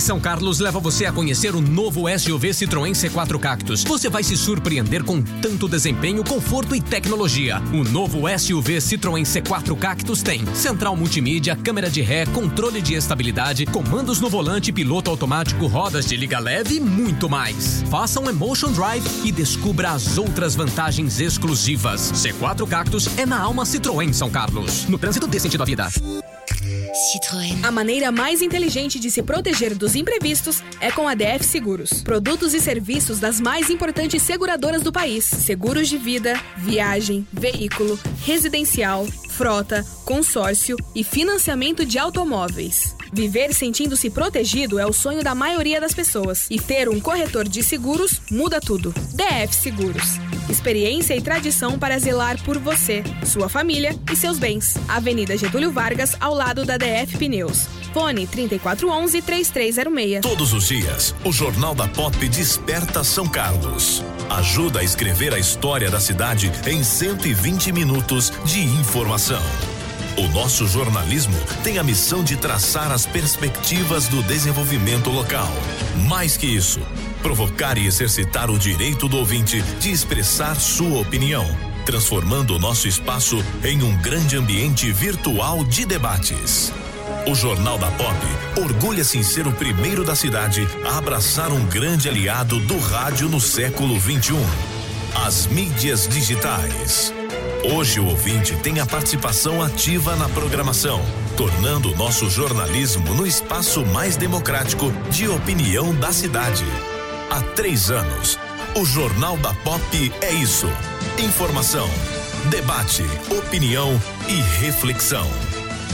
[0.00, 3.84] São Carlos leva você a conhecer o novo SUV Citroën C4 Cactus.
[3.84, 7.62] Você vai se surpreender com tanto desempenho, conforto e tecnologia.
[7.72, 13.64] O novo SUV Citroën C4 Cactus tem central multimídia, câmera de ré, controle de estabilidade,
[13.64, 17.82] comandos no volante, piloto automático, rodas de liga leve e muito mais.
[17.90, 22.12] Faça um Emotion Drive e descubra as outras vantagens exclusivas.
[22.12, 24.86] C4 Cactus é na Alma Citroën São Carlos.
[24.86, 25.88] No trânsito dê sentido à vida.
[26.94, 27.64] Citroën.
[27.64, 32.02] A maneira mais inteligente de se proteger dos imprevistos é com a DF Seguros.
[32.02, 39.06] Produtos e serviços das mais importantes seguradoras do país: seguros de vida, viagem, veículo, residencial,
[39.30, 42.96] frota, consórcio e financiamento de automóveis.
[43.12, 46.46] Viver sentindo-se protegido é o sonho da maioria das pessoas.
[46.50, 48.92] E ter um corretor de seguros muda tudo.
[49.14, 50.18] DF Seguros.
[50.48, 54.76] Experiência e tradição para zelar por você, sua família e seus bens.
[54.88, 57.66] Avenida Getúlio Vargas, ao lado da DF Pneus.
[57.92, 60.20] Fone 3411-3306.
[60.20, 64.04] Todos os dias, o Jornal da Pop desperta São Carlos.
[64.30, 69.42] Ajuda a escrever a história da cidade em 120 minutos de informação.
[70.18, 75.52] O nosso jornalismo tem a missão de traçar as perspectivas do desenvolvimento local.
[76.08, 76.80] Mais que isso,
[77.22, 81.46] provocar e exercitar o direito do ouvinte de expressar sua opinião,
[81.84, 86.72] transformando o nosso espaço em um grande ambiente virtual de debates.
[87.26, 88.16] O Jornal da Pop
[88.60, 93.40] orgulha-se em ser o primeiro da cidade a abraçar um grande aliado do rádio no
[93.40, 94.38] século 21.
[95.26, 97.12] As mídias digitais.
[97.74, 101.04] Hoje o ouvinte tem a participação ativa na programação,
[101.36, 106.64] tornando o nosso jornalismo no espaço mais democrático de opinião da cidade.
[107.30, 108.38] Há três anos,
[108.74, 110.68] o Jornal da Pop é isso:
[111.18, 111.88] informação,
[112.50, 115.28] debate, opinião e reflexão.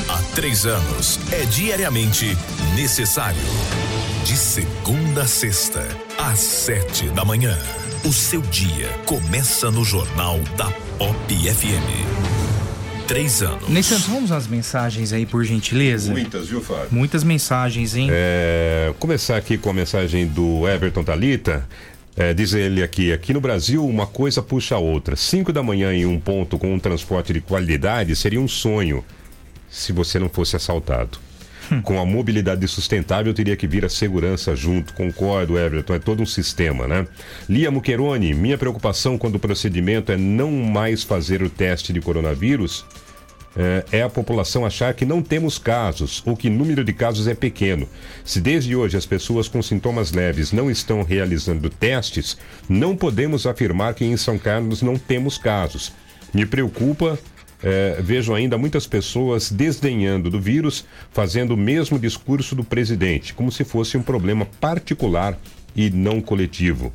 [0.08, 2.36] Há três anos é diariamente
[2.74, 3.42] necessário.
[4.24, 5.86] De segunda a sexta,
[6.18, 7.58] às sete da manhã.
[8.04, 12.31] O seu dia começa no Jornal da Pop FM.
[13.12, 13.68] Três anos.
[13.68, 16.10] Ney Santos, vamos às mensagens aí, por gentileza?
[16.10, 16.88] Muitas, viu, Fábio?
[16.90, 18.08] Muitas mensagens, hein?
[18.10, 21.68] É, começar aqui com a mensagem do Everton Talita.
[22.16, 25.14] É, diz ele aqui, aqui no Brasil uma coisa puxa a outra.
[25.14, 29.04] Cinco da manhã em um ponto com um transporte de qualidade seria um sonho
[29.68, 31.18] se você não fosse assaltado.
[31.84, 34.94] Com a mobilidade sustentável teria que vir a segurança junto.
[34.94, 37.06] Concordo, Everton, é todo um sistema, né?
[37.46, 42.86] Lia Muqueroni, minha preocupação quando o procedimento é não mais fazer o teste de coronavírus
[43.56, 47.26] é, é a população achar que não temos casos ou que o número de casos
[47.26, 47.88] é pequeno.
[48.24, 52.36] Se desde hoje as pessoas com sintomas leves não estão realizando testes,
[52.68, 55.92] não podemos afirmar que em São Carlos não temos casos.
[56.32, 57.18] Me preocupa
[57.62, 63.52] é, vejo ainda muitas pessoas desdenhando do vírus, fazendo o mesmo discurso do presidente, como
[63.52, 65.38] se fosse um problema particular
[65.76, 66.92] e não coletivo.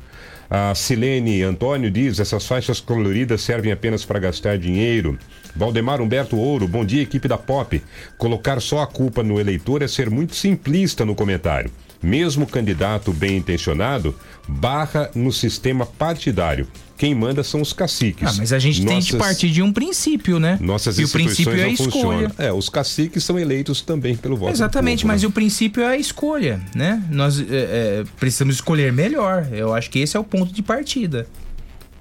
[0.50, 5.18] A Silene Antônio diz: essas faixas coloridas servem apenas para gastar dinheiro.
[5.54, 7.82] Valdemar Humberto Ouro, bom dia, equipe da Pop.
[8.16, 11.70] Colocar só a culpa no eleitor é ser muito simplista no comentário.
[12.02, 14.14] Mesmo candidato bem intencionado,
[14.46, 16.68] barra no sistema partidário.
[16.96, 18.28] Quem manda são os caciques.
[18.28, 20.58] Ah, mas a gente tem que partir de um princípio, né?
[20.60, 22.32] Nossas e o princípio é a escolha.
[22.36, 24.52] É, os caciques são eleitos também pelo voto.
[24.52, 25.28] Exatamente, povo, mas né?
[25.28, 27.02] o princípio é a escolha, né?
[27.08, 29.46] Nós é, é, precisamos escolher melhor.
[29.52, 31.28] Eu acho que esse é o ponto de partida.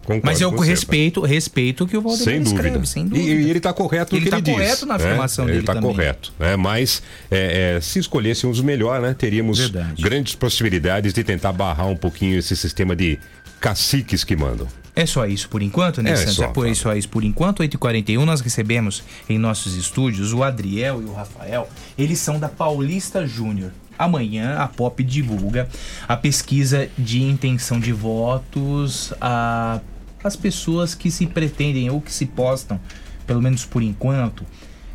[0.07, 2.85] Concordo mas eu com você, respeito, respeito o que o Valdemar Sem escreve, dúvida.
[2.85, 3.27] sem E, dúvida.
[3.29, 4.53] e ele está correto no Ele que tá ele diz.
[4.53, 5.03] correto na né?
[5.03, 5.91] afirmação Ele dele está também.
[5.91, 6.33] correto.
[6.39, 6.55] Né?
[6.55, 9.13] Mas é, é, se escolhêssemos o melhor, né?
[9.13, 9.69] teríamos
[9.99, 13.19] grandes possibilidades de tentar barrar um pouquinho esse sistema de
[13.59, 14.65] caciques que mandam.
[14.95, 16.35] É só isso por enquanto, né, É Santos?
[16.35, 17.61] só, é por só isso por enquanto.
[17.61, 21.69] 8h41, nós recebemos em nossos estúdios o Adriel e o Rafael.
[21.97, 23.71] Eles são da Paulista Júnior.
[23.99, 25.67] Amanhã a Pop divulga
[26.07, 29.81] a pesquisa de intenção de votos a
[30.27, 32.79] as pessoas que se pretendem ou que se postam
[33.27, 34.45] pelo menos por enquanto,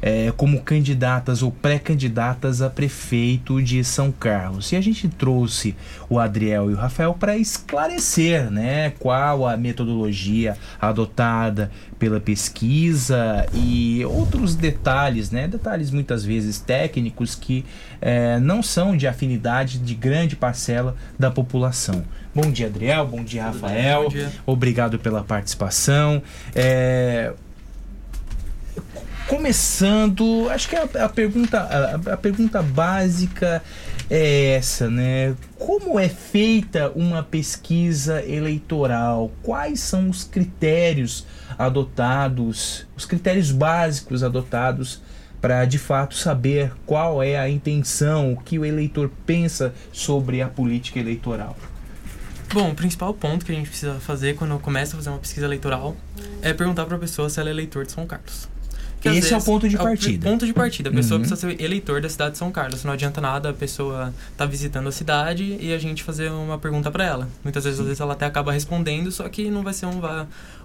[0.03, 4.73] é, como candidatas ou pré-candidatas a prefeito de São Carlos.
[4.73, 5.77] E a gente trouxe
[6.11, 11.71] o Adriel e o Rafael para esclarecer né, qual a metodologia adotada
[12.01, 17.65] pela pesquisa e outros detalhes, né, detalhes muitas vezes técnicos que
[18.01, 22.03] é, não são de afinidade de grande parcela da população.
[22.35, 23.07] Bom dia, Adriel.
[23.07, 24.05] Bom dia, Rafael.
[24.05, 24.33] Bom dia.
[24.45, 26.23] Obrigado pela participação.
[26.55, 27.33] É,
[29.33, 33.63] começando, acho que a, a pergunta a, a pergunta básica
[34.11, 35.35] é essa, né?
[35.59, 39.33] Como é feita uma pesquisa eleitoral?
[39.43, 41.27] Quais são os critérios
[41.59, 45.01] adotados, os critérios básicos adotados
[45.41, 50.49] para de fato saber qual é a intenção, o que o eleitor pensa sobre a
[50.49, 51.57] política eleitoral?
[52.53, 55.47] Bom, o principal ponto que a gente precisa fazer quando começa a fazer uma pesquisa
[55.47, 55.97] eleitoral
[56.43, 58.52] é perguntar para a pessoa se ela é eleitor de São Carlos.
[59.03, 60.31] Porque, Esse é o vezes, ponto de é o partida.
[60.31, 60.89] ponto de partida.
[60.91, 61.27] A pessoa Uhum.
[61.27, 62.85] precisa ser eleitor da cidade de São Carlos.
[62.85, 66.89] Não adianta nada a pessoa estar visitando a cidade e a gente fazer uma pergunta
[66.89, 67.29] para ela.
[67.43, 70.01] Muitas vezes, às vezes ela até acaba respondendo, só que não vai ser um,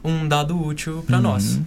[0.03, 1.23] um dado útil para Uhum.
[1.23, 1.59] nós.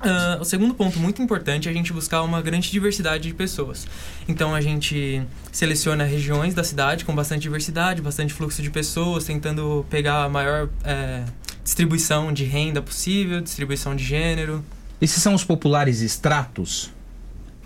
[0.00, 3.86] Ah, o segundo ponto muito importante é a gente buscar uma grande diversidade de pessoas.
[4.28, 9.86] Então a gente seleciona regiões da cidade com bastante diversidade, bastante fluxo de pessoas, tentando
[9.88, 11.24] pegar a maior eh,
[11.62, 14.62] distribuição de renda possível, distribuição de gênero.
[15.04, 16.90] Esses são os populares estratos?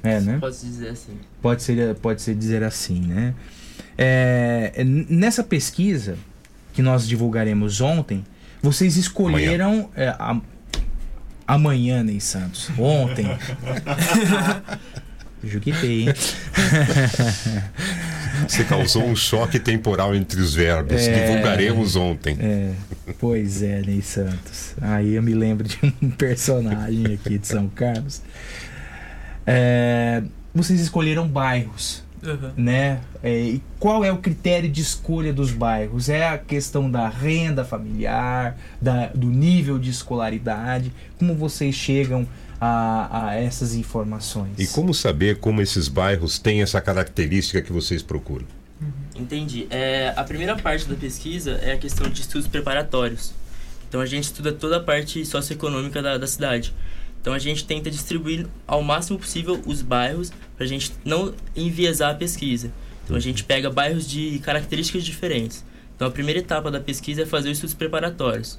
[0.03, 0.39] É, né?
[0.41, 1.13] Pode dizer assim.
[1.41, 3.33] Pode ser, pode ser dizer assim, né?
[3.97, 6.17] É, é, nessa pesquisa
[6.73, 8.25] que nós divulgaremos ontem,
[8.61, 10.41] vocês escolheram é, a-
[11.47, 12.71] amanhã, Ney Santos.
[12.77, 13.27] Ontem.
[15.45, 16.15] Juquitei, hein?
[18.47, 21.07] Você causou um choque temporal entre os verbos.
[21.07, 21.27] É.
[21.27, 22.37] Divulgaremos ontem.
[22.41, 22.73] É,
[23.19, 24.75] pois é, Ney Santos.
[24.81, 28.23] Aí eu me lembro de um personagem aqui de São Carlos.
[29.47, 30.23] É,
[30.55, 32.51] vocês escolheram bairros, Uhum.
[32.57, 32.99] né?
[33.23, 36.09] É, e qual é o critério de escolha dos bairros?
[36.09, 40.93] É a questão da renda familiar, da, do nível de escolaridade?
[41.19, 42.27] Como vocês chegam
[42.61, 44.59] a, a essas informações?
[44.59, 48.47] E como saber como esses bairros têm essa característica que vocês procuram?
[49.15, 49.67] Entendi.
[49.71, 53.33] É, a primeira parte da pesquisa é a questão de estudos preparatórios.
[53.89, 56.75] Então a gente estuda toda a parte socioeconômica da, da cidade.
[57.21, 62.13] Então a gente tenta distribuir ao máximo possível os bairros para a gente não enviesar
[62.13, 62.71] a pesquisa.
[63.05, 65.65] Então a gente pega bairros de características diferentes.
[65.97, 68.59] Então a primeira etapa da pesquisa é fazer os estudos preparatórios.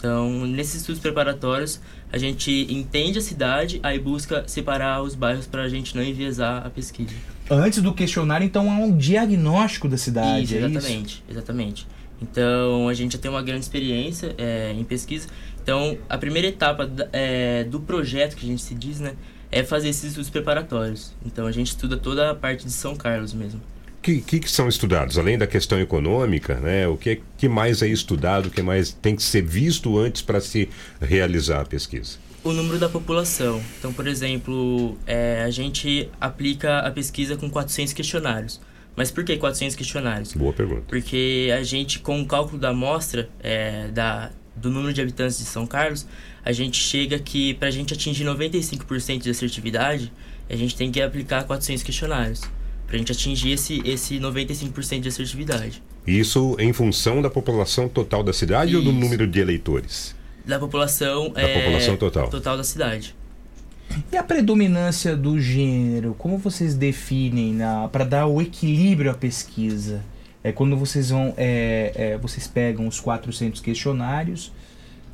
[0.00, 1.78] Então, nesses estudos preparatórios,
[2.10, 6.66] a gente entende a cidade, aí busca separar os bairros para a gente não enviesar
[6.66, 7.14] a pesquisa.
[7.50, 10.66] Antes do questionário, então, há um diagnóstico da cidade, Isso, é isso?
[10.66, 11.86] exatamente, exatamente.
[12.22, 15.28] Então, a gente já tem uma grande experiência é, em pesquisa.
[15.62, 19.14] Então, a primeira etapa é, do projeto, que a gente se diz, né,
[19.52, 21.12] é fazer esses estudos preparatórios.
[21.26, 23.60] Então, a gente estuda toda a parte de São Carlos mesmo.
[24.02, 25.18] Que, que, que são estudados?
[25.18, 26.88] Além da questão econômica, né?
[26.88, 30.40] O que, que mais é estudado, o que mais tem que ser visto antes para
[30.40, 30.70] se
[31.00, 32.18] realizar a pesquisa?
[32.42, 33.60] O número da população.
[33.78, 38.60] Então, por exemplo, é, a gente aplica a pesquisa com 400 questionários.
[38.96, 40.32] Mas por que 400 questionários?
[40.32, 40.84] Boa pergunta.
[40.88, 45.44] Porque a gente, com o cálculo da amostra, é, da, do número de habitantes de
[45.44, 46.06] São Carlos,
[46.44, 50.12] a gente chega que para a gente atingir 95% de assertividade,
[50.48, 52.42] a gente tem que aplicar 400 questionários.
[52.90, 55.80] Para a gente atingir esse, esse 95% de assertividade.
[56.04, 58.98] Isso em função da população total da cidade ou do Isso.
[58.98, 60.12] número de eleitores?
[60.44, 62.28] Da população, Da é, população total.
[62.28, 63.14] total da cidade.
[64.10, 67.58] E a predominância do gênero, como vocês definem
[67.92, 70.02] para dar o equilíbrio à pesquisa?
[70.42, 74.50] É quando vocês vão, é, é, vocês pegam os 400 questionários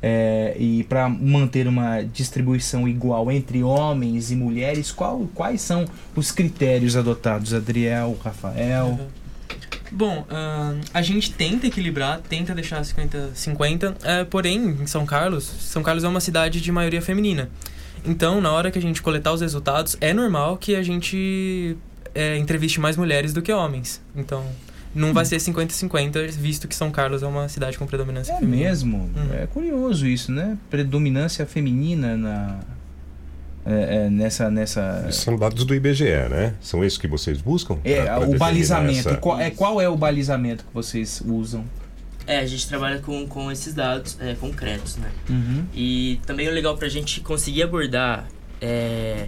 [0.01, 6.31] é, e para manter uma distribuição igual entre homens e mulheres, qual- quais são os
[6.31, 8.99] critérios adotados, Adriel, Rafael?
[9.91, 15.81] Bom, ahn, a gente tenta equilibrar, tenta deixar 50-50, é, porém, em São Carlos, São
[15.81, 17.49] Carlos é uma cidade de maioria feminina.
[18.05, 21.75] Então, na hora que a gente coletar os resultados, é normal que a gente
[22.13, 24.01] é, entreviste mais mulheres do que homens.
[24.15, 24.43] Então,
[24.97, 28.69] não vai ser 50-50, visto que São Carlos é uma cidade com predominância É feminina.
[28.69, 29.09] mesmo?
[29.33, 30.57] É curioso isso, né?
[30.69, 32.59] Predominância feminina na,
[33.65, 35.07] é, é, nessa, nessa...
[35.11, 36.53] São dados do IBGE, né?
[36.61, 37.77] São esses que vocês buscam?
[37.83, 39.09] É, Pra- pra o balizamento.
[39.09, 41.65] essa- Qual, é, qual é o balizamento que vocês usam?
[42.25, 45.09] É, a gente trabalha com, com esses dados é, concretos, né?
[45.29, 45.63] Uhum.
[45.73, 48.27] E também o legal pra gente conseguir abordar
[48.59, 49.27] é,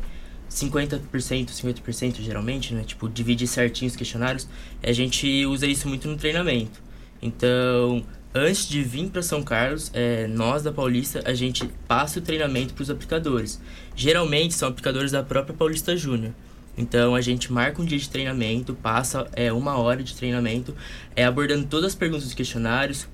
[0.50, 1.02] 50%,
[1.50, 2.84] 50% geralmente, né?
[2.84, 4.48] Tipo, dividir certinho os questionários,
[4.82, 6.82] a gente usa isso muito no treinamento.
[7.22, 8.04] Então,
[8.34, 12.74] antes de vir para São Carlos, é, nós da Paulista, a gente passa o treinamento
[12.74, 13.62] para os aplicadores.
[13.96, 16.34] Geralmente são aplicadores da própria Paulista Júnior.
[16.78, 20.74] Então a gente marca um dia de treinamento, passa é, uma hora de treinamento,
[21.14, 23.06] é, abordando todas as perguntas dos questionários,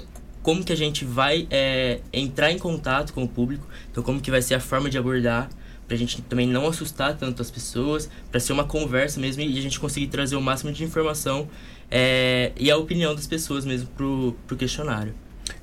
[0.44, 4.30] como que a gente vai é, entrar em contato com o público, então como que
[4.30, 5.50] vai ser a forma de abordar,
[5.88, 9.62] pra gente também não assustar tanto as pessoas, para ser uma conversa mesmo e a
[9.62, 11.48] gente conseguir trazer o máximo de informação
[11.90, 15.14] é, e a opinião das pessoas mesmo pro, pro questionário.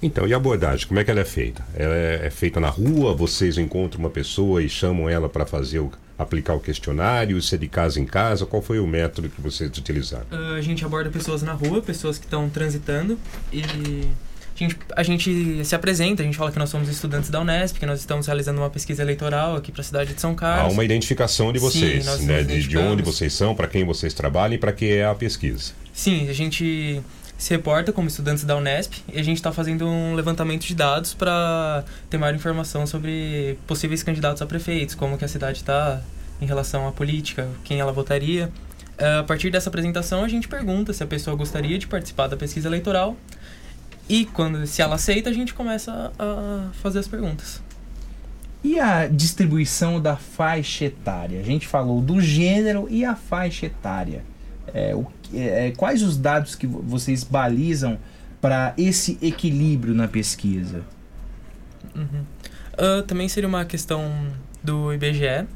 [0.01, 1.65] Então, e a abordagem, como é que ela é feita?
[1.75, 5.81] Ela é, é feita na rua, vocês encontram uma pessoa e chamam ela para fazer
[5.81, 9.41] o, aplicar o questionário, se é de casa em casa, qual foi o método que
[9.41, 10.27] vocês utilizaram?
[10.31, 13.19] Ah, a gente aborda pessoas na rua, pessoas que estão transitando
[13.53, 13.63] e
[14.65, 17.79] a gente, a gente se apresenta, a gente fala que nós somos estudantes da Unesp,
[17.79, 20.73] que nós estamos realizando uma pesquisa eleitoral aqui para a cidade de São Há Carlos.
[20.75, 22.43] uma identificação de vocês, Sim, né?
[22.43, 25.73] De, de onde vocês são, para quem vocês trabalham e para que é a pesquisa.
[25.93, 27.01] Sim, a gente
[27.37, 31.13] se reporta como estudantes da Unesp e a gente está fazendo um levantamento de dados
[31.13, 36.01] para ter maior informação sobre possíveis candidatos a prefeitos, como que a cidade está
[36.41, 38.49] em relação à política, quem ela votaria.
[38.99, 42.37] Eh, A partir dessa apresentação, a gente pergunta se a pessoa gostaria de participar da
[42.37, 43.17] pesquisa eleitoral
[44.13, 47.63] e quando se ela aceita, a gente começa a fazer as perguntas.
[48.63, 51.41] E a distribuição da faixa etária?
[51.41, 54.23] A gente falou do gênero e a faixa etária.
[54.75, 57.99] É, o é, quais os dados que vo- vocês balizam
[58.39, 60.85] para esse equilíbrio na pesquisa?
[61.97, 62.23] Uhum.
[62.77, 64.13] Ah, também seria uma questão
[64.63, 65.47] do IBGE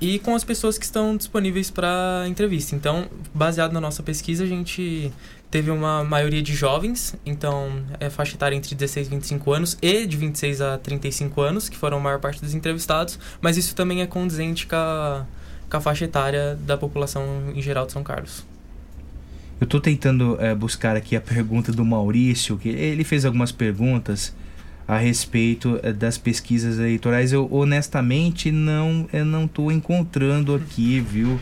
[0.00, 2.74] e com as pessoas que estão disponíveis para entrevista.
[2.74, 5.12] Então, baseado na nossa pesquisa, a gente
[5.50, 10.06] teve uma maioria de jovens, então é faixa etária entre 16 e 25 anos e
[10.06, 14.00] de 26 a 35 anos, que foram a maior parte dos entrevistados, mas isso também
[14.00, 15.26] é condizente com a,
[15.68, 18.44] com a faixa etária da população em geral de São Carlos.
[19.60, 24.34] Eu estou tentando é, buscar aqui a pergunta do Maurício, que ele fez algumas perguntas
[24.88, 27.32] a respeito é, das pesquisas eleitorais.
[27.32, 31.38] Eu honestamente não eu não estou encontrando aqui, viu?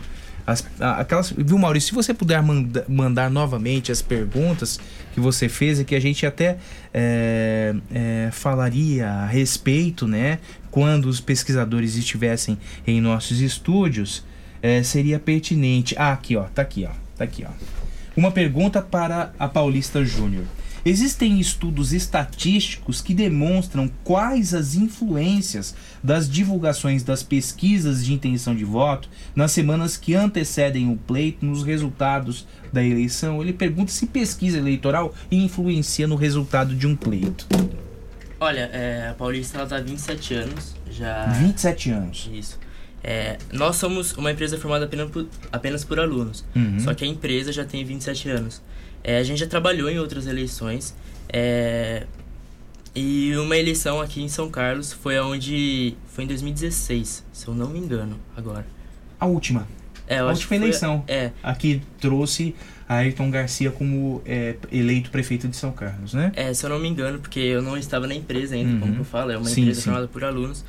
[0.51, 1.89] As, aquelas, viu, Maurício?
[1.89, 4.79] Se você puder manda- mandar novamente as perguntas
[5.13, 6.57] que você fez, e que a gente até
[6.93, 10.39] é, é, falaria a respeito, né?
[10.71, 12.57] Quando os pesquisadores estivessem
[12.87, 14.23] em nossos estúdios,
[14.61, 15.95] é, seria pertinente.
[15.97, 17.51] Ah, aqui, ó, tá aqui, ó, tá aqui, ó.
[18.17, 20.45] Uma pergunta para a Paulista Júnior.
[20.85, 28.63] Existem estudos estatísticos que demonstram quais as influências das divulgações das pesquisas de intenção de
[28.63, 33.41] voto nas semanas que antecedem o pleito nos resultados da eleição?
[33.41, 37.45] Ele pergunta se pesquisa eleitoral influencia no resultado de um pleito.
[38.39, 41.25] Olha, é, a Paulista ela tá há 27 anos, já...
[41.27, 42.29] 27 anos.
[42.33, 42.57] Isso.
[43.03, 46.79] É, nós somos uma empresa formada apenas por, apenas por alunos, Uhum.
[46.79, 48.61] só que a empresa já tem 27 anos.
[49.03, 50.95] É, a gente já trabalhou em outras eleições,
[51.31, 52.05] é,
[52.95, 57.69] e uma eleição aqui em São Carlos foi onde foi em 2016, se eu não
[57.69, 58.65] me engano, agora.
[59.19, 59.67] A última.
[60.07, 61.03] É, a última que foi- eleição.
[61.07, 61.31] é.
[61.43, 62.55] Aqui trouxe
[62.87, 66.31] Ayrton Garcia como é, eleito prefeito de São Carlos, né?
[66.35, 68.79] É, se eu não me engano, porque eu não estava na empresa ainda, Uhum.
[68.79, 69.85] como eu falo, é uma Sim, empresa sim.
[69.85, 70.65] formada por alunos.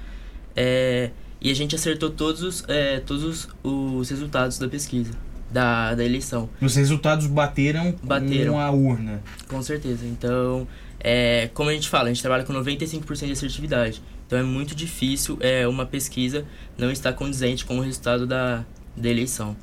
[0.55, 5.13] É, e a gente acertou todos, os, é, todos os, os resultados da pesquisa,
[5.51, 6.49] da, da eleição.
[6.61, 8.55] Os resultados bateram, Bateram.
[8.55, 9.23] com a urna.
[9.49, 10.07] Com certeza.
[10.07, 10.67] Então,
[10.99, 14.03] é, como a gente fala, a gente trabalha com 95% de assertividade.
[14.27, 16.45] Então é muito difícil é, uma pesquisa
[16.79, 18.65] não estar condizente com o resultado da,
[18.97, 19.57] da eleição.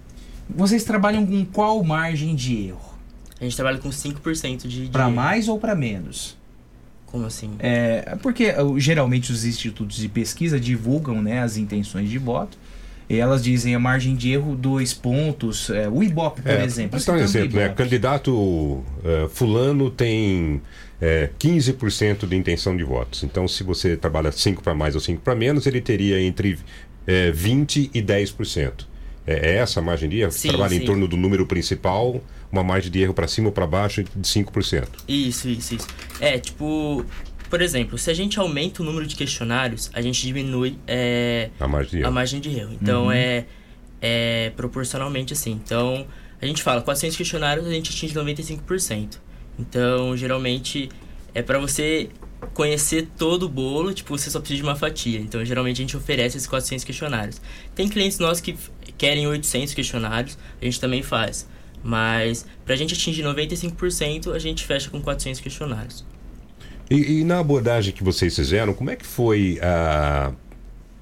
[0.49, 2.97] Vocês trabalham com qual margem de erro?
[3.39, 4.89] A gente trabalha com 5% de, de.
[4.89, 6.37] Para mais ou para menos?
[7.05, 7.51] Como assim?
[7.59, 12.57] É, porque geralmente os institutos de pesquisa divulgam né, as intenções de voto.
[13.09, 15.69] E elas dizem a margem de erro dois pontos.
[15.69, 16.99] É, o Ibope, por É, exemplo.
[16.99, 17.59] Então, um exemplo?
[17.59, 17.75] Ibope.
[17.75, 20.61] Candidato eh, fulano tem
[21.01, 23.23] eh, 15% de intenção de votos.
[23.23, 26.59] Então, se você trabalha 5 para mais ou 5 para menos, ele teria entre
[27.05, 28.85] eh, 20% e 10%.
[29.25, 30.31] É, é essa a margem de erro?
[30.31, 30.85] Sim, trabalha em sim.
[30.85, 32.21] torno do número principal,
[32.51, 34.85] uma margem de erro para cima ou para baixo de 5%.
[35.07, 35.87] Isso, isso, isso.
[36.19, 37.05] É, tipo,
[37.49, 41.67] por exemplo, se a gente aumenta o número de questionários, a gente diminui é, A
[41.67, 42.07] margem de erro.
[42.07, 42.73] a margem de erro.
[42.81, 43.11] Então Uhum.
[43.11, 43.45] é,
[44.01, 45.51] é proporcionalmente assim.
[45.51, 46.05] Então
[46.41, 49.19] a gente fala 400 questionários, a gente atinge 95%.
[49.59, 50.89] Então geralmente
[51.33, 52.09] é para você
[52.53, 55.19] conhecer todo o bolo, tipo, você só precisa de uma fatia.
[55.19, 57.41] Então geralmente a gente oferece esses 400 questionários.
[57.73, 58.55] Tem clientes nossos que
[58.97, 61.47] querem 800 questionários, a gente também faz.
[61.83, 66.05] Mas pra gente atingir 95%, a gente fecha com 400 questionários.
[66.89, 70.31] E, e na abordagem que vocês fizeram, como é que foi a.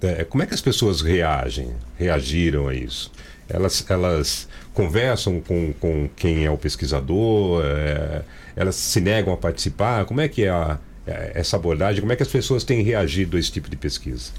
[0.01, 3.11] é, como é que as pessoas reagem, reagiram a isso?
[3.49, 8.23] elas, elas conversam com, com quem é o pesquisador, é,
[8.55, 10.05] elas se negam a participar?
[10.05, 12.01] Como é que é a, é, essa abordagem?
[12.01, 14.31] Como é que as pessoas têm reagido a esse tipo de pesquisa?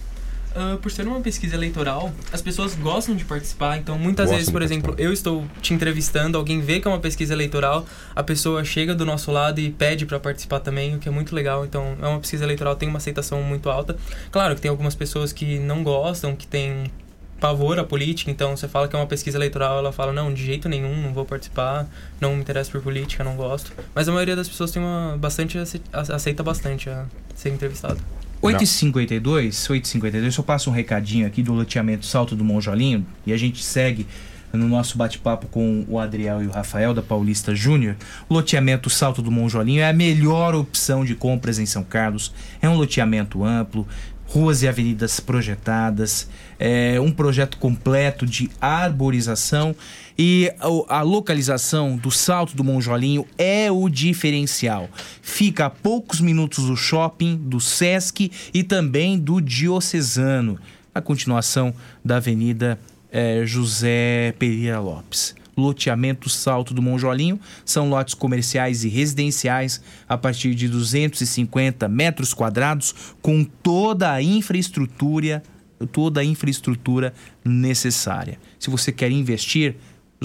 [0.56, 3.76] Uh, por ser uma pesquisa eleitoral, as pessoas gostam de participar.
[3.76, 7.34] Então, muitas vezes, por exemplo, eu estou te entrevistando, alguém vê que é uma pesquisa
[7.34, 7.84] eleitoral,
[8.14, 11.34] a pessoa chega do nosso lado e pede para participar também, o que é muito
[11.34, 11.66] legal.
[11.66, 13.98] Então, é uma pesquisa eleitoral, tem uma aceitação muito alta.
[14.30, 16.90] Claro que tem algumas pessoas que não gostam, que têm
[17.38, 20.42] pavor à política, então você fala que é uma pesquisa eleitoral, ela fala, não, de
[20.42, 21.86] jeito nenhum, não vou participar,
[22.18, 23.72] não me interesso por política, não gosto.
[23.94, 27.04] Mas a maioria das pessoas tem uma bastante ace- aceita bastante a
[27.34, 28.00] ser entrevistado.
[28.42, 33.62] 8h52, 8h52, eu passo um recadinho aqui do loteamento Salto do Monjolinho e a gente
[33.62, 34.06] segue
[34.52, 37.96] no nosso bate-papo com o Adriel e o Rafael da Paulista Júnior.
[38.28, 42.32] O loteamento Salto do Monjolinho é a melhor opção de compras em São Carlos.
[42.60, 43.86] É um loteamento amplo,
[44.26, 49.74] ruas e avenidas projetadas, é um projeto completo de arborização
[50.18, 50.52] e
[50.88, 54.88] a localização do Salto do Monjolinho é o diferencial.
[55.20, 60.58] Fica a poucos minutos do shopping, do Sesc e também do Diocesano,
[60.94, 61.74] a continuação
[62.04, 62.78] da Avenida
[63.12, 65.34] eh, José Pereira Lopes.
[65.56, 72.94] Loteamento Salto do Monjolinho são lotes comerciais e residenciais a partir de 250 metros quadrados
[73.22, 75.42] com toda a infraestrutura
[75.92, 77.12] toda a infraestrutura
[77.44, 78.38] necessária.
[78.58, 79.76] Se você quer investir,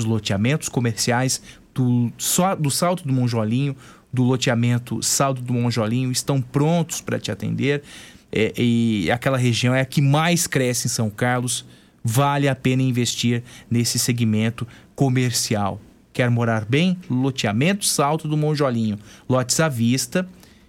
[0.02, 1.42] os loteamentos comerciais
[1.74, 3.76] do, só, do Salto do Monjolinho,
[4.12, 7.84] do loteamento Salto do Monjolinho, estão prontos para te atender.
[8.32, 11.66] É, e aquela região é a que mais cresce em São Carlos.
[12.04, 15.80] Vale a pena investir nesse segmento comercial.
[16.12, 16.98] Quer morar bem?
[17.10, 18.98] Loteamento Salto do Monjolinho.
[19.30, 20.28] Lotes à vista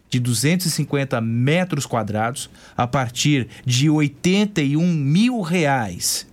[0.09, 6.27] de 250 metros quadrados a partir de 81 mil reais.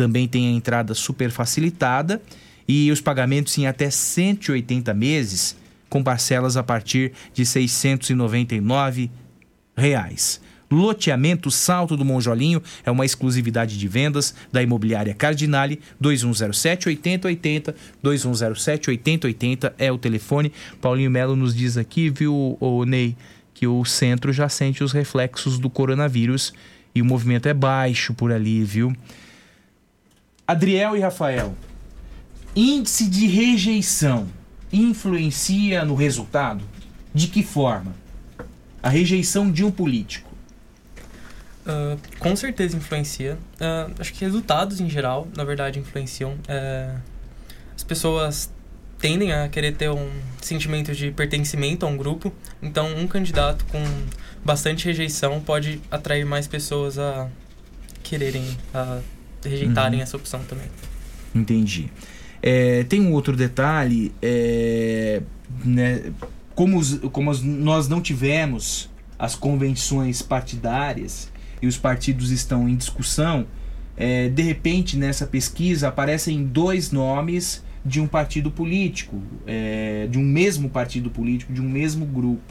[0.00, 2.22] Também tem a entrada super facilitada
[2.66, 5.54] e os pagamentos em até 180 meses,
[5.90, 9.10] com parcelas a partir de 699
[9.76, 10.40] reais.
[10.70, 18.88] Loteamento Salto do Monjolinho é uma exclusividade de vendas da imobiliária Cardinale 2107 8080 2107
[18.88, 20.50] 8080 é o telefone.
[20.80, 23.14] Paulinho Melo nos diz aqui, viu, o Ney,
[23.52, 26.54] que o centro já sente os reflexos do coronavírus
[26.94, 28.96] e o movimento é baixo por ali, viu?
[30.50, 31.54] Adriel e Rafael,
[32.56, 34.26] índice de rejeição
[34.72, 36.64] influencia no resultado?
[37.14, 37.94] De que forma?
[38.82, 40.28] A rejeição de um político.
[41.64, 43.38] Ah, com certeza influencia.
[43.60, 46.34] Ah, acho que resultados em geral, na verdade, influenciam.
[46.48, 46.96] Eh,
[47.76, 48.50] as pessoas
[48.98, 50.10] tendem a querer ter um
[50.42, 53.84] sentimento de pertencimento a um grupo, então um candidato com
[54.44, 57.28] bastante rejeição pode atrair mais pessoas a
[58.02, 58.44] quererem,
[58.74, 59.00] a
[59.44, 60.02] rejeitarem Uhum.
[60.02, 60.66] essa opção também.
[61.34, 61.90] Entendi.
[62.42, 65.22] É, tem um outro detalhe, é,
[65.64, 66.12] né,
[66.54, 68.88] como, os- como as- nós não tivemos
[69.18, 71.30] as convenções partidárias
[71.60, 73.46] e os partidos estão em discussão,
[73.96, 80.22] é, de repente nessa pesquisa aparecem dois nomes de um partido político, é, de um
[80.22, 82.42] mesmo partido político, de um mesmo grupo,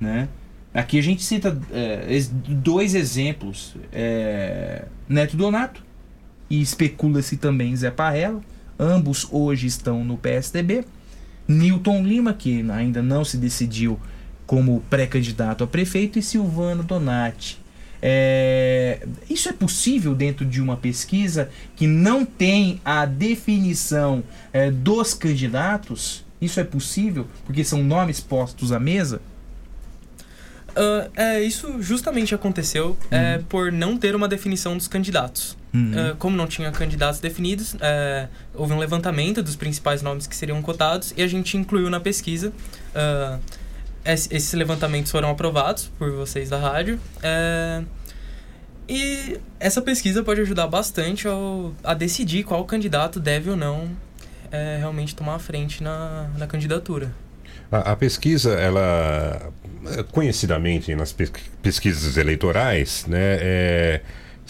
[0.00, 0.28] né?
[0.74, 5.84] Aqui a gente cita é, dois exemplos, é, Neto Donato
[6.50, 8.40] e especula-se também Zé Parrella,
[8.78, 10.84] ambos hoje estão no PSDB.
[11.46, 13.98] Newton Lima, que ainda não se decidiu
[14.46, 17.58] como pré-candidato a prefeito, e Silvano Donati.
[18.02, 25.14] É, isso é possível dentro de uma pesquisa que não tem a definição é, dos
[25.14, 26.24] candidatos?
[26.40, 29.20] Isso é possível porque são nomes postos à mesa?
[30.74, 35.56] Ah, é, isso justamente aconteceu é, por não ter uma definição dos candidatos.
[35.72, 35.92] Uhum.
[35.96, 40.60] Ah, como não tinha candidatos definidos, é, houve um levantamento dos principais nomes que seriam
[40.60, 42.52] cotados e a gente incluiu na pesquisa.
[42.94, 43.38] Ah,
[44.04, 46.98] es- esses levantamentos foram aprovados por vocês da rádio.
[47.22, 47.82] é,
[48.88, 53.88] e essa pesquisa pode ajudar bastante ao, a decidir qual candidato deve ou não
[54.50, 57.12] é, realmente tomar a frente na, na candidatura.
[57.70, 59.52] A, a pesquisa, ela
[60.10, 61.30] conhecidamente nas pes-
[61.62, 64.00] pesquisas eleitorais, né, é,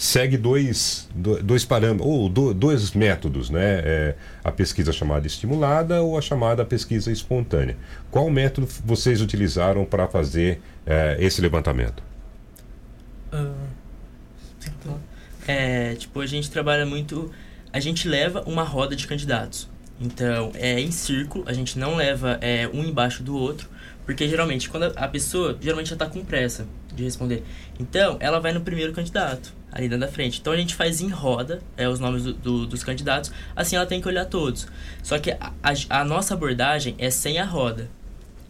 [0.03, 3.81] segue dois, do- dois parâmetros, ou do- dois métodos, né?
[3.85, 7.77] É, a pesquisa chamada estimulada ou a chamada pesquisa espontânea.
[8.09, 12.01] Qual método vocês utilizaram para fazer eh, esse levantamento?
[13.31, 13.53] Ah,
[15.47, 17.31] É, tipo, a gente trabalha muito.
[17.71, 19.69] A gente leva uma roda de candidatos.
[19.99, 23.69] Então, é em círculo, a gente não leva é, um embaixo do outro,
[24.05, 26.65] porque geralmente, quando a pessoa geralmente já está com pressa
[26.95, 27.43] de responder.
[27.79, 30.39] Então, ela vai no primeiro candidato, ali dentro da frente.
[30.39, 33.85] Então, a gente faz em roda é, os nomes do- do- dos candidatos, assim ela
[33.85, 34.67] tem que olhar todos.
[35.01, 37.89] Só que a, a- a nossa abordagem é sem a roda.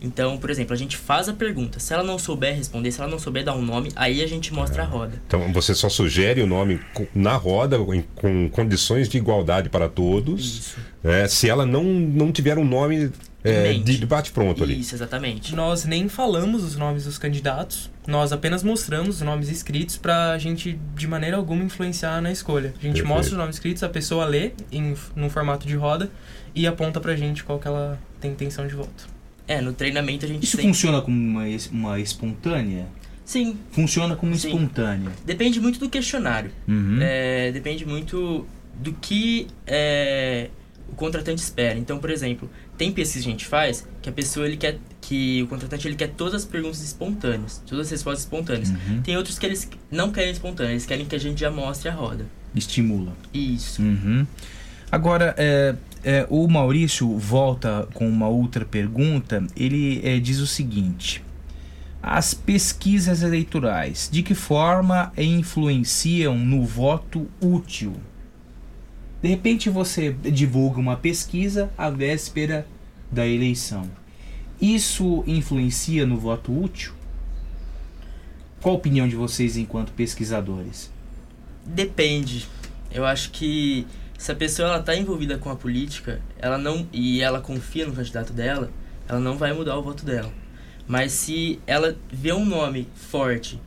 [0.04, 1.80] Então, por exemplo, a gente faz a pergunta.
[1.80, 4.52] Se ela não souber responder, se ela não souber dar um nome, aí a gente
[4.52, 5.22] mostra a roda.
[5.28, 6.80] Então você só sugere o nome
[7.14, 10.74] na roda, em- com condições de igualdade para todos.
[11.04, 13.12] É, se ela não, não tiver um nome
[13.44, 14.80] é, de de bate-pronto ali.
[14.80, 15.56] Isso, exatamente.
[15.56, 20.80] Nós nem falamos os nomes dos candidatos, nós apenas mostramos os nomes escritos pra gente
[20.96, 22.70] de maneira alguma influenciar na escolha.
[22.70, 23.08] A gente Perfeito.
[23.08, 26.12] mostra os nomes escritos, a pessoa lê em num formato de roda
[26.54, 29.08] e aponta pra gente qual que ela tem intenção de voto.
[29.48, 30.68] É, no treinamento a gente Isso tem...
[30.68, 32.88] funciona como uma, uma espontânea?
[33.26, 33.58] Sim.
[33.72, 34.50] Funciona como Sim.
[34.50, 35.12] espontânea.
[35.26, 36.52] Depende muito do questionário.
[36.68, 37.00] Uhum.
[37.02, 38.46] É, depende muito
[38.76, 40.50] do que é,
[40.92, 41.78] o contratante espera.
[41.78, 45.42] Então, por exemplo, tem pesquisa que a gente faz que a pessoa ele quer que
[45.44, 48.70] o contratante ele quer todas as perguntas espontâneas, todas as respostas espontâneas.
[48.70, 49.02] Uhum.
[49.02, 51.94] Tem outros que eles não querem espontâneas, eles querem que a gente já mostre a
[51.94, 52.26] roda.
[52.54, 53.14] Estimula.
[53.34, 53.82] Isso.
[53.82, 54.28] Uhum.
[54.92, 59.46] Agora, é, é, o Maurício volta com uma outra pergunta.
[59.56, 61.24] Ele é, diz o seguinte:
[62.04, 67.94] As pesquisas eleitorais, de que forma influenciam no voto útil?
[69.22, 72.66] De repente você divulga uma pesquisa à véspera
[73.12, 73.90] da eleição.
[74.60, 76.94] Isso influencia no voto útil?
[78.62, 80.92] Qual a opinião de vocês enquanto pesquisadores?
[81.66, 82.48] Depende.
[82.92, 83.86] Eu acho que
[84.18, 87.94] se a pessoa ela tá envolvida com a política, ela não e ela confia no
[87.94, 88.72] candidato dela,
[89.08, 90.32] ela não vai mudar o voto dela.
[90.88, 93.60] Mas se ela vê um nome forte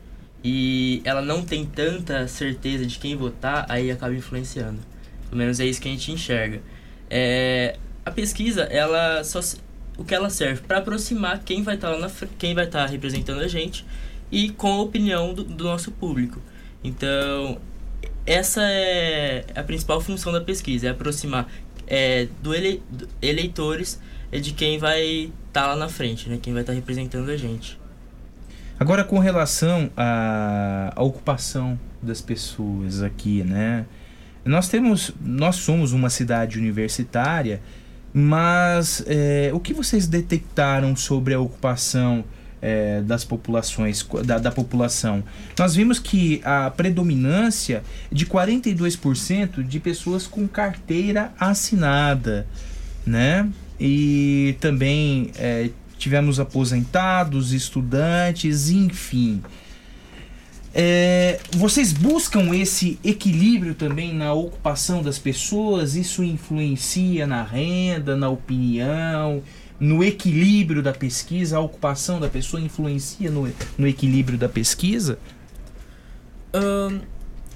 [0.43, 4.79] e ela não tem tanta certeza de quem votar, aí acaba influenciando.
[5.35, 6.61] Pelo menos é isso que a gente enxerga.
[7.09, 7.75] É,
[8.05, 9.41] a pesquisa, ela só
[9.97, 12.09] o que ela serve para aproximar quem vai estar lá na
[12.39, 13.85] quem vai estar representando a gente
[14.31, 16.41] e com a opinião do, do nosso público.
[16.81, 17.59] Então,
[18.25, 21.51] essa é a principal função da pesquisa, é aproximar
[21.85, 23.99] é, do, ele, do eleitores
[24.31, 26.39] é de quem vai estar lá na frente, né?
[26.41, 27.77] Quem vai estar representando a gente.
[28.79, 33.85] Agora com relação à, à ocupação das pessoas aqui, né?
[34.45, 37.59] Nós temos, nós somos uma cidade universitária,
[38.13, 42.23] mas é, o que vocês detectaram sobre a ocupação
[42.61, 45.23] é, das populações, da, da população?
[45.57, 52.45] Nós vimos que a predominância de 42% de pessoas com carteira assinada,
[53.05, 53.49] né?
[53.79, 59.41] E também é, tivemos aposentados, estudantes, enfim.
[60.77, 65.95] É, vocês buscam esse equilíbrio também na ocupação das pessoas?
[65.95, 69.41] Isso influencia na renda, na opinião,
[69.79, 71.55] no equilíbrio da pesquisa?
[71.55, 75.17] A ocupação da pessoa influencia no, no equilíbrio da pesquisa?
[76.53, 76.99] Ahn,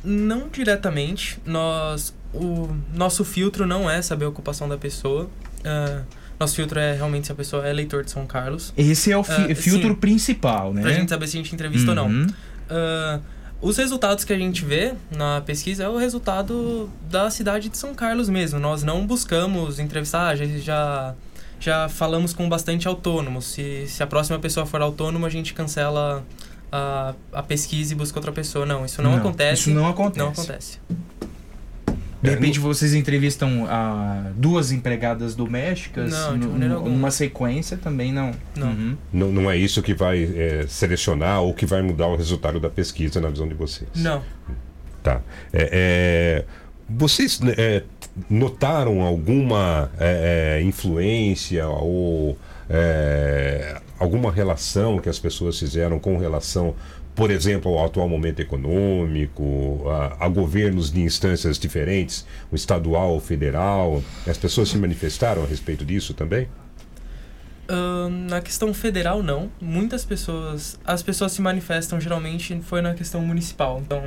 [0.01, 1.39] não diretamente.
[1.45, 5.29] Nós, o nosso filtro não é saber a ocupação da pessoa.
[5.65, 6.03] Ah,
[6.39, 8.73] nosso filtro é realmente se a pessoa é eleitor de São Carlos.
[8.77, 10.81] Esse é o fi- Ah, filtro sim, principal, né?
[10.83, 12.27] Pra gente saber se a gente entrevista ou não.
[12.69, 13.19] Ah,
[13.61, 17.93] os resultados que a gente vê na pesquisa é o resultado da cidade de São
[17.93, 18.57] Carlos mesmo.
[18.59, 21.15] Nós não buscamos entrevistar, já, já,
[21.59, 23.45] já falamos com bastante autônomos.
[23.45, 26.23] Se, se a próxima pessoa for autônoma, a gente cancela
[26.71, 28.65] a, a pesquisa e busca outra pessoa.
[28.65, 29.61] Não, isso não, Não, acontece.
[29.61, 30.19] isso não acontece.
[30.19, 30.79] Não acontece.
[32.21, 38.31] De repente vocês entrevistam ah, duas empregadas domésticas Não, numa sequência também não.
[38.55, 38.67] Não.
[38.67, 38.97] Uhum.
[39.13, 42.69] Não, não é isso que vai é, selecionar ou que vai mudar o resultado da
[42.69, 43.89] pesquisa na visão de vocês.
[43.95, 44.21] Não.
[45.01, 45.21] Tá.
[45.53, 46.45] É, é,
[46.89, 47.83] vocês né, é,
[48.29, 52.37] notaram alguma é, é, influência ou
[52.69, 56.75] é, alguma relação que as pessoas fizeram com relação,
[57.19, 63.19] por exemplo, ao atual momento econômico, a, a governos de instâncias diferentes, o estadual, o
[63.19, 64.01] federal?
[64.25, 66.47] As pessoas se manifestaram a respeito disso também?
[67.67, 69.51] Ahn, na questão federal, não.
[69.59, 70.79] Muitas pessoas.
[70.85, 73.81] As pessoas se manifestam geralmente foi na questão municipal.
[73.85, 74.01] Então,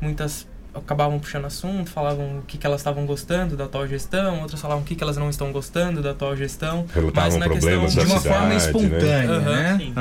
[0.00, 4.60] muitas acabavam puxando assunto, falavam o que, que elas estavam gostando da atual gestão, outras
[4.60, 6.86] falavam o que, que elas não estão gostando da atual gestão.
[6.94, 8.56] Relatavam mas na questão de uma forma cidade, né?
[8.56, 9.78] espontânea, né?
[9.78, 9.92] sim.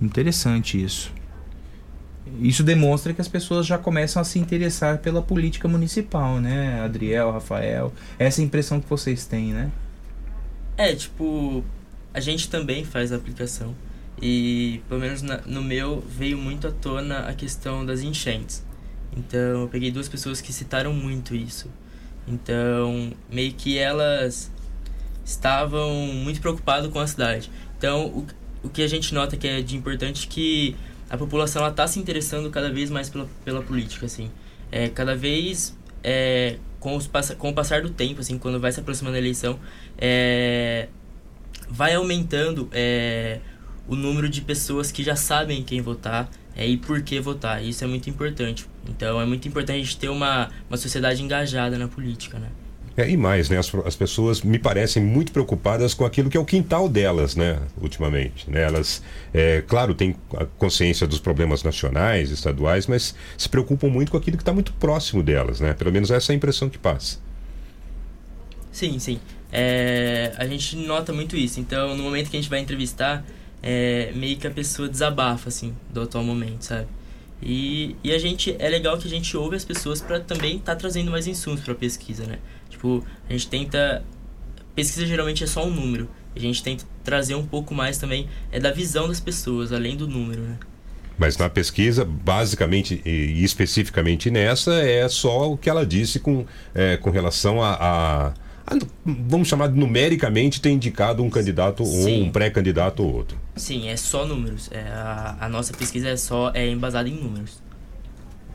[0.00, 1.12] Interessante isso.
[2.40, 6.80] Isso demonstra que as pessoas já começam a se interessar pela política municipal, né?
[6.82, 7.92] Adriel, Rafael.
[8.18, 9.70] Essa é impressão que vocês têm, né?
[10.76, 11.64] É, tipo,
[12.12, 13.74] a gente também faz a aplicação.
[14.20, 18.64] E, pelo menos na- no meu, veio muito à tona a questão das enchentes.
[19.16, 21.68] Então, eu peguei duas pessoas que citaram muito isso.
[22.26, 24.50] Então, meio que elas
[25.24, 27.50] estavam muito preocupadas com a cidade.
[27.78, 28.26] Então, o,
[28.62, 30.76] o que a gente nota que é de importante é que
[31.10, 34.30] a população está se interessando cada vez mais pela, pela política, assim.
[34.70, 37.08] É, cada vez, é, com, os,
[37.38, 39.58] com o passar do tempo, assim, quando vai se aproximando a eleição,
[39.96, 40.88] é,
[41.68, 43.40] vai aumentando é,
[43.86, 47.64] o número de pessoas que já sabem quem votar é, e por que votar.
[47.64, 48.66] Isso é muito importante.
[48.86, 52.48] Então, é muito importante a gente ter uma, uma sociedade engajada na política, né?
[52.98, 53.56] É, e mais, né?
[53.58, 57.60] As, as pessoas me parecem muito preocupadas com aquilo que é o quintal delas, né?
[57.80, 58.50] Ultimamente.
[58.50, 58.62] Né?
[58.62, 59.00] Elas,
[59.32, 64.36] é, claro, têm a consciência dos problemas nacionais, estaduais, mas se preocupam muito com aquilo
[64.36, 65.74] que está muito próximo delas, né?
[65.74, 67.20] Pelo menos essa é a impressão que passa.
[68.72, 69.20] Sim, sim.
[69.52, 71.60] É, a gente nota muito isso.
[71.60, 73.24] Então, no momento que a gente vai entrevistar,
[73.62, 76.88] é, meio que a pessoa desabafa, assim, do atual momento, sabe?
[77.40, 80.74] E, e a gente, é legal que a gente ouve as pessoas para também estar
[80.74, 82.40] trazendo mais insumos para pesquisa, né?
[82.68, 84.04] Tipo, a gente tenta.
[84.74, 86.08] Pesquisa geralmente é só um número.
[86.36, 90.06] A gente tenta trazer um pouco mais também é da visão das pessoas, além do
[90.06, 90.56] número, né?
[91.18, 96.96] Mas na pesquisa, basicamente e especificamente nessa, é só o que ela disse com, é,
[96.96, 102.24] com relação a, a- a- Vamos chamar de numericamente ter indicado um candidato ou Sim.
[102.24, 103.36] um pré-candidato ou outro.
[103.56, 104.68] Sim, é só números.
[104.70, 107.60] É, a, a nossa pesquisa é só é embasada em números.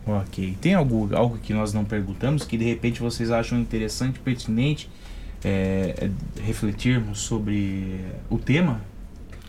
[0.05, 0.57] Ok.
[0.59, 4.89] Tem algo, algo que nós não perguntamos que de repente vocês acham interessante, pertinente
[5.43, 8.81] é, é, refletirmos sobre o tema?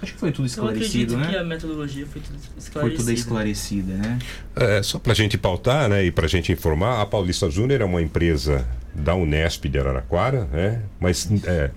[0.03, 1.29] Acho que foi tudo Eu esclarecido, acredito né?
[1.31, 2.81] que a metodologia foi tudo esclarecida.
[2.81, 4.19] Foi tudo esclarecida, né?
[4.55, 7.81] É, só para a gente pautar né, e para a gente informar, a Paulista Júnior
[7.81, 10.83] é uma empresa da Unesp de Araraquara, né?
[11.01, 11.71] mas é,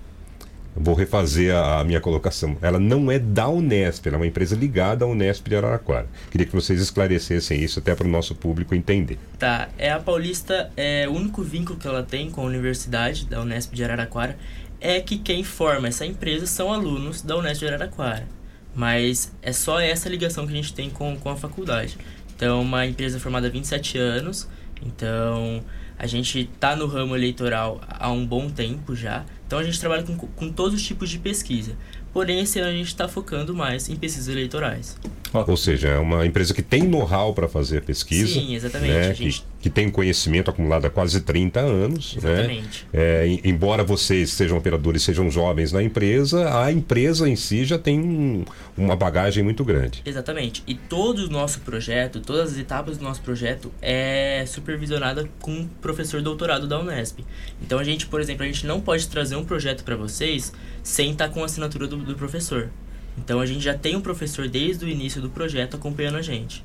[0.74, 2.56] vou refazer a, a minha colocação.
[2.62, 6.06] Ela não é da Unesp, ela é uma empresa ligada à Unesp de Araraquara.
[6.30, 9.18] Queria que vocês esclarecessem isso até para o nosso público entender.
[9.38, 13.40] Tá, é a Paulista, é o único vínculo que ela tem com a universidade da
[13.40, 14.36] Unesp de Araraquara
[14.80, 18.26] é que quem forma essa empresa são alunos da Unesp de Araraquara.
[18.74, 21.98] Mas é só essa ligação que a gente tem com, com a faculdade.
[22.36, 24.48] Então, uma empresa formada há 27 anos,
[24.80, 25.64] então
[25.98, 29.24] a gente tá no ramo eleitoral há um bom tempo já.
[29.48, 31.72] Então a gente trabalha com, com todos os tipos de pesquisa.
[32.12, 34.94] Porém, esse ano a gente está focando mais em pesquisas eleitorais.
[35.32, 38.34] Ou seja, é uma empresa que tem know-how para fazer pesquisa.
[38.34, 38.92] Sim, exatamente.
[38.92, 42.14] né, A gente- que, tem conhecimento acumulado há quase 30 anos.
[42.16, 42.86] Exatamente.
[42.92, 43.00] Né?
[43.22, 47.78] É, em- embora vocês sejam operadores, sejam jovens na empresa, a empresa em si já
[47.78, 48.44] tem um-
[48.76, 50.02] uma bagagem muito grande.
[50.04, 50.62] Exatamente.
[50.66, 55.66] E todo o nosso projeto, todas as etapas do nosso projeto é supervisionada com um
[55.80, 57.20] professor doutorado da Unesp.
[57.62, 60.52] Então a gente, por exemplo, a gente não pode trazer um projeto para vocês
[60.82, 62.70] sem estar com a assinatura do, do professor.
[63.16, 66.64] Então a gente já tem um professor desde o início do projeto acompanhando a gente.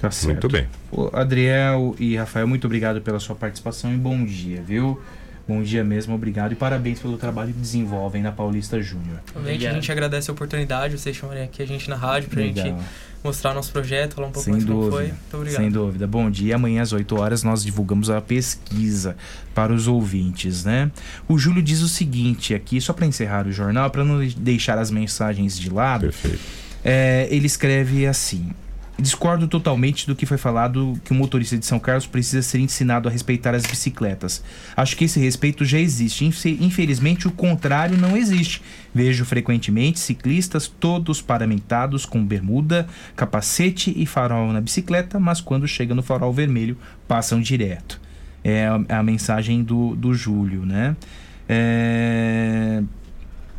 [0.00, 0.44] Tá certo.
[0.44, 0.66] Muito bem.
[0.90, 5.00] Ô, Adriel e Rafael, muito obrigado pela sua participação e bom dia, viu?
[5.46, 9.18] Bom dia mesmo, obrigado e parabéns pelo trabalho que desenvolvem na Paulista Júnior.
[9.34, 12.66] Obviamente a gente agradece a oportunidade, vocês chamarem aqui a gente na rádio pra Legal.
[12.66, 12.78] gente
[13.24, 14.96] mostrar o nosso projeto, falar um pouco Sem mais como dúvida.
[14.96, 15.06] foi.
[15.08, 15.60] Muito obrigado.
[15.60, 16.06] Sem dúvida.
[16.06, 16.54] Bom dia.
[16.54, 19.16] Amanhã às 8 horas nós divulgamos a pesquisa
[19.52, 20.90] para os ouvintes, né?
[21.28, 24.90] O Júlio diz o seguinte aqui, só para encerrar o jornal, para não deixar as
[24.90, 26.14] mensagens de lado.
[26.84, 28.50] É, ele escreve assim:
[29.00, 33.08] Discordo totalmente do que foi falado que o motorista de São Carlos precisa ser ensinado
[33.08, 34.42] a respeitar as bicicletas.
[34.76, 36.24] Acho que esse respeito já existe.
[36.24, 38.62] Infe- Infelizmente, o contrário não existe.
[38.94, 42.86] Vejo frequentemente ciclistas todos paramentados com bermuda,
[43.16, 46.76] capacete e farol na bicicleta, mas quando chega no farol vermelho,
[47.08, 48.00] passam direto.
[48.42, 50.96] É a, a mensagem do, do Júlio, né?
[51.48, 52.82] É,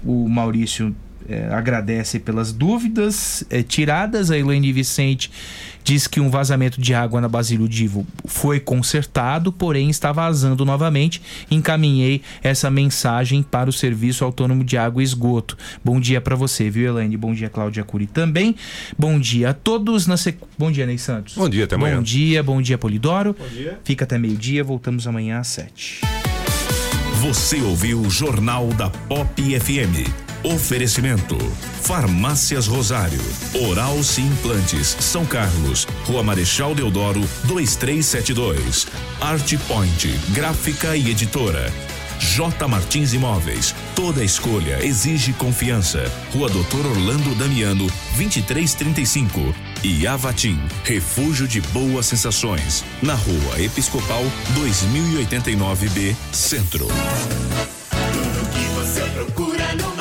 [0.04, 0.96] o Maurício
[1.28, 4.32] é, agradece pelas dúvidas é, tiradas.
[4.32, 5.32] A Elaine Vicente
[5.84, 11.22] diz que um vazamento de água na Basílio Divo foi consertado, porém está vazando novamente.
[11.50, 15.58] Encaminhei essa mensagem para o Serviço Autônomo de Água e Esgoto.
[15.84, 17.18] Bom dia para você, viu, Elaine?
[17.18, 18.56] Bom dia, Cláudia Curi também.
[18.98, 20.08] Bom dia a todos.
[20.08, 20.48] Na sequ...
[20.58, 21.36] Bom dia, Ney Santos.
[21.36, 21.98] Bom dia, até amanhã.
[21.98, 23.36] Bom dia, bom dia, Polidoro.
[23.38, 23.80] Bom dia.
[23.84, 26.02] Fica até meio-dia, voltamos amanhã às sete.
[27.22, 30.31] Você ouviu o Jornal da Pop FM.
[30.44, 31.38] Oferecimento:
[31.82, 33.22] Farmácias Rosário,
[33.70, 38.88] Oral Sim Implantes, São Carlos, Rua Marechal Deodoro, 2372.
[39.20, 41.72] Art Point, Gráfica e Editora.
[42.20, 43.76] J Martins Imóveis.
[43.96, 46.04] Toda escolha exige confiança.
[46.34, 49.54] Rua Doutor Orlando Damiano, 2335.
[49.84, 52.84] E Avatim, Refúgio de Boas Sensações.
[53.02, 54.24] Na Rua Episcopal,
[54.56, 56.88] 2089B, Centro.
[56.88, 60.01] Tudo que você procura numa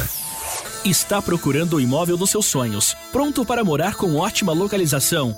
[0.83, 5.37] Está procurando o imóvel dos seus sonhos, pronto para morar com ótima localização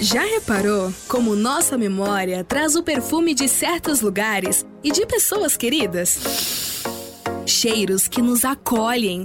[0.00, 6.18] Já reparou como nossa memória traz o perfume de certos lugares e de pessoas queridas?
[7.46, 9.24] Cheiros que nos acolhem.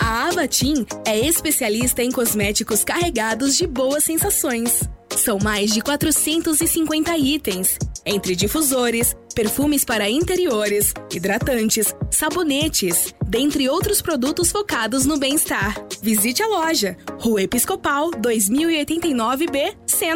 [0.00, 4.88] A Avatim é especialista em cosméticos carregados de boas sensações.
[5.18, 7.76] São mais de 450 itens,
[8.06, 15.74] entre difusores, perfumes para interiores, hidratantes, sabonetes, dentre outros produtos focados no bem-estar.
[16.00, 19.98] Visite a loja, Rua Episcopal 2089B, Centro.